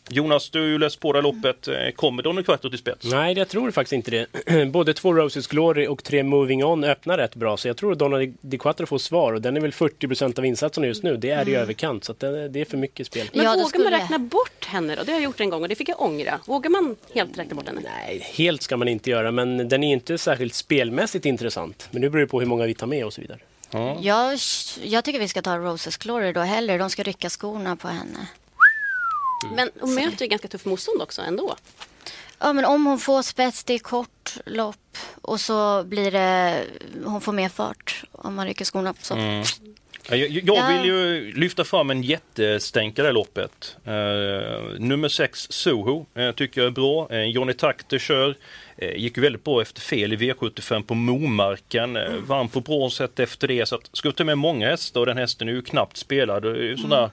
Jonas, 0.10 0.50
du 0.50 0.60
har 0.60 0.68
ju 0.68 0.78
läst 0.78 1.00
på 1.00 1.14
det 1.14 1.18
här 1.18 1.24
loppet. 1.24 1.68
Eh, 1.68 1.76
kommer 1.96 2.24
Donny 2.24 2.44
Quattro 2.44 2.70
till 2.70 2.80
spets? 2.80 3.06
Nej, 3.06 3.38
jag 3.38 3.50
tror 3.50 3.72
faktiskt 3.72 3.94
inte 3.94 4.12
det. 4.12 4.66
Både 4.72 4.94
två 4.94 5.14
Roses 5.14 5.48
Glory 5.48 5.88
och 5.88 6.04
tre 6.04 6.24
Moving 6.24 6.64
On 6.64 6.84
öppnar 6.84 7.18
rätt 7.18 7.36
bra. 7.36 7.58
Så 7.58 7.68
jag 7.68 7.78
tror 7.78 7.92
att 7.92 8.00
Donald 8.00 8.38
Di 8.42 8.58
Quattro 8.58 8.86
får 8.86 8.98
svar. 8.98 9.34
Och 9.34 9.42
den 9.42 9.58
är 9.58 9.62
väl 9.62 9.72
40% 9.72 10.40
av 10.40 10.46
insatserna 10.46 10.88
just 10.88 11.04
nu. 11.04 11.18
Det 11.18 11.30
är 11.30 11.50
i 11.50 11.56
överkant. 11.56 12.04
Så 12.04 12.12
att 12.12 12.20
det, 12.20 12.28
är 12.62 12.66
för 12.66 12.78
mycket 12.78 13.08
spel. 13.08 13.28
Men 13.34 13.46
Ja, 13.46 13.52
vågar 13.54 13.66
skulle 13.66 13.84
man 13.84 14.00
räkna 14.00 14.20
bort 14.20 14.66
henne 14.66 14.96
då? 14.96 15.04
Det 15.04 15.12
har 15.12 15.20
jag 15.20 15.24
gjort 15.24 15.40
en 15.40 15.50
gång 15.50 15.62
och 15.62 15.70
det 15.70 15.76
fick 15.76 15.90
jag 15.90 16.02
ångra. 16.02 16.40
Vågar 16.46 16.70
man 16.70 16.96
helt 17.14 17.38
räkna 17.38 17.56
bort 17.56 17.68
henne? 17.68 17.82
Nej, 17.84 18.32
helt 18.34 18.62
ska 18.62 18.78
man 18.78 18.88
inte 18.88 19.10
göra. 19.10 19.32
Men 19.32 19.70
den 19.70 19.84
är 19.84 19.94
inte 19.94 20.18
särskilt 20.18 20.54
spelmässigt 20.54 21.26
intressant. 21.26 21.88
Men 21.92 22.02
nu 22.02 22.10
beror 22.10 22.22
det 22.22 22.28
på 22.28 22.40
hur 22.40 22.48
många 22.48 22.66
vi 22.66 22.74
tar 22.74 22.88
med 22.88 23.06
och 23.06 23.14
så 23.14 23.22
vidare. 23.22 23.40
Jag, 24.02 24.40
jag 24.84 25.04
tycker 25.04 25.20
vi 25.20 25.28
ska 25.28 25.42
ta 25.42 25.58
Roses 25.58 25.98
Glory 25.98 26.34
då 26.34 26.40
hellre. 26.40 26.78
De 26.78 26.90
ska 26.90 27.04
rycka 27.04 27.30
skorna 27.30 27.76
på 27.76 27.88
henne. 27.88 28.28
Men 29.56 29.70
hon 29.80 29.96
möter 29.96 30.22
ju 30.26 30.28
ganska 30.28 30.48
tufft 30.48 30.66
motstånd 30.66 31.02
också 31.02 31.22
ändå. 31.22 31.56
Ja, 32.40 32.54
men 32.54 32.66
om 32.66 32.86
hon 32.86 33.00
får 33.00 33.22
spets, 33.22 33.64
det 33.64 33.74
är 33.74 33.80
kort 33.80 34.34
lopp 34.46 34.98
och 35.22 35.40
så 35.40 35.84
blir 35.84 36.12
det, 36.12 36.64
hon 37.06 37.22
får 37.22 37.32
mer 37.34 37.50
fart 37.50 38.04
om 38.12 38.36
man 38.36 38.46
rycker 38.48 38.66
skorna. 38.66 38.94
Så. 39.02 39.16
Ja, 40.10 40.16
Jag, 40.16 40.30
jag 40.30 40.58
Ja. 40.58 40.68
vill 40.68 40.86
ju 40.92 41.32
lyfta 41.34 41.64
fram 41.64 41.90
en 41.90 42.04
jättestänkare 42.04 43.10
i 43.10 43.14
loppet. 43.14 43.76
Eh, 43.86 43.92
nummer 44.80 45.10
6 45.10 45.48
Soho 45.52 46.06
eh, 46.16 46.32
tycker 46.32 46.62
jag 46.62 46.68
är 46.68 46.72
bra. 46.72 47.08
Eh, 47.12 47.24
Johnny 47.24 47.54
Takter 47.54 48.00
kör. 48.00 48.36
Gick 48.96 49.18
ju 49.18 49.24
väldigt 49.24 49.44
bra 49.44 49.62
efter 49.62 49.82
fel 49.82 50.14
i 50.14 50.16
V75 50.16 50.84
på 50.84 50.94
Momarken. 50.94 51.96
Eh, 51.96 52.12
vann 52.14 52.48
på 52.50 52.62
bra 52.62 52.90
sätt 52.90 53.20
efter 53.20 53.48
det. 53.48 53.66
Så 53.66 53.76
att, 53.76 53.90
ska 53.94 54.12
ta 54.12 54.24
med 54.24 54.38
många 54.38 54.70
hästar 54.70 55.00
och 55.00 55.06
den 55.06 55.18
hästen 55.18 55.50
är 55.50 55.54
ju 55.54 55.62
knappt 55.62 55.98
spelad. 55.98 56.46
Ju 56.46 56.78
sån 56.78 56.90
där 56.90 57.10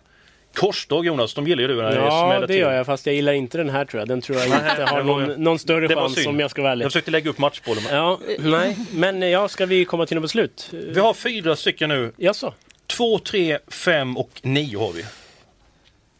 korsdag 0.54 1.04
Jonas, 1.04 1.34
de 1.34 1.46
gillar 1.48 1.62
ju 1.62 1.68
du 1.68 1.76
när 1.76 1.90
det 1.90 1.94
Ja, 1.96 2.40
det 2.40 2.46
till. 2.46 2.56
gör 2.56 2.72
jag. 2.72 2.86
Fast 2.86 3.06
jag 3.06 3.14
gillar 3.14 3.32
inte 3.32 3.58
den 3.58 3.70
här 3.70 3.84
tror 3.84 4.00
jag. 4.00 4.08
Den 4.08 4.20
tror 4.20 4.38
jag 4.38 4.46
inte 4.46 4.84
har 4.86 5.02
någon, 5.02 5.42
någon 5.42 5.58
större 5.58 5.88
det 5.88 5.94
chans 5.94 6.26
om 6.26 6.40
jag 6.40 6.50
ska 6.50 6.62
vara 6.62 6.72
ärlig. 6.72 6.84
Jag 6.84 6.92
försökte 6.92 7.10
lägga 7.10 7.30
upp 7.30 7.38
matchbollen. 7.38 7.82
Ja, 7.90 8.18
nej. 8.38 8.76
Men 8.92 9.22
eh, 9.22 9.28
ja, 9.28 9.48
ska 9.48 9.66
vi 9.66 9.84
komma 9.84 10.06
till 10.06 10.14
något 10.16 10.22
beslut? 10.22 10.68
Vi 10.72 11.00
har 11.00 11.14
fyra 11.14 11.56
stycken 11.56 11.88
nu. 11.88 12.12
Jaså? 12.16 12.52
2, 12.86 13.18
3, 13.18 13.58
5 13.68 14.16
och 14.16 14.30
9 14.42 14.78
har 14.78 14.92
vi. 14.92 15.04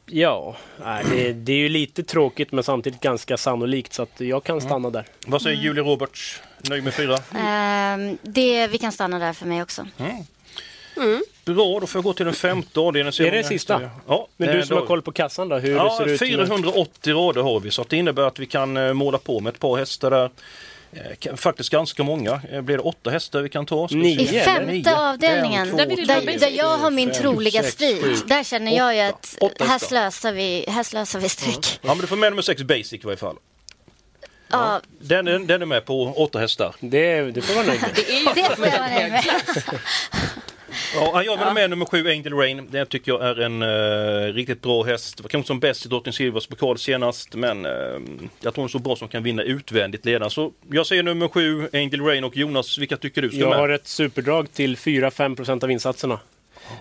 Ja, 0.07 0.57
nej, 0.85 1.05
det, 1.11 1.33
det 1.33 1.53
är 1.53 1.57
ju 1.57 1.69
lite 1.69 2.03
tråkigt 2.03 2.53
men 2.53 2.65
samtidigt 2.65 3.01
ganska 3.01 3.37
sannolikt 3.37 3.93
så 3.93 4.03
att 4.03 4.21
jag 4.21 4.45
kan 4.45 4.61
stanna 4.61 4.91
där. 4.91 5.05
Vad 5.27 5.43
säger 5.43 5.63
Julie 5.63 5.83
Roberts? 5.83 6.43
Nöjd 6.69 6.85
med 6.85 6.95
fyra? 6.95 7.19
Ehm, 7.39 8.19
det, 8.23 8.67
vi 8.67 8.79
kan 8.79 8.93
stanna 8.93 9.19
där 9.19 9.33
för 9.33 9.47
mig 9.47 9.63
också. 9.63 9.87
Bra, 11.45 11.81
då 11.81 11.87
får 11.87 11.99
jag 11.99 12.05
gå 12.05 12.13
till 12.13 12.25
den 12.27 12.35
femte 12.35 12.81
avdelningen. 12.81 13.13
Är 13.21 13.31
det 13.31 13.37
många 13.37 13.49
sista? 13.49 13.91
Ja, 14.09 14.29
Men 14.37 14.49
eh, 14.49 14.55
du 14.57 14.63
som 14.67 14.75
då- 14.77 14.83
har 14.83 14.87
koll 14.87 15.03
på 15.03 15.13
kassan 15.13 15.49
då, 15.49 15.57
hur 15.57 15.77
Ja, 15.77 15.95
ser 15.99 16.05
det 16.05 16.13
ut? 16.13 16.21
med- 16.21 16.29
480 16.31 17.13
rader 17.15 17.43
har 17.43 17.61
vi 17.61 17.71
så 17.71 17.83
att 17.83 17.89
det 17.89 17.97
innebär 17.97 18.23
att 18.23 18.39
vi 18.39 18.47
kan 18.47 18.77
eh, 18.77 18.93
måla 18.93 19.19
på 19.19 19.41
med 19.41 19.53
ett 19.55 19.61
par 19.61 19.77
hästar 19.77 20.11
där. 20.11 20.31
Eh, 21.21 21.35
Faktiskt 21.37 21.71
ganska 21.71 22.03
många. 22.03 22.41
Eh, 22.53 22.61
Blir 22.61 22.77
det 22.77 22.83
åtta 22.83 23.11
hästar 23.11 23.43
vi 23.43 23.49
kan 23.49 23.67
ta? 23.67 23.89
Nio. 23.91 24.21
I 24.21 24.41
femte 24.41 24.73
Nio. 24.73 24.97
avdelningen, 24.97 25.63
En, 25.63 25.71
två, 25.71 25.77
Där 25.77 25.87
vill 25.87 25.97
du 26.33 26.39
där, 26.39 26.49
jag 26.51 26.79
har 26.79 26.91
min 26.91 27.13
fem, 27.15 27.23
troliga 27.23 27.63
sex, 27.63 27.77
sju, 28.03 28.15
där 28.27 28.45
känner 28.45 28.77
jag 28.77 28.97
ju 28.97 29.09
åtta. 29.09 29.17
att 29.17 29.37
Åtta 29.43 29.65
här 29.65 29.79
slösar 29.79 30.33
vi, 30.33 30.65
här 30.69 30.83
slösar 30.83 31.19
vi 31.21 31.29
streck. 31.29 31.79
Ja, 31.83 31.89
men 31.89 31.99
du 31.99 32.07
får 32.07 32.17
med 32.17 32.33
nummer 32.33 32.43
sex 32.43 32.63
Basic 32.63 32.93
i 32.93 33.01
varje 33.05 33.17
fall. 33.17 33.37
Ja, 34.49 34.81
Den, 35.01 35.25
den, 35.25 35.47
den 35.47 35.63
är 35.63 35.67
med 35.67 35.85
på 35.85 36.03
åtta 36.17 36.39
hästar. 36.39 36.75
Det, 36.81 37.21
det 37.23 37.43
får 37.43 37.55
vara 37.55 37.67
nöjd 37.67 37.81
med. 37.81 37.91
det 38.35 38.57
får 38.57 38.67
jag 38.67 38.79
vara 38.79 38.89
nöjd 38.89 39.13
med. 39.13 39.25
Ja, 40.95 41.23
jag 41.23 41.37
vill 41.37 41.47
ha 41.47 41.55
med 41.55 41.71
nummer 41.71 41.87
sju 41.87 42.09
Angel 42.09 42.33
Rain. 42.33 42.69
Det 42.71 42.85
tycker 42.87 43.13
jag 43.13 43.23
är 43.29 43.41
en 43.41 43.63
eh, 43.63 44.33
riktigt 44.35 44.63
bra 44.63 44.83
häst. 44.83 45.21
Var 45.21 45.29
kanske 45.29 45.47
som 45.47 45.61
bäst 45.61 45.87
i 45.87 45.89
Drottning 45.89 46.13
Silvers 46.13 46.47
pokal 46.47 46.79
senast 46.79 47.35
men 47.35 47.67
eh, 47.67 47.73
jag 48.41 48.55
tror 48.55 48.55
hon 48.57 48.65
är 48.65 48.69
så 48.69 48.79
bra 48.79 48.97
som 48.97 49.09
kan 49.09 49.23
vinna 49.23 49.43
utvändigt 49.43 50.05
ledaren. 50.05 50.31
Så 50.31 50.53
jag 50.71 50.87
säger 50.87 51.03
nummer 51.03 51.29
sju 51.29 51.69
Angel 51.73 52.01
Rain 52.01 52.25
och 52.25 52.37
Jonas, 52.37 52.79
vilka 52.79 52.97
tycker 52.97 53.23
du 53.23 53.29
ska 53.29 53.39
Jag 53.39 53.49
med? 53.51 53.59
har 53.59 53.69
ett 53.69 53.87
superdrag 53.87 54.53
till 54.53 54.77
4-5% 54.77 55.65
av 55.65 55.71
insatserna. 55.71 56.19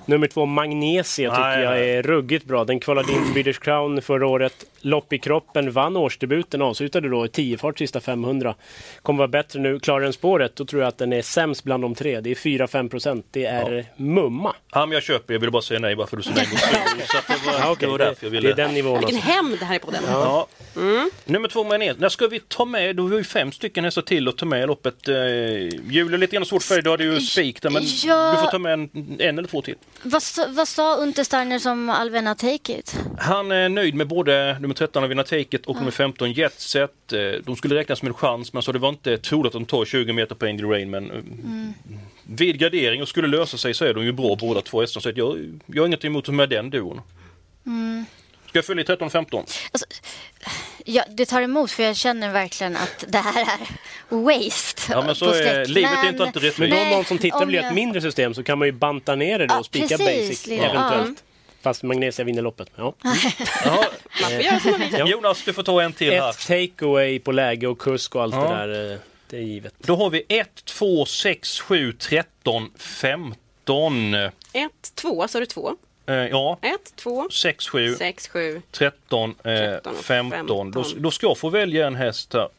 Nummer 0.05 0.27
två, 0.27 0.45
Magnesia, 0.45 1.29
tycker 1.29 1.41
Nej, 1.41 1.63
jag 1.63 1.71
nej. 1.71 1.91
är 1.95 2.03
ruggigt 2.03 2.45
bra. 2.45 2.63
Den 2.65 2.79
kvalade 2.79 3.11
in 3.11 3.23
till 3.23 3.33
British 3.33 3.59
Crown 3.59 4.01
förra 4.01 4.27
året. 4.27 4.53
Lopp 4.81 5.13
i 5.13 5.17
kroppen, 5.19 5.71
vann 5.71 5.97
årsdebuten, 5.97 6.61
avslutade 6.61 7.09
då 7.09 7.25
i 7.25 7.29
10 7.29 7.57
fart 7.57 7.77
sista 7.77 7.99
500. 8.01 8.55
Kommer 9.01 9.17
vara 9.17 9.27
bättre 9.27 9.59
nu. 9.59 9.79
Klarar 9.79 10.01
den 10.03 10.13
spåret, 10.13 10.55
då 10.55 10.65
tror 10.65 10.81
jag 10.81 10.87
att 10.89 10.97
den 10.97 11.13
är 11.13 11.21
sämst 11.21 11.63
bland 11.63 11.83
de 11.83 11.95
tre. 11.95 12.19
Det 12.21 12.31
är 12.31 12.35
4-5%. 12.35 13.23
Det 13.31 13.45
är 13.45 13.85
mumma. 13.97 14.55
Ja, 14.73 14.85
men 14.85 14.93
jag 14.93 15.03
köper, 15.03 15.33
jag 15.33 15.39
ville 15.39 15.51
bara 15.51 15.61
säga 15.61 15.79
nej 15.79 15.95
bara 15.95 16.07
för 16.07 16.17
att 16.17 16.23
du 16.23 16.31
Så 17.07 17.17
att 17.17 17.27
det 17.27 17.45
var, 17.45 17.53
Ja, 17.59 17.71
okej, 17.71 17.75
det 17.79 17.91
var 17.91 17.97
det, 17.97 18.05
därför 18.05 18.25
jag 18.25 18.33
det 18.33 18.37
ville. 18.37 18.51
är 18.51 18.55
den 18.55 18.73
nivån. 18.73 18.97
Vilken 18.99 19.15
Alltså. 19.15 19.31
hämnd 19.31 19.59
det 19.59 19.65
här 19.65 19.75
är 19.75 19.79
på 19.79 19.91
den. 19.91 20.03
Ja. 20.07 20.47
Nummer 21.25 21.47
två 21.47 21.63
Magnet. 21.63 21.99
När 21.99 22.09
ska 22.09 22.27
vi 22.27 22.39
ta 22.39 22.65
med? 22.65 22.95
Då 22.95 23.03
har 23.03 23.09
vi 23.09 23.17
ju 23.17 23.23
fem 23.23 23.51
stycken 23.51 23.83
hästar 23.83 24.01
till 24.01 24.27
att 24.27 24.37
ta 24.37 24.45
med 24.45 24.63
i 24.63 24.67
loppet. 24.67 25.07
Eh, 25.07 25.15
Julia, 25.89 26.17
lite 26.17 26.35
grann 26.35 26.45
svårt 26.45 26.63
för 26.63 26.75
dig. 26.75 26.83
Du 26.83 26.89
hade 26.89 27.03
ju 27.03 27.19
spik 27.19 27.61
där, 27.61 27.69
men 27.69 27.83
Ja. 28.05 28.31
du 28.35 28.41
får 28.41 28.51
ta 28.51 28.57
med 28.59 28.73
en, 28.73 28.89
en 29.19 29.37
eller 29.39 29.47
två 29.47 29.61
till. 29.61 29.72
Vad, 30.03 30.23
sa- 30.23 30.47
vad 30.49 30.67
sa 30.67 30.95
Untersteiner 30.95 31.59
som 31.59 31.89
Alvena 31.89 32.35
Take 32.35 32.73
It? 32.79 32.95
Han 33.19 33.51
är 33.51 33.69
nöjd 33.69 33.95
med 33.95 34.07
både 34.07 34.57
nummer 34.59 34.75
13 34.75 35.03
Avina 35.03 35.23
Take 35.23 35.39
It 35.57 35.65
och 35.65 35.75
nummer 35.75 35.91
15 35.91 36.31
Jetset. 36.31 37.13
Eh, 37.13 37.19
De 37.43 37.55
skulle 37.55 37.75
räknas 37.75 38.01
med 38.01 38.09
en 38.09 38.13
chans 38.13 38.53
men 38.53 38.63
så 38.63 38.71
det 38.71 38.79
var 38.79 38.89
inte 38.89 39.17
troligt 39.17 39.47
att 39.49 39.53
de 39.53 39.65
tar 39.65 39.85
20 39.85 40.13
meter 40.13 40.35
på 40.35 40.45
Angel 40.45 40.65
Rain 40.69 40.89
men 40.89 41.11
eh, 41.11 41.17
vid 42.23 42.59
gardering 42.59 43.01
och 43.01 43.07
skulle 43.07 43.27
lösa 43.27 43.57
sig 43.57 43.73
så 43.73 43.85
är 43.85 43.93
de 43.93 44.03
ju 44.05 44.11
bra 44.11 44.35
båda 44.35 44.61
två 44.61 44.81
hästarna 44.81 45.01
så 45.01 45.09
jag, 45.15 45.59
jag 45.65 45.81
har 45.81 45.87
inget 45.87 46.05
emot 46.05 46.27
med 46.29 46.49
den 46.49 46.69
duon. 46.69 47.01
Ska 48.49 48.57
jag 48.57 48.65
följa 48.65 48.83
i 48.83 48.87
13-15? 48.87 49.43
Ja, 50.85 51.03
det 51.09 51.25
tar 51.25 51.41
emot 51.41 51.71
för 51.71 51.83
jag 51.83 51.95
känner 51.95 52.31
verkligen 52.31 52.77
att 52.77 53.05
det 53.07 53.17
här 53.17 53.41
är 53.41 53.59
waste. 54.09 54.81
Ja, 54.89 55.03
men 55.05 55.15
så 55.15 55.29
är, 55.29 55.65
livet 55.65 56.03
är 56.03 56.09
inte 56.09 56.23
alltid 56.23 56.43
rätt. 56.43 56.57
Men 56.57 56.73
om 56.73 56.89
någon 56.89 57.05
som 57.05 57.17
tittar 57.17 57.45
vill 57.45 57.55
jag... 57.55 57.65
ett 57.65 57.73
mindre 57.73 58.01
system 58.01 58.33
så 58.33 58.43
kan 58.43 58.59
man 58.59 58.67
ju 58.67 58.71
banta 58.71 59.15
ner 59.15 59.39
det 59.39 59.47
då 59.47 59.53
ja, 59.53 59.59
och 59.59 59.65
spika 59.65 59.97
basic 59.97 60.47
ja. 60.47 60.63
eventuellt. 60.63 61.23
Fast 61.61 61.83
Magnesia 61.83 62.25
vinner 62.25 62.41
loppet. 62.41 62.69
Ja. 62.75 62.93
ja. 64.91 65.07
Jonas, 65.07 65.43
du 65.45 65.53
får 65.53 65.63
ta 65.63 65.81
en 65.81 65.93
till 65.93 66.11
här. 66.11 66.29
Ett 66.29 66.47
takeaway 66.47 67.19
på 67.19 67.31
läge 67.31 67.67
och 67.67 67.79
kusk 67.79 68.15
och 68.15 68.23
allt 68.23 68.35
ja. 68.35 68.41
det 68.41 68.73
där. 68.73 68.93
Eh, 68.93 68.99
det 69.29 69.37
är 69.37 69.41
givet. 69.41 69.73
Då 69.77 69.95
har 69.95 70.09
vi 70.09 70.23
1, 70.27 70.65
2, 70.65 71.05
6, 71.05 71.59
7, 71.59 71.93
13, 71.93 72.71
15. 72.77 74.13
1, 74.13 74.31
2, 74.95 75.27
sa 75.27 75.39
du 75.39 75.45
2. 75.45 75.75
Eh, 76.05 76.15
ja. 76.15 76.57
1, 76.61 76.95
2, 76.95 77.27
6, 77.31 77.67
7, 77.67 78.61
13, 78.71 79.35
15. 80.03 80.71
Då, 80.71 80.85
då 80.97 81.11
ska 81.11 81.27
jag 81.27 81.37
få 81.37 81.49
välja 81.49 81.87
en 81.87 81.95
häst 81.95 82.33
här. 82.33 82.49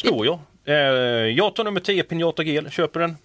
Tror 0.00 0.26
jag. 0.26 0.38
Eh, 0.64 0.74
jag 1.36 1.54
tar 1.54 1.64
nummer 1.64 1.80
10, 1.80 2.02
Pinjata 2.02 2.42
Gel. 2.42 2.70
Köper 2.70 3.00
den. 3.00 3.16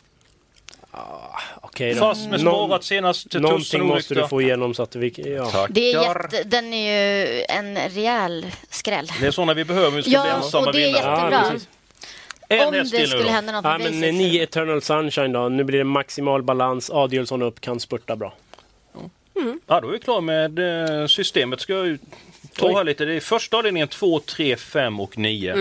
Ah, 0.92 1.40
Okej 1.62 1.94
då. 1.94 2.00
Fast 2.00 2.30
med 2.30 2.42
sparat 2.42 2.84
senast 2.84 3.32
till 3.32 3.42
Någonting 3.42 3.86
måste 3.86 4.16
du 4.16 4.28
få 4.28 4.42
igenom 4.42 4.74
så 4.74 4.84
att 4.84 4.96
vi... 4.96 5.14
Ja. 5.36 5.46
Tackar. 5.46 5.74
Det 5.74 5.92
är 5.92 6.04
jätte, 6.04 6.44
den 6.44 6.74
är 6.74 6.92
ju 6.92 7.44
en 7.50 7.78
rejäl 7.78 8.46
skräll. 8.70 9.08
Det 9.20 9.28
är 9.28 9.32
sådana 9.32 9.54
vi 9.54 9.66
behöver. 9.66 9.92
Vi 9.92 10.02
ska 10.02 10.12
ja, 10.12 10.24
bli 10.24 10.32
ensamma 10.32 10.68
och 10.68 10.74
det 10.74 10.84
är 10.84 10.86
vinnare. 10.86 11.16
jättebra. 11.16 11.60
Ja, 12.48 12.56
en 12.56 12.68
Om 12.68 12.74
det 12.74 12.86
skulle 12.86 13.24
då. 13.24 13.30
hända 13.30 13.52
något 13.52 13.66
ja, 13.66 13.78
men, 13.92 14.18
9 14.18 14.44
Eternal 14.44 14.82
Sunshine 14.82 15.32
då. 15.32 15.50
Nu 15.50 15.64
blir 15.64 15.78
det 15.78 15.84
maximal 15.84 16.44
balans. 16.44 16.90
Adielsson 16.90 17.42
upp, 17.42 17.62
kan 17.62 17.80
spurta 17.80 18.16
bra. 18.16 18.34
Ja, 19.68 19.80
då 19.82 19.88
är 19.88 19.92
vi 19.92 20.00
klara 20.00 20.22
med 20.22 20.60
eh, 21.00 21.08
systemet. 21.08 21.62
Ska 21.62 21.74
jag 21.74 21.98
ta 22.56 22.78
här 22.78 22.84
lite. 22.84 23.06
Det 23.06 23.14
är 23.14 23.20
första 23.20 23.58
avdelningen 23.58 23.88
2, 23.88 24.20
3, 24.20 24.56
5 24.56 25.00
och 25.00 25.18
9. 25.18 25.54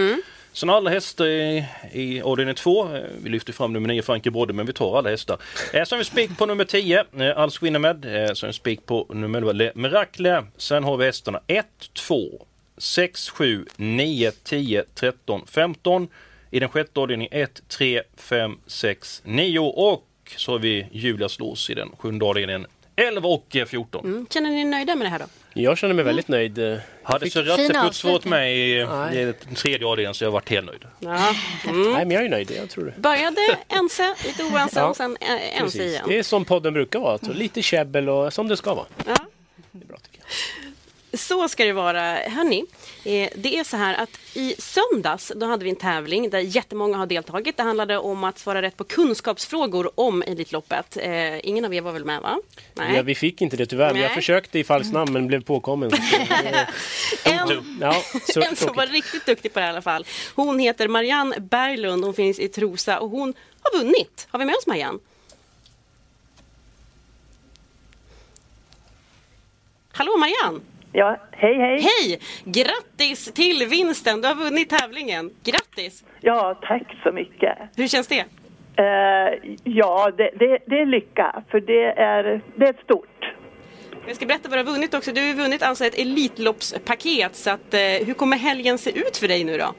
Sen 0.53 0.71
alla 0.71 0.91
hästar 0.91 1.27
i, 1.27 1.65
i 1.93 2.21
avdelning 2.23 2.55
2. 2.55 2.95
Eh, 2.97 3.03
Vi 3.23 3.31
lyfter 3.31 3.53
fram 3.53 3.73
nummer 3.73 3.89
9 3.89 4.03
Frankie 4.03 4.33
Brodde, 4.33 4.53
men 4.53 4.67
vi 4.67 4.73
tar 4.73 4.99
alla 4.99 5.11
hästar. 5.11 5.39
Eh, 5.73 5.85
sen 5.85 5.87
har 5.91 5.99
vi 5.99 6.05
spik 6.05 6.39
på 6.39 6.47
nummer 6.47 6.65
10, 6.65 6.99
eh. 6.99 7.21
Eh, 7.21 8.33
sen 8.35 8.47
har 8.47 8.47
vi 8.47 8.53
spik 8.53 8.87
på 8.87 9.07
nummer 9.15 9.39
11, 9.39 9.53
Le 9.53 9.73
Miracle. 9.75 10.45
Sen 10.57 10.85
har 10.85 10.97
vi 10.97 11.05
hästarna 11.05 11.41
1, 11.47 11.67
2, 11.93 12.47
6, 12.79 13.29
7, 13.31 13.65
9, 13.77 14.31
10, 14.45 14.85
13, 14.95 15.47
15. 15.47 16.09
I 16.51 16.61
den 16.61 16.69
sjätte 16.69 17.01
avdelningen 17.01 17.33
1, 17.43 17.63
3, 17.69 18.03
5, 18.17 18.59
6, 18.67 19.23
9 19.25 19.59
och 19.59 20.05
så 20.37 20.53
har 20.53 20.59
vi 20.59 20.87
Julias 20.93 21.39
lås 21.39 21.71
i 21.71 21.75
den 21.75 21.89
sjunde 21.99 22.25
avdelningen 22.25 22.67
11 22.99 23.29
och 23.29 23.57
eh, 23.57 23.67
14. 23.67 24.05
Mm. 24.05 24.27
Känner 24.31 24.51
ni 24.51 24.61
er 24.61 24.65
nöjda 24.65 24.95
med 24.97 25.07
det 25.07 25.11
här 25.11 25.19
då? 25.19 25.25
Jag 25.53 25.79
känner 25.79 25.95
mig 25.95 26.05
väldigt 26.05 26.29
nöjd. 26.29 26.59
eh. 26.59 26.79
Hade 27.03 27.31
varit 27.43 27.77
avslutning. 27.77 28.31
med 28.31 28.57
i, 28.57 28.87
Nej. 28.91 29.35
i 29.51 29.55
tredje 29.55 29.87
avdelningen 29.87 30.15
så 30.15 30.25
jag 30.25 30.31
varit 30.31 30.49
helt 30.49 30.67
nöjd. 30.67 30.85
Ja. 30.99 31.35
Nej, 31.65 32.05
men 32.05 32.11
jag 32.11 32.25
är 32.25 32.29
nöjd. 32.29 32.51
Jag 32.57 32.71
tror 32.71 32.85
det. 32.85 33.01
Började 33.01 33.41
ense, 33.69 34.15
lite 34.27 34.43
oense 34.45 34.81
Ja. 34.81 34.87
och 34.87 34.97
sen 34.97 35.17
eh, 35.21 35.61
ense 35.63 35.85
igen. 35.85 36.05
Det 36.09 36.19
är 36.19 36.23
som 36.23 36.45
podden 36.45 36.73
brukar 36.75 36.99
vara. 36.99 37.19
Så 37.19 37.33
lite 37.33 37.63
käbbel 37.63 38.09
och 38.09 38.33
som 38.33 38.49
det 38.49 38.57
ska 38.57 38.75
vara. 38.75 38.87
Ja. 39.07 39.17
Det 39.73 39.85
är 39.85 39.89
bra 39.89 39.97
tycker 39.97 40.19
jag. 40.21 40.68
Så 41.19 41.49
ska 41.49 41.65
det 41.65 41.73
vara. 41.73 42.01
Hörni, 42.15 42.65
eh, 43.05 43.29
det 43.37 43.59
är 43.59 43.65
så 43.65 43.77
här 43.77 43.95
att 43.95 44.11
i 44.35 44.55
söndags 44.59 45.33
då 45.37 45.47
hade 45.47 45.65
vi 45.65 45.71
en 45.71 45.77
tävling 45.77 46.31
där 46.31 46.39
jättemånga 46.39 46.97
har 46.97 47.07
deltagit. 47.07 47.57
Det 47.57 47.63
handlade 47.63 47.99
om 47.99 48.25
att 48.25 48.39
svara 48.39 48.63
rätt 48.63 48.77
på 48.77 48.85
kunskapsfrågor 48.85 49.91
om 49.95 50.23
Elitloppet. 50.23 50.97
Eh, 50.97 51.47
ingen 51.49 51.65
av 51.65 51.75
er 51.75 51.81
var 51.81 51.93
väl 51.93 52.05
med 52.05 52.21
va? 52.21 52.39
Nej. 52.75 52.97
Ja, 52.97 53.03
vi 53.03 53.15
fick 53.15 53.41
inte 53.43 53.57
det 53.57 53.67
tyvärr, 53.67 53.93
men 53.93 54.03
jag 54.03 54.09
Nej. 54.09 54.15
försökte 54.15 54.59
i 54.59 54.65
falskt 54.65 54.93
namn 54.93 55.13
men 55.13 55.27
blev 55.27 55.45
påkommen. 55.45 55.91
en, 57.25 57.79
Ja, 57.81 58.03
så 58.33 58.43
en 58.43 58.57
som 58.57 58.77
var 58.77 58.87
riktigt 58.87 59.27
duktig 59.27 59.53
på 59.53 59.61
det 59.61 59.67
i 59.67 59.69
alla 59.69 59.83
fall. 59.83 60.07
Hon 60.35 60.59
heter 60.59 60.89
Marianne 60.89 61.41
Berglund, 61.41 62.05
hon 62.05 62.15
finns 62.15 62.39
i 62.39 62.49
Trosa 62.49 62.99
och 63.01 63.11
hon 63.11 63.35
har 63.63 63.79
vunnit. 63.79 64.27
Har 64.31 64.39
vi 64.39 64.45
med 64.45 64.55
oss 64.55 64.67
Marianne? 64.67 64.99
Hallå 69.93 70.17
Marianne! 70.17 70.61
Ja, 70.93 71.17
hej 71.33 71.55
hej. 71.55 71.81
Hej! 71.81 72.19
Grattis 72.45 73.33
till 73.33 73.67
vinsten! 73.71 74.21
Du 74.21 74.29
har 74.29 74.35
vunnit 74.35 74.69
tävlingen. 74.71 75.31
Grattis! 75.45 76.05
Ja, 76.21 76.59
tack 76.63 76.97
så 77.03 77.13
mycket. 77.13 77.59
Hur 77.77 77.89
känns 77.89 78.09
det? 78.09 78.25
Eh, 78.77 79.57
ja, 79.65 80.11
det, 80.17 80.31
det, 80.39 80.59
det 80.67 80.81
är 80.81 80.87
lycka, 80.87 81.43
för 81.51 81.61
det 81.61 81.85
är, 81.85 82.41
det 82.55 82.67
är 82.67 82.75
stort. 82.85 83.35
Jag 84.07 84.17
ska 84.17 84.27
berätta 84.27 84.49
vad 84.49 84.59
du 84.59 84.65
har 84.65 84.73
vunnit 84.73 84.95
också. 84.95 85.13
Du 85.13 85.21
har 85.21 85.35
vunnit 85.35 85.63
alltså 85.63 85.85
ett 85.85 85.99
Elitloppspaket. 85.99 87.35
Så 87.35 87.51
att, 87.51 87.75
eh, 87.75 88.07
hur 88.07 88.15
kommer 88.15 88.37
helgen 88.37 88.79
se 88.79 88.91
ut 88.91 89.17
för 89.17 89.29
dig 89.29 89.45
nu 89.45 89.59
då? 89.59 89.75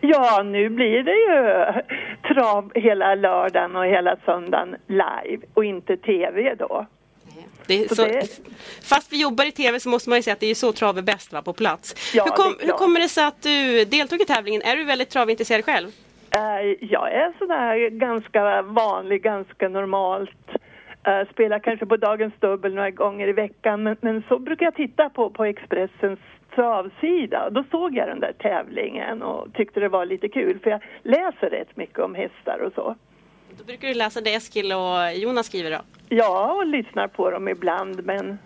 Ja, 0.00 0.42
nu 0.42 0.68
blir 0.68 1.02
det 1.02 1.16
ju 1.16 1.72
trav 2.34 2.72
hela 2.74 3.14
lördagen 3.14 3.76
och 3.76 3.86
hela 3.86 4.16
söndagen 4.24 4.76
live 4.86 5.46
och 5.54 5.64
inte 5.64 5.96
tv 5.96 6.54
då. 6.54 6.86
Så 7.88 7.94
så, 7.94 8.04
det- 8.04 8.40
Fast 8.82 9.12
vi 9.12 9.22
jobbar 9.22 9.44
i 9.44 9.52
tv 9.52 9.80
så 9.80 9.88
måste 9.88 10.08
man 10.10 10.18
ju 10.18 10.22
säga 10.22 10.34
att 10.34 10.40
det 10.40 10.50
är 10.50 10.54
så 10.54 10.72
trav 10.72 10.98
är 10.98 11.02
bäst 11.02 11.32
va, 11.32 11.42
på 11.42 11.52
plats. 11.52 12.14
Ja, 12.14 12.24
hur, 12.24 12.30
kom, 12.30 12.56
hur 12.60 12.72
kommer 12.72 13.00
det 13.00 13.08
sig 13.08 13.24
att 13.24 13.42
du 13.42 13.84
deltog 13.84 14.20
i 14.20 14.24
tävlingen? 14.24 14.62
Är 14.62 14.76
du 14.76 14.84
väldigt 14.84 15.10
travintresserad 15.10 15.64
själv? 15.64 15.88
Eh, 16.30 16.76
jag 16.80 17.12
är 17.12 17.32
sådär 17.38 17.88
ganska 17.90 18.62
vanlig, 18.62 19.22
ganska 19.22 19.68
normalt. 19.68 20.30
Uh, 21.08 21.30
spelar 21.32 21.58
kanske 21.58 21.86
på 21.86 21.96
dagens 21.96 22.34
dubbel 22.40 22.74
några 22.74 22.90
gånger 22.90 23.28
i 23.28 23.32
veckan 23.32 23.82
men, 23.82 23.96
men 24.00 24.22
så 24.28 24.38
brukar 24.38 24.66
jag 24.66 24.74
titta 24.74 25.10
på, 25.10 25.30
på 25.30 25.44
Expressens 25.44 26.18
travsida. 26.54 27.50
Då 27.50 27.64
såg 27.70 27.96
jag 27.96 28.08
den 28.08 28.20
där 28.20 28.32
tävlingen 28.32 29.22
och 29.22 29.54
tyckte 29.54 29.80
det 29.80 29.88
var 29.88 30.06
lite 30.06 30.28
kul 30.28 30.58
för 30.62 30.70
jag 30.70 30.80
läser 31.02 31.50
rätt 31.50 31.76
mycket 31.76 31.98
om 31.98 32.14
hästar 32.14 32.58
och 32.58 32.72
så. 32.74 32.94
Då 33.60 33.66
brukar 33.66 33.88
du 33.88 33.94
läsa 33.94 34.20
det 34.20 34.34
Eskil 34.34 34.72
och 34.72 35.14
Jonas 35.14 35.46
skriver 35.46 35.70
då. 35.70 35.80
Ja, 36.08 36.52
och 36.52 36.66
lyssnar 36.66 37.08
på 37.08 37.30
dem 37.30 37.48
ibland 37.48 38.04
men 38.04 38.30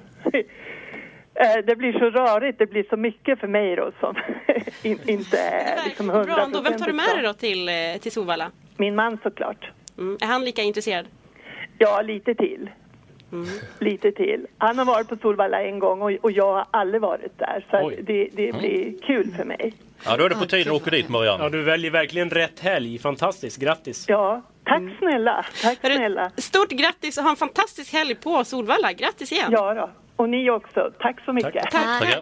eh, 1.35 1.65
det 1.67 1.77
blir 1.77 1.93
så 1.93 2.11
rörigt, 2.11 2.59
det 2.59 2.67
blir 2.67 2.87
så 2.91 2.97
mycket 2.97 3.41
för 3.41 3.47
mig 3.47 3.77
då 3.77 3.93
som 4.01 4.15
in, 4.83 4.99
inte 5.07 5.39
är 5.39 5.85
liksom 5.85 6.07
Verkligen 6.07 6.37
bra 6.37 6.45
ändå. 6.45 6.61
Vem 6.61 6.79
tar 6.79 6.87
du 6.87 6.93
med 6.93 7.17
dig 7.17 7.23
då 7.23 7.33
till, 7.33 7.69
eh, 7.69 7.75
till 8.01 8.13
Solvalla? 8.13 8.51
Min 8.77 8.95
man 8.95 9.19
såklart. 9.23 9.71
Mm. 9.99 10.19
Är 10.21 10.27
han 10.27 10.45
lika 10.45 10.63
intresserad? 10.63 11.07
Ja, 11.79 12.03
lite 12.03 12.35
till. 12.35 12.71
Mm. 13.35 13.49
Lite 13.81 14.13
till. 14.13 14.47
Han 14.59 14.79
har 14.79 14.85
varit 14.85 15.09
på 15.09 15.17
Solvalla 15.17 15.63
en 15.63 15.79
gång 15.79 16.03
och, 16.03 16.11
och 16.21 16.31
jag 16.33 16.53
har 16.53 16.67
aldrig 16.71 17.01
varit 17.03 17.39
där. 17.39 17.67
Så 17.71 17.91
det, 18.03 18.29
det 18.33 18.53
blir 18.59 18.99
kul 19.07 19.33
för 19.37 19.45
mig. 19.45 19.75
Ja, 20.05 20.17
då 20.17 20.25
är 20.25 20.29
det 20.29 20.35
på 20.35 20.47
tiden 20.47 20.75
att 20.75 20.83
åka 20.83 20.91
dit 20.91 21.09
Marianne. 21.09 21.45
Ja, 21.45 21.49
du 21.51 21.63
väljer 21.63 21.91
verkligen 21.91 22.31
rätt 22.31 22.61
helg. 22.61 22.99
Fantastiskt. 22.99 23.57
Grattis! 23.59 24.05
Ja, 24.09 24.43
tack 24.65 24.79
Mm. 24.81 24.95
snälla. 24.99 25.47
Tack 25.63 25.79
snälla. 25.81 26.31
Stort 26.37 26.69
grattis 26.71 27.19
och 27.19 27.25
ha 27.25 27.31
en 27.31 27.37
fantastisk 27.37 27.93
helg 27.93 28.15
på 28.15 28.45
Solvalla. 28.45 28.93
Grattis 28.93 29.33
igen! 29.33 29.49
Ja 29.53 29.75
då. 29.75 29.91
Och 30.17 30.29
ni 30.29 30.51
också. 30.51 30.91
Tack 31.01 31.25
så 31.25 31.33
mycket. 31.33 31.53
Tack. 31.71 31.73
Tackar. 31.73 32.21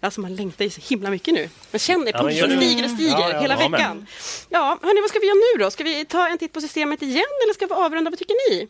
Alltså 0.00 0.20
man 0.20 0.34
längtar 0.34 0.64
ju 0.64 0.70
så 0.70 0.80
himla 0.94 1.10
mycket 1.10 1.34
nu. 1.34 1.48
Man 1.72 1.78
känner 1.78 2.12
Ja, 2.14 2.18
pulsen 2.18 2.48
det. 2.48 2.56
stiger 2.56 2.84
och 2.84 2.90
stiger 2.90 3.10
Ja, 3.18 3.30
ja, 3.32 3.40
hela 3.40 3.54
ja, 3.54 3.60
men. 3.68 3.72
veckan. 3.72 4.06
Ja, 4.50 4.78
hörni, 4.82 5.00
vad 5.00 5.10
ska 5.10 5.18
vi 5.18 5.26
göra 5.26 5.34
nu 5.56 5.64
då? 5.64 5.70
Ska 5.70 5.84
vi 5.84 6.04
ta 6.04 6.28
en 6.28 6.38
titt 6.38 6.52
på 6.52 6.60
systemet 6.60 7.02
igen 7.02 7.24
eller 7.44 7.54
ska 7.54 7.66
vi 7.66 7.72
avrunda? 7.74 8.10
Vad 8.10 8.18
tycker 8.18 8.50
ni? 8.50 8.68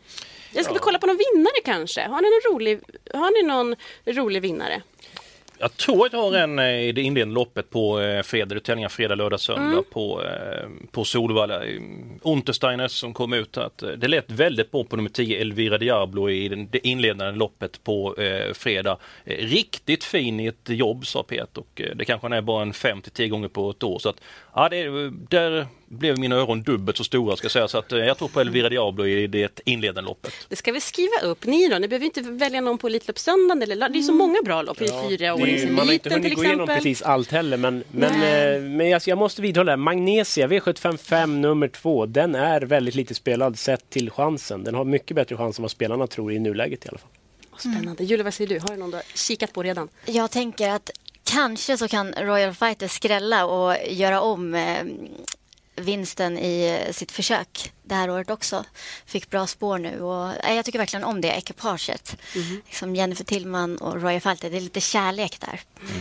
Eller 0.53 0.63
ska 0.63 0.73
vi 0.73 0.79
kolla 0.79 0.99
på 0.99 1.07
någon 1.07 1.19
vinnare 1.35 1.61
kanske? 1.65 2.01
Har 2.01 2.23
ni 2.23 2.29
någon 2.29 2.55
rolig, 2.55 2.81
har 3.15 3.43
ni 3.43 3.49
någon 3.49 3.77
rolig 4.07 4.43
vinnare? 4.43 4.83
Jag 5.63 5.77
tror 5.77 6.07
att 6.07 6.13
jag 6.13 6.23
har 6.23 6.33
en 6.33 6.59
eh, 6.59 6.81
i 6.81 6.93
det 6.93 7.03
inledande 7.03 7.35
loppet 7.35 7.71
på 7.71 8.01
eh, 8.01 8.23
fredag, 8.23 8.55
det 8.55 8.61
tävlingar 8.61 8.89
fredag, 8.89 9.15
lördag, 9.15 9.41
söndag 9.41 9.83
på, 9.91 10.23
eh, 10.23 10.69
på 10.91 11.05
Solvalla. 11.05 11.65
Eh, 11.65 11.81
Untersteiner 12.23 12.89
som 12.89 13.15
kom 13.15 13.33
ut 13.33 13.57
att 13.57 13.83
eh, 13.83 13.89
det 13.91 14.09
lät 14.09 14.31
väldigt 14.31 14.71
bra 14.71 14.85
på 14.85 14.97
nummer 14.97 15.11
10 15.11 15.41
Elvira 15.41 15.79
Diablo 15.79 16.31
i 16.31 16.49
den, 16.49 16.69
det 16.71 16.87
inledande 16.87 17.39
loppet 17.39 17.85
på 17.85 18.17
eh, 18.17 18.53
fredag. 18.53 18.97
Riktigt 19.25 20.05
fin 20.05 20.41
i 20.41 20.47
ett 20.47 20.69
jobb 20.69 21.07
sa 21.07 21.23
Pet 21.23 21.59
och 21.59 21.83
det 21.95 22.05
kanske 22.05 22.25
han 22.25 22.33
är 22.33 22.43
bara 22.43 22.63
en 22.63 22.73
5 22.73 23.01
till 23.01 23.13
10 23.13 23.29
gånger 23.29 23.49
på 23.49 23.71
ett 23.71 23.83
år. 23.83 23.99
Så 23.99 24.09
att, 24.09 24.21
ja, 24.55 24.69
det, 24.69 25.11
där 25.11 25.67
blev 25.93 26.19
mina 26.19 26.37
öron 26.37 26.63
dubbelt 26.63 26.97
så 26.97 27.05
stora 27.05 27.37
ska 27.37 27.45
jag 27.45 27.53
säga 27.53 27.69
så 27.69 27.79
att 27.79 27.93
eh, 27.93 27.99
jag 27.99 28.19
tror 28.19 28.29
på 28.29 28.41
Elvira 28.41 28.69
Diablo 28.69 29.07
i 29.07 29.27
det 29.27 29.61
inledande 29.65 30.09
loppet. 30.09 30.33
Det 30.49 30.57
ska 30.57 30.73
vi 30.73 30.81
skriva 30.81 31.21
upp. 31.23 31.47
Ni 31.47 31.69
då? 31.69 31.79
Ni 31.79 31.89
behöver 31.89 32.07
inte 32.07 32.21
välja 32.21 32.61
någon 32.61 32.79
på 32.79 32.87
Elitloppssöndagen. 32.87 33.63
Eller, 33.63 33.89
det 33.89 33.99
är 33.99 34.03
så 34.03 34.13
många 34.13 34.43
bra 34.45 34.63
lopp. 34.63 34.79
Det 34.79 34.85
är 34.85 35.09
fyra 35.09 35.37
Det 35.37 35.63
är, 35.63 35.71
man 35.71 35.87
har 35.87 35.95
inte 35.95 36.15
hunnit 36.15 36.35
gå 36.35 36.45
igenom 36.45 36.67
precis 36.67 37.03
allt 37.03 37.31
heller 37.31 37.57
men, 37.57 37.85
men, 37.91 38.13
eh, 38.13 38.63
men 38.63 38.95
alltså, 38.95 39.11
jag 39.11 39.19
måste 39.19 39.43
vidhålla 39.43 39.77
Magnesia 39.77 40.47
V755 40.47 41.27
nummer 41.27 41.69
två. 41.69 42.07
Den 42.07 42.35
är 42.35 42.61
väldigt 42.61 42.95
lite 42.95 43.15
spelad 43.15 43.59
sett 43.59 43.91
till 43.91 44.11
chansen. 44.11 44.65
Den 44.65 44.75
har 44.75 44.85
mycket 44.85 45.15
bättre 45.15 45.37
chans 45.37 45.59
än 45.59 45.63
vad 45.63 45.71
spelarna 45.71 46.07
tror 46.07 46.33
i 46.33 46.39
nuläget 46.39 46.85
i 46.85 46.89
alla 46.89 46.99
fall. 46.99 47.11
Spännande. 47.59 48.05
Julia, 48.05 48.25
vad 48.25 48.35
säger 48.35 48.49
du? 48.49 48.61
Har 48.61 48.69
du 48.69 48.77
någon 48.77 48.91
du 48.91 48.97
har 48.97 49.05
kikat 49.15 49.53
på 49.53 49.63
redan? 49.63 49.89
Jag 50.07 50.31
tänker 50.31 50.69
att 50.69 50.91
kanske 51.25 51.77
så 51.77 51.89
kan 51.89 52.13
Royal 52.13 52.55
Fighter 52.55 52.89
skrälla 52.89 53.47
och 53.47 53.77
göra 53.89 54.21
om 54.21 54.55
eh, 54.55 54.85
vinsten 55.77 56.39
i 56.39 56.81
sitt 56.93 57.13
försök 57.13 57.73
det 57.85 57.95
här 57.95 58.11
året 58.11 58.31
också. 58.31 58.65
Fick 59.07 59.31
bra 59.31 59.47
spår 59.47 59.79
nu 59.79 60.01
och 60.01 60.29
nej, 60.45 60.57
jag 60.57 60.65
tycker 60.65 60.79
verkligen 60.79 61.05
om 61.05 61.21
det 61.21 61.29
ekipaget. 61.29 62.17
Mhm. 62.37 62.63
Liksom 62.67 62.97
Jennifer 62.97 63.25
Tillman 63.25 63.77
och 63.77 64.03
Roy 64.03 64.21
Falter, 64.21 64.51
det 64.51 64.57
är 64.57 64.61
lite 64.61 64.81
kärlek 64.81 65.41
där. 65.41 65.61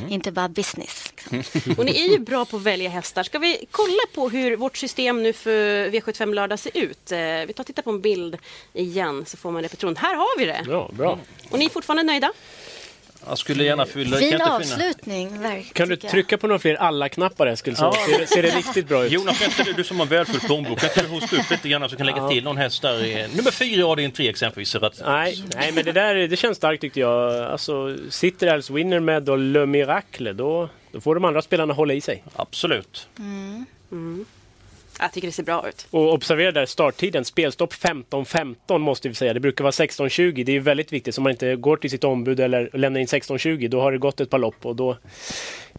Inte 0.10 0.32
bara 0.32 0.50
business. 0.50 1.14
Liksom. 1.32 1.44
Och 1.78 1.86
ni 1.86 1.92
är 2.06 2.10
ju 2.12 2.20
bra 2.20 2.46
på 2.46 2.58
att 2.58 2.64
välja 2.64 2.90
hästar. 2.90 3.24
Ska 3.24 3.40
vi 3.40 3.66
kolla 3.72 4.02
på 4.16 4.30
hur 4.30 4.56
vårt 4.58 4.78
system 4.78 5.24
nu 5.24 5.34
för 5.34 5.90
V75 5.90 6.34
lördag 6.34 6.60
ser 6.60 6.78
ut? 6.78 7.12
Eh, 7.12 7.18
Vi 7.20 7.54
tar 7.56 7.64
och 7.64 7.68
tittar 7.68 7.82
på 7.84 7.90
en 7.90 8.02
bild 8.02 8.38
igen 8.74 9.26
så 9.28 9.38
får 9.38 9.52
man 9.52 9.62
repetition. 9.62 9.96
Här 9.96 10.16
har 10.16 10.38
vi 10.40 10.46
det! 10.46 10.66
Ja, 10.68 10.90
bra. 10.94 11.20
Och 11.50 11.60
ni 11.60 11.66
är 11.66 11.70
fortfarande 11.70 12.04
nöjda? 12.04 12.32
Jag 13.28 13.38
skulle 13.38 13.64
gärna 13.64 13.86
fylla... 13.86 14.18
Fin 14.18 14.32
kan 14.32 14.52
avslutning, 14.52 15.42
verkligen. 15.42 15.74
Kan 15.74 15.90
du 15.90 15.96
trycka 15.96 16.38
på 16.38 16.48
några 16.48 16.60
fler 16.60 16.76
alla-knappar 16.76 17.48
Eskil 17.48 17.76
så 17.76 17.94
ser, 17.94 18.26
ser 18.26 18.42
det 18.42 18.50
riktigt 18.50 18.88
bra 18.88 19.06
ut? 19.06 19.12
Jonas, 19.12 19.42
vänta 19.42 19.64
du, 19.64 19.74
du 19.74 19.84
som 19.84 20.00
har 20.00 20.06
välfull 20.06 20.40
plånbok, 20.40 20.80
kan 20.80 20.90
inte 20.90 21.02
du 21.02 21.08
hosta 21.08 21.36
upp 21.36 21.52
lite 21.52 21.70
grann 21.70 21.90
så 21.90 21.96
kan 21.96 22.06
lägga 22.06 22.28
till 22.28 22.44
någon 22.44 22.58
häst 22.58 22.82
där 22.82 23.06
i 23.06 23.28
nummer 23.36 23.52
fyra 23.52 23.80
i 23.80 23.84
avdelning 23.84 24.12
tre 24.12 24.30
exempelvis. 24.30 24.76
Att, 24.76 25.02
Nej, 25.06 25.44
nej, 25.56 25.72
men 25.72 25.86
det 25.86 25.92
där 25.92 26.16
det 26.16 26.38
känns 26.38 26.58
starkt 26.58 26.82
tyckte 26.82 27.00
jag. 27.00 27.44
Alltså, 27.44 27.98
sitter 28.10 28.48
Alice 28.48 28.74
Winner 28.74 29.00
med 29.00 29.30
och 29.30 29.38
Le 29.38 29.66
Miracle, 29.66 30.34
då, 30.34 30.70
då 30.92 31.02
får 31.02 31.16
de 31.16 31.26
andra 31.26 31.42
spelarna 31.42 31.74
hålla 31.74 31.94
i 31.94 32.02
sig. 32.02 32.24
Absolut. 32.36 33.08
Jag 35.02 35.12
tycker 35.12 35.28
det 35.28 35.32
ser 35.32 35.44
bra 35.44 35.70
ut. 35.70 35.88
Och 35.92 36.14
observera 36.14 36.52
där 36.52 36.66
starttiden, 36.66 37.26
spelstopp 37.26 37.74
15.15 37.74 38.78
måste 38.78 39.10
vi 39.10 39.16
säga. 39.16 39.34
Det 39.34 39.40
brukar 39.40 39.64
vara 39.64 39.72
16.20. 39.72 40.44
Det 40.44 40.56
är 40.56 40.60
väldigt 40.60 40.94
viktigt 40.94 41.16
så 41.16 41.22
man 41.22 41.32
inte 41.32 41.56
går 41.56 41.78
till 41.78 41.90
sitt 41.90 42.04
ombud 42.04 42.40
eller 42.40 42.70
lämnar 42.74 43.00
in 43.00 43.08
16.20. 43.08 43.68
Då 43.68 43.82
har 43.82 43.92
det 43.92 43.98
gått 43.98 44.22
ett 44.22 44.30
par 44.30 44.38
lopp 44.38 44.66
och 44.66 44.76
då 44.76 44.98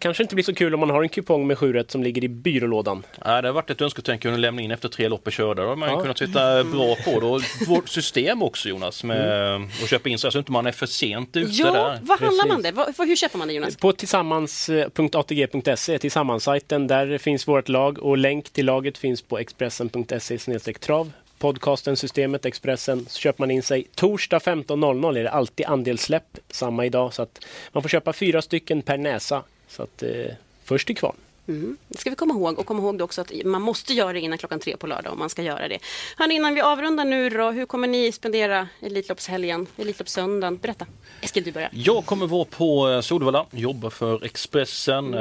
kanske 0.03 0.23
inte 0.23 0.35
blir 0.35 0.45
så 0.45 0.55
kul 0.55 0.75
om 0.75 0.81
man 0.81 0.91
har 0.91 1.03
en 1.03 1.09
kupong 1.09 1.47
med 1.47 1.59
7 1.59 1.73
rätt 1.73 1.91
som 1.91 2.03
ligger 2.03 2.25
i 2.25 2.29
byrålådan. 2.29 3.03
Ja, 3.25 3.43
det 3.43 3.49
har 3.49 3.53
varit 3.53 3.71
ett 3.71 3.81
önsketänk 3.81 4.25
att 4.25 4.39
lämna 4.39 4.63
in 4.63 4.71
efter 4.71 4.89
tre 4.89 5.09
lopp 5.09 5.27
är 5.27 5.31
körda. 5.31 5.63
Då 5.63 5.69
har 5.69 5.77
man 5.77 5.89
Ja. 5.91 6.01
kunnat 6.01 6.19
sitta 6.19 6.65
bra 6.65 6.97
på 7.05 7.21
det. 7.21 7.27
Och 7.27 7.41
vårt 7.69 7.89
system 7.89 8.43
också 8.43 8.69
Jonas, 8.69 9.05
med 9.05 9.55
att 9.83 9.89
köpa 9.89 10.09
in 10.09 10.19
sig 10.19 10.33
så 10.33 10.39
att 10.39 10.43
inte 10.43 10.53
man 10.53 10.67
är 10.67 10.73
för 10.73 10.87
sent 10.87 11.37
ute 11.37 11.51
Ja, 11.53 11.71
där. 11.73 11.99
vad 12.03 12.21
handlar 12.21 12.49
man 12.49 12.63
det? 12.63 12.73
Hur 13.05 13.17
köper 13.17 13.39
man 13.39 13.49
det 13.49 13.55
Jonas? 13.55 13.77
På 13.77 13.93
tillsammans.atg.se, 13.93 15.99
tillsammans-sajten, 15.99 16.87
där 16.87 17.19
finns 17.19 17.49
vårt 17.49 17.69
lag 17.69 17.99
och 17.99 18.19
länk 18.19 18.51
till 18.51 18.67
laget 18.67 18.99
finns 18.99 19.23
på 19.23 19.39
expressen.se 19.39 20.39
trav. 20.73 21.13
Podcasten, 21.39 21.97
systemet, 21.97 22.45
Expressen, 22.47 23.07
så 23.09 23.19
köper 23.19 23.43
man 23.43 23.51
in 23.51 23.63
sig. 23.63 23.87
Torsdag 23.95 24.39
15.00 24.39 25.19
är 25.19 25.23
det 25.23 25.31
alltid 25.31 25.67
andelssläpp, 25.67 26.39
samma 26.51 26.87
idag. 26.87 27.15
Så 27.15 27.23
att 27.23 27.45
man 27.73 27.83
får 27.83 27.89
köpa 27.89 28.13
fyra 28.13 28.43
stycken 28.43 28.83
per 28.83 28.97
näsa. 28.99 29.43
Så 29.73 29.83
att 29.83 30.03
eh, 30.03 30.35
först 30.65 30.87
till 30.87 30.97
kvarn. 30.97 31.17
Mm. 31.49 31.77
Det 31.89 31.99
ska 31.99 32.11
vi 32.11 32.17
komma 32.17 32.35
ihåg 32.35 32.59
och 32.59 32.67
komma 32.67 32.83
ihåg 32.83 33.01
också 33.01 33.21
att 33.21 33.33
man 33.45 33.63
måste 33.63 33.95
göra 33.95 34.13
det 34.13 34.21
innan 34.21 34.39
klockan 34.39 34.61
tre 34.61 34.77
på 34.77 34.87
lördag 34.87 35.13
om 35.13 35.19
man 35.19 35.31
ska 35.31 35.43
göra 35.43 35.69
det. 35.69 35.79
Hörni, 36.17 36.35
innan 36.35 36.55
vi 36.55 36.61
avrundar 36.61 37.05
nu 37.05 37.31
då, 37.31 37.51
hur 37.51 37.67
kommer 37.67 37.89
ni 37.89 38.13
spendera 38.13 38.69
Elitloppshelgen, 38.81 39.67
Elitloppssöndagen? 39.77 40.57
Berätta. 40.57 40.87
Eskil, 41.21 41.45
du 41.45 41.53
börjar. 41.53 41.71
Jag 41.73 42.07
kommer 42.07 42.27
vara 42.27 42.45
på 42.45 42.91
eh, 42.91 43.01
Solvalla, 43.01 43.47
jobba 43.51 43.91
för 43.91 44.25
Expressen. 44.25 45.15
Eh, 45.15 45.21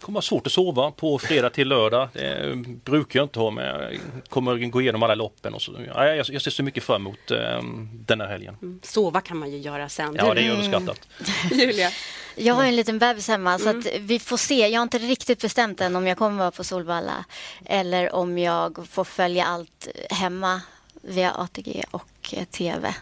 kommer 0.00 0.16
ha 0.16 0.22
svårt 0.22 0.46
att 0.46 0.52
sova 0.52 0.90
på 0.90 1.18
fredag 1.18 1.50
till 1.50 1.68
lördag. 1.68 2.08
Det 2.12 2.64
brukar 2.84 3.20
jag 3.20 3.24
inte 3.24 3.38
ha 3.38 3.50
men 3.50 3.64
jag 3.64 3.98
kommer 4.28 4.70
gå 4.70 4.80
igenom 4.80 5.02
alla 5.02 5.14
loppen. 5.14 5.54
Och 5.54 5.62
så. 5.62 5.72
Ja, 5.86 6.06
jag, 6.06 6.42
ser 6.42 6.50
så 6.50 6.62
mycket 6.62 6.84
fram 6.84 7.02
emot 7.02 7.30
eh, 7.30 7.62
den 8.06 8.20
här 8.20 8.28
helgen. 8.28 8.80
Sova 8.82 9.20
kan 9.20 9.36
man 9.36 9.50
ju 9.50 9.58
göra 9.58 9.88
sen. 9.88 10.14
Ja, 10.18 10.34
det 10.34 10.40
är 10.40 10.50
överskattat. 10.50 11.08
Julia. 11.50 11.90
Jag 12.36 12.54
har 12.54 12.64
en 12.64 12.76
liten 12.76 12.98
bebis 12.98 13.28
hemma 13.28 13.58
så 13.58 13.68
att 13.68 13.86
vi 14.00 14.18
får 14.18 14.36
se. 14.36 14.68
Jag 14.68 14.80
har 14.80 14.82
inte 14.82 14.98
riktigt 14.98 15.40
bestämt 15.40 15.80
än 15.80 15.96
om 15.96 16.06
jag 16.06 16.18
kommer 16.18 16.38
vara 16.38 16.50
på 16.50 16.64
Solvalla 16.64 17.24
eller 17.64 18.14
om 18.14 18.38
jag 18.38 18.86
får 18.90 19.04
följa 19.04 19.44
allt 19.44 19.88
hemma 20.10 20.60
via 21.02 21.32
ATG 21.32 21.84
och 21.90 22.32
eh, 22.32 22.44
TV. 22.44 22.94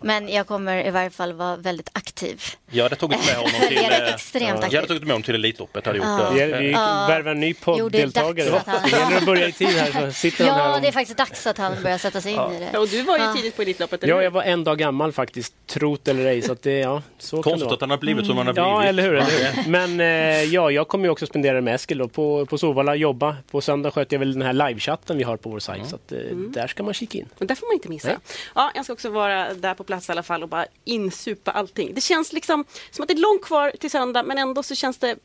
Men 0.00 0.28
jag 0.28 0.46
kommer 0.46 0.86
i 0.86 0.90
varje 0.90 1.10
fall 1.10 1.32
vara 1.32 1.56
väldigt 1.56 1.90
aktiv. 1.92 2.42
Jag 2.70 2.82
hade 2.82 2.96
tagit 2.96 3.26
med 3.26 3.34
honom 3.36 3.50
till, 3.68 3.76
eh, 3.78 4.14
extremt 4.14 4.44
jag 4.48 4.54
hade 4.54 4.66
aktiv. 4.66 4.80
tagit 4.86 5.02
med 5.02 5.10
honom 5.10 5.22
till 5.22 5.34
Elitloppet. 5.34 5.86
Hade 5.86 5.98
gjort 5.98 6.06
Ja. 6.06 6.30
det. 6.34 6.46
Vi, 6.46 6.52
vi 6.66 6.70
Ja. 6.72 7.06
värvar 7.08 7.30
en 7.30 7.40
ny 7.40 7.52
det 7.52 7.60
podddeltagare. 7.60 8.50
dags 8.50 8.68
att 8.68 8.74
han- 8.74 8.90
Det 8.90 8.96
gäller 8.98 9.16
att 9.16 9.26
börja 9.26 9.48
i 9.48 9.52
tid 9.52 9.68
här 9.68 10.06
så 10.06 10.12
sitter 10.12 10.44
han 10.44 10.54
här 10.60 10.68
Ja, 10.68 10.74
om... 10.76 10.82
det 10.82 10.88
är 10.88 10.92
faktiskt 10.92 11.18
dags 11.18 11.46
att 11.46 11.58
han 11.58 11.82
börjar 11.82 11.98
sätta 11.98 12.20
sig 12.20 12.32
in 12.32 12.38
i 12.40 12.58
det. 12.58 12.68
Ja, 12.72 12.78
och 12.78 12.88
du 12.88 13.02
var 13.02 13.18
ju 13.18 13.24
Ja. 13.24 13.34
tidigt 13.34 13.56
på 13.56 13.62
Elitloppet, 13.62 14.02
eller 14.04 14.14
Ja, 14.14 14.22
jag 14.22 14.30
var 14.30 14.42
en 14.42 14.64
dag 14.64 14.78
gammal 14.78 15.12
faktiskt, 15.12 15.54
trot 15.66 16.08
eller 16.08 16.26
ej. 16.26 16.42
Så 16.42 16.52
att 16.52 16.62
det, 16.62 16.78
ja, 16.78 17.02
så 17.18 17.42
kan 17.42 17.52
det 17.52 17.58
Konstigt 17.58 17.72
att 17.72 17.80
han 17.80 17.90
har 17.90 17.98
blivit 17.98 18.26
som 18.26 18.36
han 18.36 18.46
har 18.46 18.52
blivit. 18.54 18.68
Ja, 18.68 18.82
eller 18.84 19.02
hur. 19.02 19.14
Eller 19.14 19.52
hur? 19.52 19.70
Men 19.70 20.00
eh, 20.00 20.42
ja, 20.44 20.70
jag 20.70 20.88
kommer 20.88 21.04
ju 21.04 21.10
också 21.10 21.26
spendera 21.26 21.54
det 21.54 21.60
med 21.60 21.74
Eskil 21.74 21.98
då, 21.98 22.08
på, 22.08 22.46
på 22.46 22.58
Solvalla, 22.58 22.94
jobba. 22.94 23.36
På 23.50 23.60
söndag 23.60 23.90
sköter 23.90 24.14
jag 24.14 24.18
väl 24.18 24.32
den 24.32 24.42
här 24.42 24.52
livechatten 24.68 25.18
vi 25.18 25.24
har 25.24 25.36
på 25.36 25.50
vår 25.50 25.58
sajt. 25.58 25.88
Så 25.88 25.96
att, 25.96 26.12
eh, 26.12 26.18
där 26.36 26.66
ska 26.66 26.82
man 26.82 26.94
kika 26.94 27.18
in. 27.18 27.28
Och 27.38 27.46
där 27.46 27.54
får 27.54 27.66
man 27.66 27.74
inte 27.74 27.88
missa. 27.88 28.10
Ja, 28.54 28.70
jag 28.74 28.84
ska 28.84 28.92
också 28.92 29.10
vara 29.10 29.47
där 29.54 29.74
på 29.74 29.84
plats 29.84 30.08
i 30.08 30.12
alla 30.12 30.22
fall 30.22 30.42
och 30.42 30.48
bara 30.48 30.66
insupa 30.84 31.50
allting. 31.50 31.94
Det 31.94 32.00
känns 32.00 32.32
liksom 32.32 32.64
som 32.90 33.02
att 33.02 33.08
det 33.08 33.14
är 33.14 33.18
långt 33.18 33.42
kvar 33.42 33.72
till 33.80 33.90
söndag 33.90 34.22
men 34.22 34.38
ändå 34.38 34.62
så 34.62 34.74
känns 34.74 34.98
det 34.98 35.16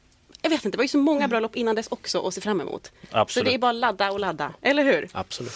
jag 0.44 0.50
vet 0.50 0.66
inte, 0.66 0.76
det 0.76 0.78
var 0.78 0.84
ju 0.84 0.88
så 0.88 0.98
många 0.98 1.28
bra 1.28 1.40
lopp 1.40 1.56
innan 1.56 1.76
dess 1.76 1.88
också 1.88 2.28
att 2.28 2.34
se 2.34 2.42
fram 2.42 2.62
emot. 2.62 2.92
Absolut. 3.12 3.48
Så 3.48 3.52
det 3.52 3.56
är 3.56 3.60
bara 3.60 3.72
ladda 3.72 4.12
och 4.12 4.20
ladda, 4.20 4.54
eller 4.62 4.84
hur? 4.84 5.10
Absolut. 5.12 5.54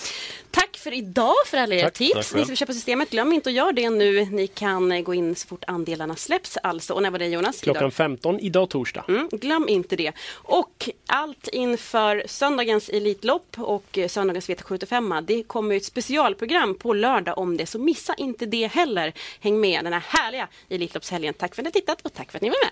Tack 0.52 0.78
för 0.78 0.94
idag 0.94 1.34
för 1.46 1.58
alla 1.58 1.76
era 1.76 1.84
Tack. 1.84 1.94
tips. 1.94 2.14
Tack 2.14 2.34
Ni 2.34 2.42
som 2.42 2.48
vill 2.48 2.58
köpa 2.58 2.74
systemet, 2.74 3.10
glöm 3.10 3.34
inte 3.34 3.50
att 3.50 3.56
göra 3.56 3.72
det 3.72 3.90
nu. 3.90 4.26
Ni 4.26 4.48
kan 4.48 4.92
eh, 4.92 5.02
gå 5.02 5.14
in 5.14 5.36
så 5.36 5.48
fort 5.48 5.64
andelarna 5.68 6.16
släpps 6.16 6.58
alltså. 6.64 6.94
Och 6.94 7.02
när 7.04 7.12
var 7.12 7.20
det 7.20 7.28
Jonas? 7.28 7.62
Klockan 7.62 7.82
Idag. 7.84 7.94
15 7.94 8.40
idag 8.40 8.70
torsdag. 8.70 9.06
Mm, 9.08 9.30
glöm 9.32 9.70
inte 9.70 9.96
det. 9.96 10.12
Och 10.34 10.90
allt 11.06 11.48
inför 11.48 12.24
söndagens 12.28 12.90
Elitlopp 12.90 13.56
och 13.58 13.98
eh, 13.98 14.08
söndagens 14.08 14.50
V75. 14.50 15.22
Det 15.22 15.44
kommer 15.44 15.76
ett 15.76 15.86
specialprogram 15.86 16.76
på 16.76 16.94
lördag 16.94 17.38
om 17.38 17.58
det, 17.58 17.66
så 17.66 17.80
missa 17.80 18.14
inte 18.16 18.46
det 18.46 18.68
heller. 18.68 19.14
Häng 19.40 19.60
med 19.60 19.84
den 19.84 19.94
här 19.94 20.04
härliga 20.08 20.48
Elitloppshelgen. 20.70 21.34
Tack 21.34 21.56
för 21.56 21.62
att 21.62 21.64
ni 21.64 21.68
har 21.68 21.82
tittat 21.82 22.02
och 22.02 22.14
tack 22.14 22.32
för 22.32 22.38
att 22.38 22.42
ni 22.42 22.50
var 22.50 22.58
med. 22.66 22.72